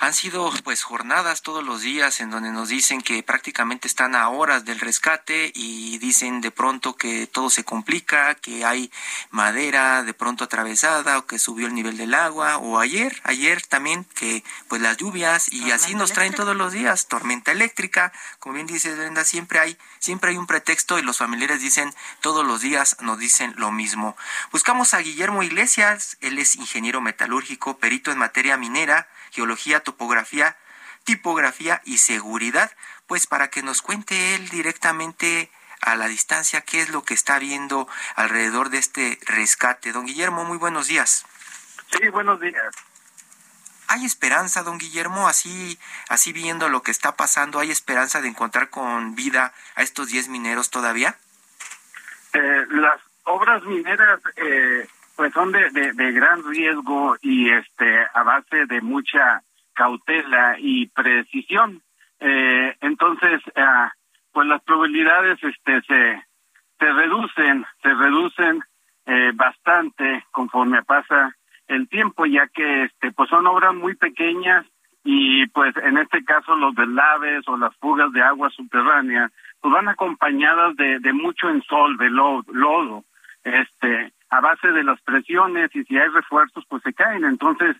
Han 0.00 0.14
sido 0.14 0.50
pues 0.64 0.82
jornadas 0.82 1.42
todos 1.42 1.62
los 1.62 1.82
días 1.82 2.20
en 2.20 2.30
donde 2.30 2.50
nos 2.50 2.70
dicen 2.70 3.02
que 3.02 3.22
prácticamente 3.22 3.88
están 3.88 4.14
a 4.14 4.30
horas 4.30 4.64
del 4.64 4.80
rescate 4.80 5.52
y 5.54 5.98
dicen 5.98 6.40
de 6.40 6.50
pronto 6.50 6.96
que 6.96 7.26
todo 7.26 7.50
se 7.50 7.64
complica, 7.64 8.36
que 8.36 8.64
hay 8.64 8.90
madera 9.30 10.02
de 10.02 10.14
pronto 10.14 10.44
atravesada 10.44 11.18
o 11.18 11.26
que 11.26 11.38
subió 11.38 11.66
el 11.66 11.74
nivel 11.74 11.98
del 11.98 12.14
agua 12.14 12.56
o 12.56 12.78
ayer, 12.78 13.20
ayer 13.22 13.60
también 13.66 14.06
que 14.14 14.42
pues 14.68 14.80
las 14.80 14.96
lluvias 14.96 15.52
y 15.52 15.72
así 15.72 15.94
nos 15.94 16.14
traen 16.14 16.32
todos 16.32 16.56
los 16.56 16.72
días, 16.72 17.06
tormenta 17.06 17.52
eléctrica, 17.52 18.14
como 18.38 18.54
bien 18.54 18.66
dice 18.66 18.94
Brenda, 18.94 19.26
siempre 19.26 19.57
hay, 19.58 19.78
siempre 19.98 20.30
hay 20.30 20.36
un 20.36 20.46
pretexto 20.46 20.98
y 20.98 21.02
los 21.02 21.18
familiares 21.18 21.60
dicen 21.60 21.94
todos 22.20 22.44
los 22.44 22.60
días 22.60 22.96
nos 23.00 23.18
dicen 23.18 23.54
lo 23.56 23.70
mismo. 23.70 24.16
Buscamos 24.52 24.94
a 24.94 24.98
Guillermo 24.98 25.42
Iglesias, 25.42 26.16
él 26.20 26.38
es 26.38 26.56
ingeniero 26.56 27.00
metalúrgico, 27.00 27.78
perito 27.78 28.10
en 28.10 28.18
materia 28.18 28.56
minera, 28.56 29.08
geología, 29.30 29.80
topografía, 29.80 30.56
tipografía 31.04 31.82
y 31.84 31.98
seguridad, 31.98 32.70
pues 33.06 33.26
para 33.26 33.48
que 33.48 33.62
nos 33.62 33.82
cuente 33.82 34.34
él 34.34 34.48
directamente 34.48 35.50
a 35.80 35.96
la 35.96 36.08
distancia 36.08 36.60
qué 36.62 36.80
es 36.80 36.90
lo 36.90 37.02
que 37.04 37.14
está 37.14 37.38
viendo 37.38 37.88
alrededor 38.16 38.70
de 38.70 38.78
este 38.78 39.18
rescate. 39.26 39.92
Don 39.92 40.06
Guillermo, 40.06 40.44
muy 40.44 40.58
buenos 40.58 40.86
días. 40.88 41.24
Sí, 41.90 42.08
buenos 42.08 42.40
días. 42.40 42.74
¿Hay 43.88 44.04
esperanza, 44.04 44.62
don 44.62 44.76
Guillermo, 44.76 45.28
así, 45.28 45.78
así 46.10 46.34
viendo 46.34 46.68
lo 46.68 46.82
que 46.82 46.90
está 46.90 47.16
pasando, 47.16 47.58
hay 47.58 47.70
esperanza 47.70 48.20
de 48.20 48.28
encontrar 48.28 48.68
con 48.68 49.14
vida 49.14 49.54
a 49.76 49.82
estos 49.82 50.08
10 50.08 50.28
mineros 50.28 50.68
todavía? 50.68 51.16
Eh, 52.34 52.66
las 52.68 53.00
obras 53.24 53.64
mineras 53.64 54.20
eh, 54.36 54.86
pues 55.16 55.32
son 55.32 55.52
de, 55.52 55.70
de, 55.70 56.12
gran 56.12 56.44
riesgo 56.44 57.16
y 57.22 57.50
este 57.50 58.06
a 58.12 58.22
base 58.22 58.66
de 58.66 58.82
mucha 58.82 59.42
cautela 59.72 60.56
y 60.58 60.88
precisión. 60.88 61.82
Eh, 62.20 62.76
entonces, 62.82 63.40
ah, 63.56 63.90
pues 64.32 64.46
las 64.48 64.62
probabilidades 64.64 65.42
este 65.42 65.80
se 65.82 66.22
se 66.78 66.92
reducen, 66.92 67.66
se 67.82 67.94
reducen 67.94 68.62
bastante 69.34 70.26
conforme 70.30 70.82
pasa 70.82 71.34
el 71.68 71.88
tiempo, 71.88 72.26
ya 72.26 72.48
que 72.48 72.84
este 72.84 73.12
pues 73.12 73.28
son 73.28 73.46
obras 73.46 73.74
muy 73.74 73.94
pequeñas 73.94 74.66
y 75.04 75.46
pues 75.48 75.74
en 75.76 75.98
este 75.98 76.24
caso 76.24 76.56
los 76.56 76.74
deslaves 76.74 77.46
o 77.46 77.56
las 77.56 77.74
fugas 77.76 78.10
de 78.12 78.22
agua 78.22 78.50
subterránea 78.50 79.30
pues 79.60 79.72
van 79.72 79.88
acompañadas 79.88 80.76
de, 80.76 80.98
de 80.98 81.12
mucho 81.12 81.48
ensol, 81.48 81.96
de 81.98 82.10
lodo, 82.10 83.04
este 83.44 84.12
a 84.30 84.40
base 84.40 84.68
de 84.72 84.84
las 84.84 85.00
presiones 85.02 85.74
y 85.74 85.84
si 85.84 85.96
hay 85.96 86.08
refuerzos 86.08 86.64
pues 86.68 86.82
se 86.82 86.92
caen, 86.92 87.24
entonces 87.24 87.76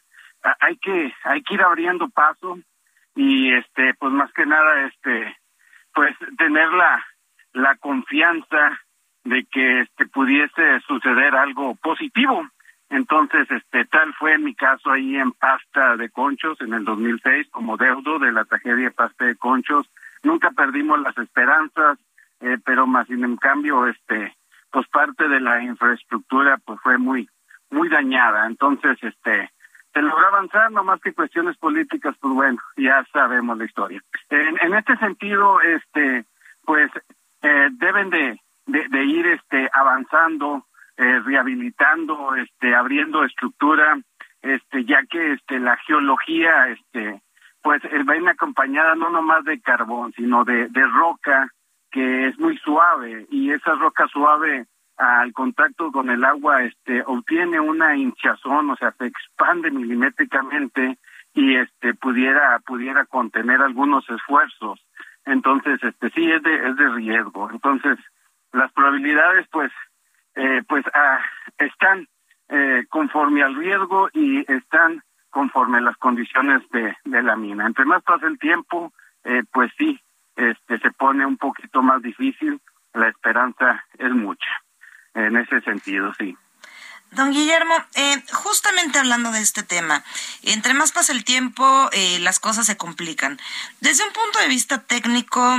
hay 0.60 0.76
que 0.76 1.12
hay 1.24 1.42
que 1.42 1.54
ir 1.54 1.62
abriendo 1.62 2.08
paso 2.08 2.58
y 3.14 3.52
este 3.52 3.94
pues 3.94 4.12
más 4.12 4.32
que 4.32 4.46
nada 4.46 4.86
este 4.86 5.36
pues 5.94 6.14
tener 6.36 6.70
la 6.72 7.04
la 7.52 7.76
confianza 7.76 8.80
de 9.24 9.44
que 9.46 9.80
este 9.80 10.06
pudiese 10.06 10.80
suceder 10.86 11.34
algo 11.34 11.74
positivo 11.76 12.48
entonces, 12.90 13.50
este, 13.50 13.84
tal 13.84 14.14
fue 14.14 14.38
mi 14.38 14.54
caso 14.54 14.90
ahí 14.90 15.16
en 15.16 15.32
Pasta 15.32 15.96
de 15.96 16.08
Conchos 16.08 16.60
en 16.60 16.72
el 16.72 16.84
2006 16.84 17.48
como 17.50 17.76
deudo 17.76 18.18
de 18.18 18.32
la 18.32 18.44
tragedia 18.44 18.90
Pasta 18.90 19.26
de 19.26 19.36
Conchos. 19.36 19.90
Nunca 20.22 20.50
perdimos 20.52 21.00
las 21.00 21.16
esperanzas, 21.18 21.98
eh, 22.40 22.56
pero 22.64 22.86
más 22.86 23.08
en 23.10 23.36
cambio, 23.36 23.86
este, 23.86 24.34
pues 24.70 24.86
parte 24.88 25.28
de 25.28 25.40
la 25.40 25.62
infraestructura 25.62 26.56
pues 26.64 26.80
fue 26.82 26.96
muy, 26.96 27.28
muy 27.70 27.90
dañada. 27.90 28.46
Entonces, 28.46 28.96
este, 29.02 29.50
se 29.92 30.02
logró 30.02 30.26
avanzar, 30.28 30.70
no 30.72 30.82
más 30.82 31.00
que 31.00 31.12
cuestiones 31.12 31.58
políticas, 31.58 32.16
pues 32.20 32.32
bueno, 32.32 32.58
ya 32.76 33.04
sabemos 33.12 33.58
la 33.58 33.66
historia. 33.66 34.00
En, 34.30 34.56
en 34.62 34.74
este 34.74 34.96
sentido, 34.96 35.60
este, 35.60 36.24
pues 36.64 36.90
eh, 37.42 37.68
deben 37.72 38.08
de, 38.08 38.40
de, 38.64 38.88
de 38.88 39.04
ir 39.04 39.26
este, 39.26 39.68
avanzando 39.74 40.67
eh, 40.98 41.20
rehabilitando, 41.20 42.34
este, 42.34 42.74
abriendo 42.74 43.24
estructura, 43.24 43.98
este, 44.42 44.84
ya 44.84 45.04
que 45.08 45.32
este, 45.32 45.60
la 45.60 45.76
geología, 45.78 46.68
este, 46.68 47.22
pues 47.62 47.82
eh, 47.84 48.02
va 48.02 48.30
acompañada 48.30 48.94
no 48.96 49.08
nomás 49.08 49.44
de 49.44 49.60
carbón, 49.60 50.12
sino 50.14 50.44
de, 50.44 50.68
de 50.68 50.86
roca 50.86 51.48
que 51.90 52.26
es 52.26 52.38
muy 52.38 52.58
suave 52.58 53.26
y 53.30 53.50
esa 53.52 53.74
roca 53.74 54.06
suave 54.08 54.66
al 54.96 55.32
contacto 55.32 55.92
con 55.92 56.10
el 56.10 56.24
agua 56.24 56.64
este 56.64 57.02
obtiene 57.06 57.60
una 57.60 57.96
hinchazón, 57.96 58.70
o 58.70 58.76
sea, 58.76 58.92
se 58.98 59.06
expande 59.06 59.70
milimétricamente 59.70 60.98
y 61.32 61.56
este 61.56 61.94
pudiera 61.94 62.58
pudiera 62.66 63.06
contener 63.06 63.62
algunos 63.62 64.08
esfuerzos. 64.10 64.84
Entonces, 65.24 65.82
este 65.82 66.10
sí 66.10 66.30
es 66.30 66.42
de 66.42 66.68
es 66.68 66.76
de 66.76 66.88
riesgo. 66.90 67.48
Entonces, 67.50 67.98
las 68.52 68.72
probabilidades 68.72 69.46
pues 69.52 69.70
eh, 70.38 70.62
pues 70.68 70.84
ah, 70.94 71.18
están 71.58 72.08
eh, 72.48 72.84
conforme 72.88 73.42
al 73.42 73.56
riesgo 73.56 74.08
y 74.12 74.40
están 74.50 75.02
conforme 75.30 75.80
las 75.80 75.96
condiciones 75.96 76.62
de, 76.70 76.96
de 77.04 77.22
la 77.22 77.36
mina. 77.36 77.66
Entre 77.66 77.84
más 77.84 78.02
pasa 78.04 78.26
el 78.26 78.38
tiempo, 78.38 78.92
eh, 79.24 79.42
pues 79.52 79.70
sí, 79.76 80.00
este, 80.36 80.78
se 80.78 80.90
pone 80.92 81.26
un 81.26 81.36
poquito 81.36 81.82
más 81.82 82.00
difícil, 82.00 82.60
la 82.94 83.08
esperanza 83.08 83.84
es 83.98 84.10
mucha. 84.10 84.48
En 85.14 85.36
ese 85.36 85.60
sentido, 85.62 86.14
sí. 86.14 86.36
Don 87.10 87.32
Guillermo, 87.32 87.74
eh, 87.94 88.22
justamente 88.32 88.98
hablando 88.98 89.32
de 89.32 89.40
este 89.40 89.62
tema, 89.62 90.04
entre 90.42 90.74
más 90.74 90.92
pasa 90.92 91.12
el 91.12 91.24
tiempo, 91.24 91.88
eh, 91.92 92.18
las 92.20 92.38
cosas 92.38 92.66
se 92.66 92.76
complican. 92.76 93.40
Desde 93.80 94.04
un 94.04 94.12
punto 94.12 94.38
de 94.38 94.48
vista 94.48 94.82
técnico, 94.82 95.56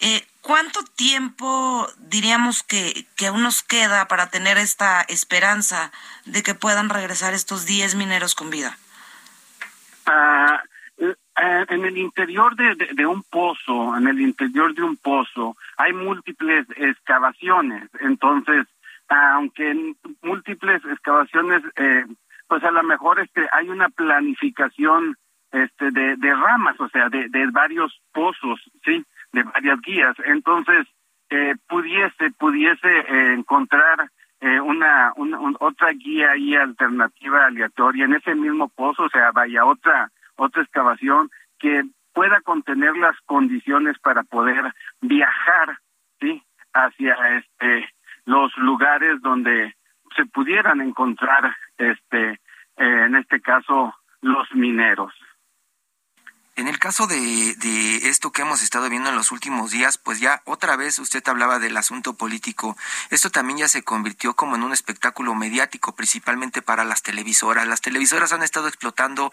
eh, 0.00 0.26
¿cuánto 0.42 0.80
tiempo 0.96 1.88
diríamos 1.98 2.62
que, 2.62 3.06
que 3.16 3.28
aún 3.28 3.42
nos 3.42 3.62
queda 3.62 4.06
para 4.08 4.28
tener 4.28 4.58
esta 4.58 5.00
esperanza 5.02 5.90
de 6.26 6.42
que 6.42 6.54
puedan 6.54 6.90
regresar 6.90 7.32
estos 7.32 7.64
10 7.64 7.94
mineros 7.94 8.34
con 8.34 8.50
vida? 8.50 8.76
Ah, 10.06 10.62
en 11.68 11.84
el 11.84 11.96
interior 11.96 12.54
de, 12.56 12.74
de, 12.92 13.06
un 13.06 13.22
pozo, 13.22 13.96
en 13.96 14.06
el 14.06 14.20
interior 14.20 14.74
de 14.74 14.82
un 14.82 14.96
pozo, 14.96 15.56
hay 15.76 15.92
múltiples 15.92 16.66
excavaciones. 16.76 17.88
Entonces, 18.00 18.66
aunque 19.08 19.70
en 19.70 19.96
múltiples 20.22 20.84
excavaciones, 20.84 21.62
eh, 21.76 22.04
pues 22.46 22.62
a 22.64 22.70
lo 22.70 22.82
mejor 22.82 23.20
este 23.20 23.48
hay 23.52 23.68
una 23.68 23.88
planificación 23.88 25.16
este 25.50 25.90
de, 25.90 26.16
de 26.16 26.34
ramas, 26.34 26.78
o 26.80 26.88
sea, 26.88 27.08
de, 27.08 27.28
de 27.28 27.46
varios 27.50 28.00
pozos, 28.12 28.60
sí, 28.84 29.04
de 29.32 29.42
varias 29.42 29.80
guías. 29.80 30.16
Entonces, 30.24 30.86
eh, 31.30 31.54
pudiese 31.68 32.30
pudiese 32.38 32.88
eh, 32.88 33.32
encontrar 33.32 34.10
eh, 34.40 34.60
una, 34.60 35.12
otra 35.60 35.92
guía 35.92 36.36
y 36.36 36.54
alternativa 36.54 37.46
aleatoria 37.46 38.04
en 38.04 38.14
ese 38.14 38.34
mismo 38.34 38.68
pozo, 38.68 39.04
o 39.04 39.08
sea, 39.08 39.30
vaya 39.30 39.64
otra 39.64 40.10
otra 40.36 40.62
excavación 40.62 41.30
que 41.58 41.84
pueda 42.12 42.40
contener 42.40 42.96
las 42.96 43.16
condiciones 43.24 43.98
para 44.00 44.24
poder 44.24 44.74
viajar, 45.00 45.78
sí, 46.20 46.42
hacia 46.74 47.14
este 47.38 47.88
los 48.24 48.56
lugares 48.58 49.20
donde 49.22 49.74
se 50.16 50.26
pudieran 50.26 50.80
encontrar 50.80 51.56
este 51.78 52.30
eh, 52.30 52.38
en 52.76 53.16
este 53.16 53.40
caso 53.40 53.94
los 54.20 54.52
mineros 54.54 55.12
en 56.54 56.68
el 56.68 56.78
caso 56.78 57.06
de, 57.06 57.54
de, 57.56 58.08
esto 58.08 58.30
que 58.30 58.42
hemos 58.42 58.62
estado 58.62 58.90
viendo 58.90 59.08
en 59.08 59.16
los 59.16 59.32
últimos 59.32 59.70
días, 59.70 59.96
pues 59.96 60.20
ya 60.20 60.42
otra 60.44 60.76
vez 60.76 60.98
usted 60.98 61.26
hablaba 61.26 61.58
del 61.58 61.76
asunto 61.76 62.14
político. 62.14 62.76
Esto 63.08 63.30
también 63.30 63.60
ya 63.60 63.68
se 63.68 63.82
convirtió 63.82 64.34
como 64.34 64.56
en 64.56 64.62
un 64.62 64.72
espectáculo 64.72 65.34
mediático, 65.34 65.94
principalmente 65.94 66.60
para 66.60 66.84
las 66.84 67.02
televisoras. 67.02 67.66
Las 67.66 67.80
televisoras 67.80 68.32
han 68.32 68.42
estado 68.42 68.68
explotando 68.68 69.32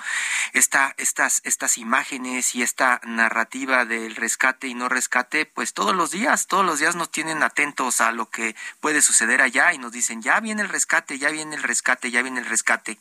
esta, 0.53 0.93
estas, 0.97 1.41
estas 1.43 1.77
imágenes 1.77 2.55
y 2.55 2.61
esta 2.61 3.01
narrativa 3.03 3.83
del 3.83 4.15
rescate 4.15 4.67
y 4.67 4.73
no 4.73 4.87
rescate, 4.87 5.45
pues 5.45 5.73
todos 5.73 5.93
los 5.93 6.11
días, 6.11 6.47
todos 6.47 6.65
los 6.65 6.79
días 6.79 6.95
nos 6.95 7.11
tienen 7.11 7.43
atentos 7.43 7.99
a 7.99 8.13
lo 8.13 8.29
que 8.29 8.55
puede 8.79 9.01
suceder 9.01 9.41
allá 9.41 9.73
y 9.73 9.77
nos 9.77 9.91
dicen, 9.91 10.21
ya 10.21 10.39
viene 10.39 10.61
el 10.61 10.69
rescate, 10.69 11.19
ya 11.19 11.29
viene 11.31 11.57
el 11.57 11.63
rescate, 11.63 12.11
ya 12.11 12.21
viene 12.21 12.39
el 12.39 12.45
rescate. 12.45 12.97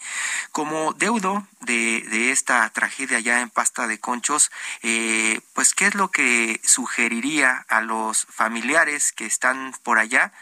Como 0.50 0.92
deudo 0.94 1.46
de, 1.60 2.04
de 2.10 2.32
esta 2.32 2.68
tragedia 2.70 3.18
allá 3.18 3.40
en 3.40 3.50
Pasta 3.50 3.86
de 3.86 3.98
Conchos, 4.08 4.50
eh, 4.82 5.40
pues 5.54 5.74
qué 5.74 5.84
es 5.84 5.94
lo 5.94 6.08
que 6.08 6.60
sugeriría 6.62 7.66
a 7.68 7.82
los 7.82 8.24
familiares 8.24 9.12
que 9.12 9.26
están 9.26 9.72
por 9.84 9.98
allá, 9.98 10.32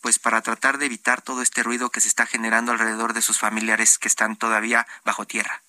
pues 0.00 0.20
para 0.20 0.42
tratar 0.42 0.78
de 0.78 0.86
evitar 0.86 1.22
todo 1.22 1.42
este 1.42 1.64
ruido 1.64 1.90
que 1.90 2.00
se 2.00 2.06
está 2.06 2.24
generando 2.26 2.70
alrededor 2.70 3.14
de 3.14 3.22
sus 3.22 3.40
familiares 3.40 3.98
que 3.98 4.06
están 4.06 4.36
todavía 4.36 4.86
bajo 5.04 5.24
tierra. 5.24 5.60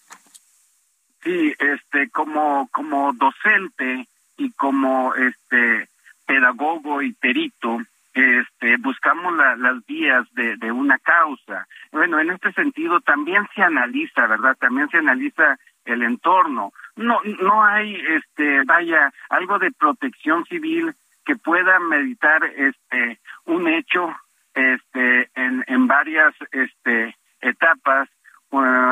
Sí, 1.24 1.56
este, 1.58 2.12
como 2.12 2.70
como 2.72 3.12
docente 3.14 4.08
y 4.38 4.52
como 4.52 5.16
este 5.16 5.90
pedagogo 6.28 7.02
y 7.02 7.14
perito, 7.14 7.80
este, 8.14 8.78
buscamos 8.78 9.34
las 9.58 9.84
vías 9.88 10.28
de 10.36 10.72
una 10.72 11.00
causa. 11.00 11.68
Bueno, 11.92 12.20
en 12.20 12.30
este 12.30 12.54
sentido 12.54 13.00
también 13.00 13.48
se 13.56 13.64
analiza, 13.64 14.28
¿verdad? 14.28 14.56
También 14.60 14.90
se 14.90 14.98
analiza 14.98 15.58
el 15.86 16.04
entorno. 16.04 16.72
No, 16.98 17.20
no 17.42 17.64
hay, 17.64 17.96
este, 17.96 18.64
vaya, 18.66 19.12
algo 19.30 19.60
de 19.60 19.72
protección 19.72 20.44
civil 20.46 20.94
que 21.26 21.36
pueda 21.36 21.80
meditar, 21.80 22.44
este, 22.44 23.20
un 23.46 23.68
hecho, 23.68 24.16
este, 24.54 25.30
en, 25.36 25.64
en 25.68 25.88
varias, 25.88 26.34
este, 26.52 27.16
etapas, 27.42 28.10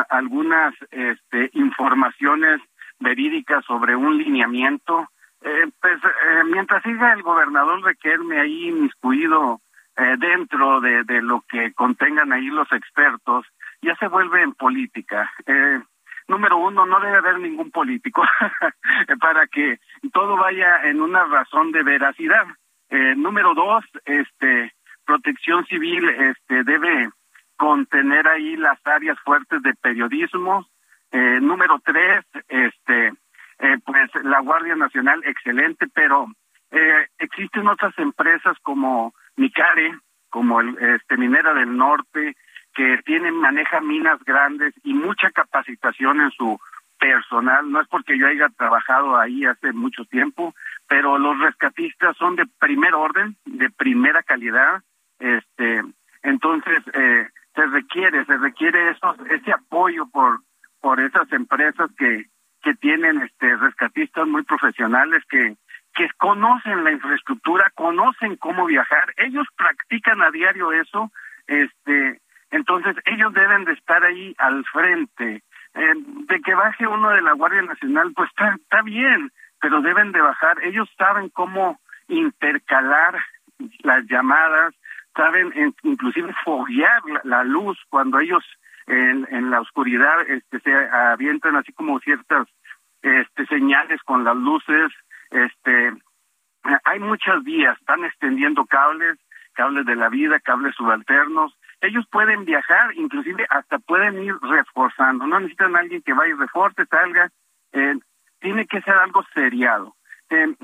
algunas, 0.10 0.74
este, 0.92 1.50
informaciones 1.54 2.62
verídicas 3.00 3.66
sobre 3.66 3.96
un 3.96 4.18
lineamiento. 4.18 5.10
Eh, 5.42 5.68
pues, 5.82 5.98
eh, 6.04 6.44
mientras 6.52 6.84
siga 6.84 7.14
el 7.14 7.22
gobernador 7.22 7.84
Requerme 7.84 8.40
ahí 8.40 8.70
inmiscuido 8.70 9.62
eh, 9.98 10.16
dentro 10.18 10.82
de, 10.82 11.04
de 11.04 11.22
lo 11.22 11.44
que 11.48 11.74
contengan 11.74 12.34
ahí 12.34 12.48
los 12.48 12.72
expertos, 12.72 13.46
ya 13.82 13.96
se 13.96 14.08
vuelve 14.08 14.42
en 14.42 14.54
política. 14.54 15.32
Eh, 15.46 15.82
número 16.28 16.58
uno, 16.58 16.86
no 16.86 17.00
debe 17.00 17.18
haber 17.18 17.40
ningún 17.40 17.72
político 17.72 18.24
para 19.20 19.48
que 19.48 19.80
todo 20.12 20.38
vaya 20.38 20.88
en 20.88 21.02
una 21.02 21.26
razón 21.26 21.72
de 21.72 21.84
veracidad. 21.84 22.46
Eh, 22.90 23.16
número 23.16 23.54
dos, 23.54 23.84
este, 24.06 24.74
protección 25.06 25.66
civil, 25.66 26.10
este, 26.10 26.64
debe 26.64 27.10
contener 27.58 28.28
ahí 28.28 28.56
las 28.58 28.80
áreas 28.86 29.18
fuertes 29.24 29.62
de 29.62 29.74
periodismo. 29.76 30.68
Eh, 31.12 31.40
número 31.42 31.80
tres, 31.84 32.26
este, 32.48 33.14
eh, 33.60 33.78
pues 33.86 34.12
la 34.24 34.42
Guardia 34.42 34.76
Nacional, 34.76 35.22
excelente, 35.26 35.88
pero 35.94 36.28
eh, 36.72 37.08
existen 37.20 37.68
otras 37.68 37.98
empresas 37.98 38.58
como 38.62 39.14
Micare, 39.38 39.98
como 40.30 40.60
el, 40.60 40.78
este, 40.78 41.18
Minera 41.18 41.54
del 41.54 41.76
Norte, 41.78 42.36
que 42.76 43.00
tienen, 43.06 43.36
maneja 43.36 43.80
minas 43.80 44.24
grandes 44.26 44.74
y 44.84 44.94
mucha 44.94 45.32
capacitación 45.32 46.22
en 46.22 46.32
su 46.32 46.60
personal. 47.00 47.72
No 47.72 47.82
es 47.82 47.88
porque 47.88 48.18
yo 48.20 48.28
haya 48.28 48.50
trabajado 48.50 49.18
ahí 49.18 49.46
hace 49.46 49.72
mucho 49.74 50.06
tiempo, 50.06 50.54
pero 50.88 51.18
los 51.18 51.40
rescatistas 51.40 52.16
son 52.18 52.36
de 52.36 52.46
primer 52.60 52.94
orden, 52.94 53.38
de 53.46 53.70
primera 53.70 54.22
calidad. 54.24 54.84
Este, 55.20 55.84
entonces 56.22 56.84
eh, 56.94 57.30
se 57.56 57.66
requiere, 57.68 58.26
se 58.26 58.38
requiere 58.38 58.92
eso, 58.92 59.16
ese 59.30 59.52
apoyo 59.52 60.08
por 60.08 60.42
por 60.82 61.00
esas 61.00 61.32
empresas 61.32 61.90
que 61.98 62.26
que 62.62 62.76
tienen 62.76 63.22
este 63.22 63.56
rescatistas 63.56 64.28
muy 64.28 64.44
profesionales 64.44 65.24
que 65.30 65.56
que 65.94 66.10
conocen 66.18 66.84
la 66.84 66.92
infraestructura, 66.92 67.72
conocen 67.74 68.36
cómo 68.36 68.66
viajar, 68.66 69.14
ellos 69.16 69.48
practican 69.56 70.22
a 70.22 70.30
diario 70.30 70.74
eso, 70.74 71.10
este 71.48 72.20
entonces, 72.56 72.96
ellos 73.04 73.34
deben 73.34 73.66
de 73.66 73.74
estar 73.74 74.02
ahí 74.04 74.34
al 74.38 74.64
frente. 74.66 75.44
Eh, 75.74 75.94
de 76.30 76.40
que 76.40 76.56
baje 76.56 76.88
uno 76.88 77.10
de 77.10 77.22
la 77.22 77.34
Guardia 77.34 77.62
Nacional, 77.64 78.14
pues 78.16 78.30
está, 78.30 78.56
está 78.56 78.82
bien, 78.82 79.30
pero 79.60 79.82
deben 79.82 80.14
de 80.14 80.22
bajar. 80.22 80.64
Ellos 80.64 80.90
saben 80.98 81.28
cómo 81.30 81.82
intercalar 82.08 83.20
las 83.84 84.06
llamadas, 84.06 84.74
saben 85.16 85.76
inclusive 85.84 86.34
foguear 86.46 87.02
la, 87.24 87.44
luz 87.44 87.78
cuando 87.90 88.20
ellos 88.20 88.44
en, 88.88 89.28
en 89.32 89.50
la 89.50 89.60
oscuridad 89.60 90.22
este, 90.30 90.60
se 90.62 90.74
avientan 90.74 91.58
así 91.58 91.74
como 91.74 92.00
ciertas 92.00 92.48
este, 93.02 93.46
señales 93.48 94.02
con 94.04 94.24
las 94.24 94.38
luces. 94.38 94.94
Este, 95.30 95.94
hay 96.86 97.00
muchas 97.00 97.44
vías, 97.44 97.78
están 97.80 98.06
extendiendo 98.06 98.66
cables, 98.66 99.18
cables 99.54 99.86
de 99.86 99.96
la 99.96 100.08
vida, 100.08 100.40
cables 100.40 100.74
subalternos, 100.76 101.54
ellos 101.86 102.06
pueden 102.12 102.46
viajar, 102.46 102.94
inclusive 102.96 103.46
hasta 103.50 103.80
pueden 103.80 104.24
ir 104.24 104.36
reforzando, 104.42 105.28
no 105.28 105.40
necesitan 105.40 105.76
alguien 105.76 106.02
que 106.02 106.14
vaya 106.14 106.34
y 106.34 106.38
refuerce, 106.38 106.86
salga, 106.86 107.30
eh, 107.74 107.96
tiene 108.40 108.66
que 108.68 108.82
ser 108.82 108.96
algo 108.96 109.24
seriado. 109.34 109.96
Eh, 110.30 110.56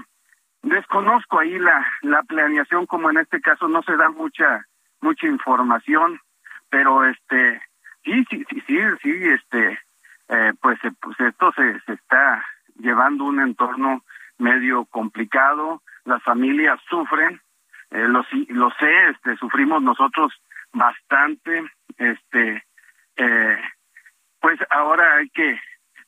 desconozco 0.61 1.39
ahí 1.39 1.57
la, 1.59 1.85
la 2.01 2.23
planeación, 2.23 2.85
como 2.85 3.09
en 3.09 3.17
este 3.17 3.41
caso 3.41 3.67
no 3.67 3.81
se 3.83 3.95
da 3.97 4.09
mucha, 4.09 4.65
mucha 5.01 5.27
información, 5.27 6.19
pero 6.69 7.05
este, 7.05 7.61
sí, 8.03 8.25
sí, 8.29 8.45
sí, 8.49 8.63
sí, 8.67 8.77
sí 9.01 9.29
este, 9.29 9.79
eh, 10.29 10.53
pues, 10.61 10.79
pues 11.01 11.19
esto 11.19 11.51
se, 11.53 11.79
se 11.81 11.93
está 11.93 12.45
llevando 12.79 13.25
un 13.25 13.39
entorno 13.39 14.03
medio 14.37 14.85
complicado, 14.85 15.81
las 16.05 16.23
familias 16.23 16.79
sufren, 16.89 17.41
eh, 17.91 18.07
lo, 18.07 18.25
lo 18.49 18.71
sé, 18.71 19.09
este, 19.09 19.35
sufrimos 19.37 19.81
nosotros 19.83 20.33
bastante 20.73 21.63
este 21.97 22.63
eh, 23.17 23.57
pues 24.39 24.59
ahora 24.69 25.17
hay 25.17 25.29
que 25.29 25.59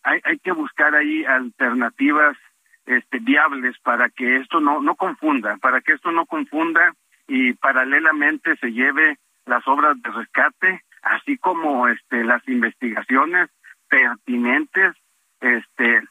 hay, 0.03 0.19
hay 0.23 0.39
que 0.39 0.51
buscar 0.51 0.95
ahí 0.95 1.25
alternativas 1.25 2.37
este 2.85 3.19
viables 3.19 3.77
para 3.79 4.09
que 4.09 4.37
esto 4.37 4.59
no 4.59 4.81
no 4.81 4.95
confunda 4.95 5.57
para 5.57 5.81
que 5.81 5.93
esto 5.93 6.11
no 6.11 6.25
confunda 6.25 6.93
y 7.27 7.53
paralelamente 7.53 8.55
se 8.57 8.71
lleve 8.71 9.17
las 9.45 9.67
obras 9.67 10.01
de 10.01 10.09
rescate 10.11 10.83
así 11.01 11.37
como 11.37 11.87
este 11.87 12.23
las 12.23 12.47
investigaciones 12.47 13.49
pertinentes 13.87 14.95
este 15.41 16.01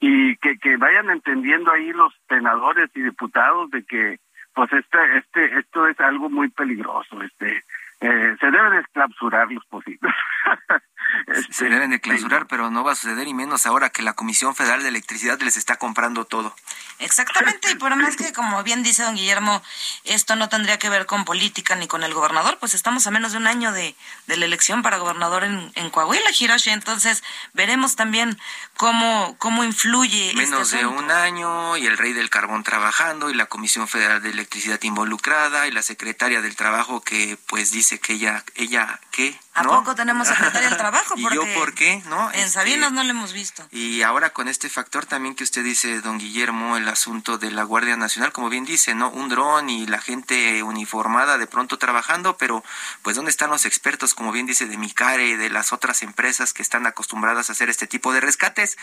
y 0.00 0.36
que, 0.36 0.58
que 0.58 0.76
vayan 0.76 1.10
entendiendo 1.10 1.70
ahí 1.70 1.92
los 1.92 2.12
senadores 2.28 2.90
y 2.94 3.02
diputados 3.02 3.70
de 3.70 3.84
que 3.84 4.18
pues 4.54 4.72
este 4.72 4.98
este 5.18 5.58
esto 5.58 5.86
es 5.86 5.98
algo 6.00 6.28
muy 6.28 6.48
peligroso 6.48 7.22
este 7.22 7.62
eh, 8.00 8.36
se 8.40 8.50
deben 8.50 8.74
exclausurar 8.74 9.50
los 9.50 9.64
posibles 9.66 10.12
Este, 11.26 11.52
se 11.52 11.64
deben 11.68 11.90
de 11.90 12.00
clausurar, 12.00 12.46
pero 12.46 12.70
no 12.70 12.84
va 12.84 12.92
a 12.92 12.94
suceder 12.94 13.28
y 13.28 13.34
menos 13.34 13.66
ahora 13.66 13.90
que 13.90 14.02
la 14.02 14.14
Comisión 14.14 14.54
Federal 14.54 14.82
de 14.82 14.88
Electricidad 14.88 15.40
les 15.40 15.56
está 15.56 15.76
comprando 15.76 16.24
todo. 16.24 16.54
Exactamente, 16.98 17.70
y 17.70 17.74
por 17.76 17.94
más 17.96 18.16
que, 18.16 18.32
como 18.32 18.62
bien 18.62 18.82
dice 18.82 19.02
don 19.02 19.16
Guillermo, 19.16 19.62
esto 20.04 20.36
no 20.36 20.48
tendría 20.48 20.78
que 20.78 20.90
ver 20.90 21.06
con 21.06 21.24
política 21.24 21.74
ni 21.74 21.86
con 21.86 22.02
el 22.02 22.12
gobernador, 22.12 22.58
pues 22.58 22.74
estamos 22.74 23.06
a 23.06 23.10
menos 23.10 23.32
de 23.32 23.38
un 23.38 23.46
año 23.46 23.72
de, 23.72 23.94
de 24.26 24.36
la 24.36 24.44
elección 24.44 24.82
para 24.82 24.98
gobernador 24.98 25.44
en, 25.44 25.72
en 25.74 25.90
Coahuila, 25.90 26.30
Hiroshi, 26.38 26.70
entonces 26.70 27.22
veremos 27.54 27.96
también 27.96 28.38
cómo, 28.76 29.36
cómo 29.38 29.64
influye. 29.64 30.28
Este 30.28 30.42
menos 30.42 30.70
de 30.70 30.86
un 30.86 31.10
año 31.10 31.76
y 31.76 31.86
el 31.86 31.96
rey 31.96 32.12
del 32.12 32.30
carbón 32.30 32.64
trabajando 32.64 33.30
y 33.30 33.34
la 33.34 33.46
Comisión 33.46 33.88
Federal 33.88 34.22
de 34.22 34.30
Electricidad 34.30 34.82
involucrada 34.82 35.66
y 35.66 35.72
la 35.72 35.82
secretaria 35.82 36.42
del 36.42 36.56
Trabajo 36.56 37.00
que 37.00 37.38
pues 37.46 37.70
dice 37.70 37.98
que 37.98 38.14
ella, 38.14 38.44
ella, 38.54 39.00
¿qué? 39.20 39.40
¿A 39.52 39.64
poco 39.64 39.94
tenemos 39.94 40.28
secretaria 40.28 40.68
del 40.68 40.78
Trabajo? 40.78 41.14
¿Y 41.16 41.22
yo 41.34 41.42
por 41.54 41.74
qué? 41.74 42.02
¿No? 42.08 42.30
En 42.32 42.48
Sabinas 42.48 42.92
no 42.92 43.02
lo 43.02 43.10
hemos 43.10 43.32
visto. 43.32 43.66
Y 43.70 44.02
ahora 44.02 44.30
con 44.30 44.48
este 44.48 44.70
factor 44.70 45.06
también 45.06 45.34
que 45.34 45.44
usted 45.44 45.64
dice, 45.64 46.00
don 46.00 46.18
Guillermo, 46.18 46.76
el 46.76 46.88
asunto 46.88 47.36
de 47.36 47.50
la 47.50 47.64
Guardia 47.64 47.96
Nacional, 47.96 48.32
como 48.32 48.48
bien 48.48 48.64
dice, 48.64 48.94
¿no? 48.94 49.10
Un 49.10 49.28
dron 49.28 49.68
y 49.68 49.86
la 49.86 50.00
gente 50.00 50.62
uniformada 50.62 51.36
de 51.36 51.46
pronto 51.46 51.78
trabajando, 51.78 52.36
pero 52.36 52.64
pues 53.02 53.16
¿dónde 53.16 53.30
están 53.30 53.50
los 53.50 53.66
expertos, 53.66 54.14
como 54.14 54.32
bien 54.32 54.46
dice, 54.46 54.66
de 54.66 54.78
Micare 54.78 55.26
y 55.26 55.36
de 55.36 55.50
las 55.50 55.72
otras 55.72 56.02
empresas 56.02 56.52
que 56.52 56.62
están 56.62 56.86
acostumbradas 56.86 57.48
a 57.48 57.52
hacer 57.52 57.68
este 57.68 57.86
tipo 57.86 58.12
de 58.12 58.20
rescates? 58.20 58.78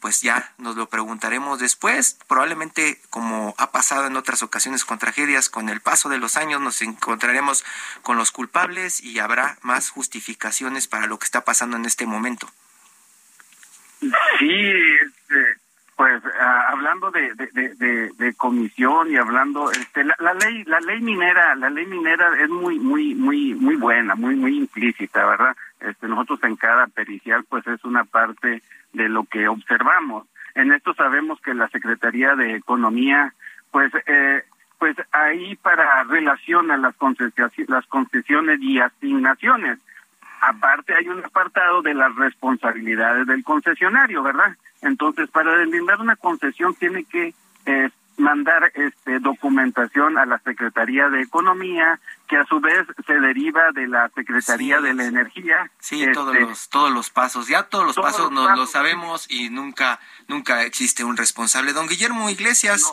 Pues 0.00 0.20
ya 0.20 0.52
nos 0.58 0.76
lo 0.76 0.88
preguntaremos 0.88 1.58
después. 1.58 2.18
Probablemente, 2.28 3.00
como 3.10 3.54
ha 3.58 3.72
pasado 3.72 4.06
en 4.06 4.16
otras 4.16 4.42
ocasiones 4.42 4.84
con 4.84 4.98
tragedias, 4.98 5.48
con 5.48 5.68
el 5.70 5.80
paso 5.80 6.08
de 6.08 6.18
los 6.18 6.36
años 6.36 6.60
nos 6.60 6.82
encontraremos 6.82 7.64
con 8.02 8.16
los 8.16 8.30
culpables 8.30 9.00
y 9.00 9.18
habrá 9.18 9.58
más 9.62 9.79
justificaciones 9.88 10.86
para 10.88 11.06
lo 11.06 11.18
que 11.18 11.24
está 11.24 11.42
pasando 11.42 11.78
en 11.78 11.86
este 11.86 12.04
momento. 12.06 12.50
Sí, 14.38 14.72
este, 15.02 15.60
pues 15.96 16.22
ah, 16.40 16.68
hablando 16.70 17.10
de, 17.10 17.34
de, 17.34 18.34
comisión 18.34 19.10
y 19.10 19.16
hablando, 19.16 19.70
este, 19.70 20.02
la, 20.04 20.16
la, 20.18 20.34
ley, 20.34 20.64
la 20.64 20.80
ley 20.80 21.00
minera, 21.00 21.54
la 21.54 21.68
ley 21.68 21.84
minera 21.86 22.42
es 22.42 22.48
muy, 22.48 22.78
muy, 22.78 23.14
muy, 23.14 23.54
muy 23.54 23.76
buena, 23.76 24.14
muy, 24.14 24.34
muy 24.34 24.56
implícita, 24.56 25.26
¿verdad? 25.26 25.54
Este, 25.80 26.08
nosotros 26.08 26.42
en 26.44 26.56
cada 26.56 26.86
pericial, 26.86 27.44
pues 27.48 27.66
es 27.66 27.84
una 27.84 28.04
parte 28.04 28.62
de 28.92 29.08
lo 29.08 29.24
que 29.24 29.48
observamos. 29.48 30.26
En 30.54 30.72
esto 30.72 30.94
sabemos 30.94 31.40
que 31.42 31.54
la 31.54 31.68
Secretaría 31.68 32.34
de 32.34 32.56
Economía, 32.56 33.34
pues, 33.70 33.92
eh, 34.06 34.42
pues 34.80 34.96
ahí 35.12 35.54
para 35.56 36.02
relaciona 36.04 36.76
las 36.76 36.96
concesiones, 36.96 37.68
las 37.68 37.86
concesiones 37.86 38.60
y 38.60 38.80
asignaciones 38.80 39.78
Aparte 40.40 40.94
hay 40.94 41.06
un 41.08 41.22
apartado 41.22 41.82
de 41.82 41.92
las 41.92 42.14
responsabilidades 42.16 43.26
del 43.26 43.44
concesionario, 43.44 44.22
¿verdad? 44.22 44.56
Entonces, 44.80 45.28
para 45.28 45.54
deslindar 45.56 46.00
una 46.00 46.16
concesión 46.16 46.74
tiene 46.74 47.04
que 47.04 47.34
eh, 47.66 47.90
mandar 48.16 48.70
este 48.74 49.18
documentación 49.18 50.18
a 50.18 50.26
la 50.26 50.38
Secretaría 50.40 51.08
de 51.08 51.22
Economía, 51.22 51.98
que 52.28 52.36
a 52.36 52.44
su 52.44 52.60
vez 52.60 52.86
se 53.06 53.14
deriva 53.14 53.72
de 53.72 53.88
la 53.88 54.08
Secretaría 54.10 54.80
de 54.80 54.94
la 54.94 55.04
Energía. 55.04 55.70
Sí, 55.80 56.06
todos 56.12 56.34
este, 56.34 56.46
los 56.46 56.68
todos 56.68 56.92
los 56.92 57.10
pasos, 57.10 57.48
ya 57.48 57.64
todos 57.64 57.86
los 57.86 57.96
pasos 57.96 58.30
nos 58.30 58.56
lo 58.56 58.66
sabemos 58.66 59.26
y 59.28 59.50
nunca 59.50 59.98
nunca 60.28 60.62
existe 60.62 61.02
un 61.02 61.16
responsable. 61.16 61.72
Don 61.72 61.88
Guillermo 61.88 62.30
Iglesias, 62.30 62.92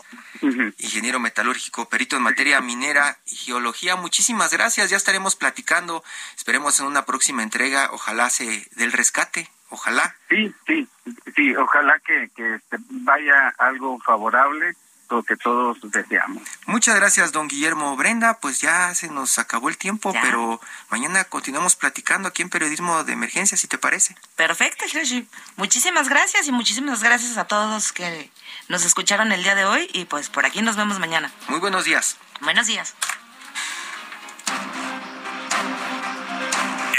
ingeniero 0.78 1.20
metalúrgico, 1.20 1.88
perito 1.88 2.16
en 2.16 2.22
materia 2.22 2.60
minera 2.60 3.18
y 3.26 3.36
geología, 3.36 3.96
muchísimas 3.96 4.52
gracias. 4.52 4.90
Ya 4.90 4.96
estaremos 4.96 5.36
platicando. 5.36 6.02
Esperemos 6.36 6.80
en 6.80 6.86
una 6.86 7.04
próxima 7.04 7.42
entrega, 7.42 7.90
ojalá 7.92 8.30
se 8.30 8.66
del 8.76 8.92
rescate. 8.92 9.48
Ojalá. 9.70 10.16
Sí, 10.30 10.54
sí, 10.66 10.88
sí, 11.36 11.54
ojalá 11.54 11.98
que, 11.98 12.30
que 12.34 12.54
este, 12.54 12.78
vaya 12.88 13.54
algo 13.58 13.98
favorable 14.00 14.74
lo 15.10 15.22
que 15.22 15.36
todos 15.36 15.78
deseamos. 15.82 16.42
Muchas 16.66 16.96
gracias, 16.96 17.32
don 17.32 17.48
Guillermo. 17.48 17.96
Brenda, 17.96 18.38
pues 18.40 18.60
ya 18.60 18.94
se 18.94 19.08
nos 19.08 19.38
acabó 19.38 19.68
el 19.68 19.78
tiempo, 19.78 20.12
pero 20.22 20.60
mañana 20.90 21.24
continuamos 21.24 21.76
platicando 21.76 22.28
aquí 22.28 22.42
en 22.42 22.50
Periodismo 22.50 23.04
de 23.04 23.12
Emergencia, 23.12 23.56
si 23.56 23.68
te 23.68 23.78
parece. 23.78 24.16
Perfecto, 24.36 24.84
Hiroshi. 24.86 25.28
Muchísimas 25.56 26.08
gracias 26.08 26.46
y 26.46 26.52
muchísimas 26.52 27.02
gracias 27.02 27.36
a 27.36 27.46
todos 27.46 27.92
que 27.92 28.30
nos 28.68 28.84
escucharon 28.84 29.32
el 29.32 29.42
día 29.42 29.54
de 29.54 29.64
hoy 29.64 29.88
y 29.92 30.04
pues 30.04 30.28
por 30.28 30.46
aquí 30.46 30.62
nos 30.62 30.76
vemos 30.76 30.98
mañana. 30.98 31.32
Muy 31.48 31.60
buenos 31.60 31.84
días. 31.84 32.16
Buenos 32.40 32.66
días. 32.66 32.94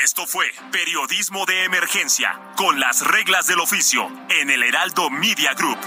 Esto 0.04 0.26
fue 0.26 0.46
Periodismo 0.72 1.46
de 1.46 1.66
Emergencia, 1.66 2.40
con 2.56 2.80
las 2.80 3.06
reglas 3.06 3.48
del 3.48 3.60
oficio, 3.60 4.10
en 4.30 4.50
el 4.50 4.64
Heraldo 4.64 5.10
Media 5.10 5.54
Group. 5.54 5.78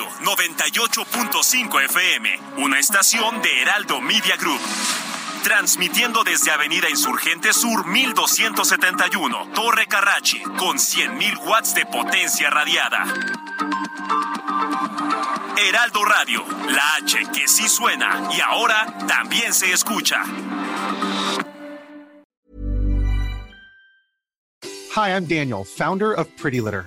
Radio 0.00 0.08
98.5 0.24 1.84
FM, 1.84 2.40
una 2.58 2.78
estación 2.78 3.42
de 3.42 3.62
Heraldo 3.62 4.00
Media 4.00 4.36
Group. 4.36 4.60
Transmitiendo 5.42 6.24
desde 6.24 6.50
Avenida 6.50 6.88
Insurgente 6.88 7.52
Sur 7.52 7.86
1271, 7.86 9.50
Torre 9.54 9.86
Carrachi, 9.86 10.40
con 10.58 10.78
100.000 10.78 11.46
watts 11.46 11.74
de 11.74 11.84
potencia 11.86 12.48
radiada. 12.50 13.04
Heraldo 15.68 16.04
Radio, 16.04 16.44
la 16.68 16.94
H 16.96 17.18
que 17.34 17.46
sí 17.46 17.68
suena 17.68 18.28
y 18.36 18.40
ahora 18.40 18.96
también 19.06 19.52
se 19.52 19.72
escucha. 19.72 20.24
Hi, 24.96 25.10
I'm 25.10 25.26
Daniel, 25.26 25.64
founder 25.64 26.12
of 26.14 26.26
Pretty 26.36 26.60
Litter. 26.60 26.86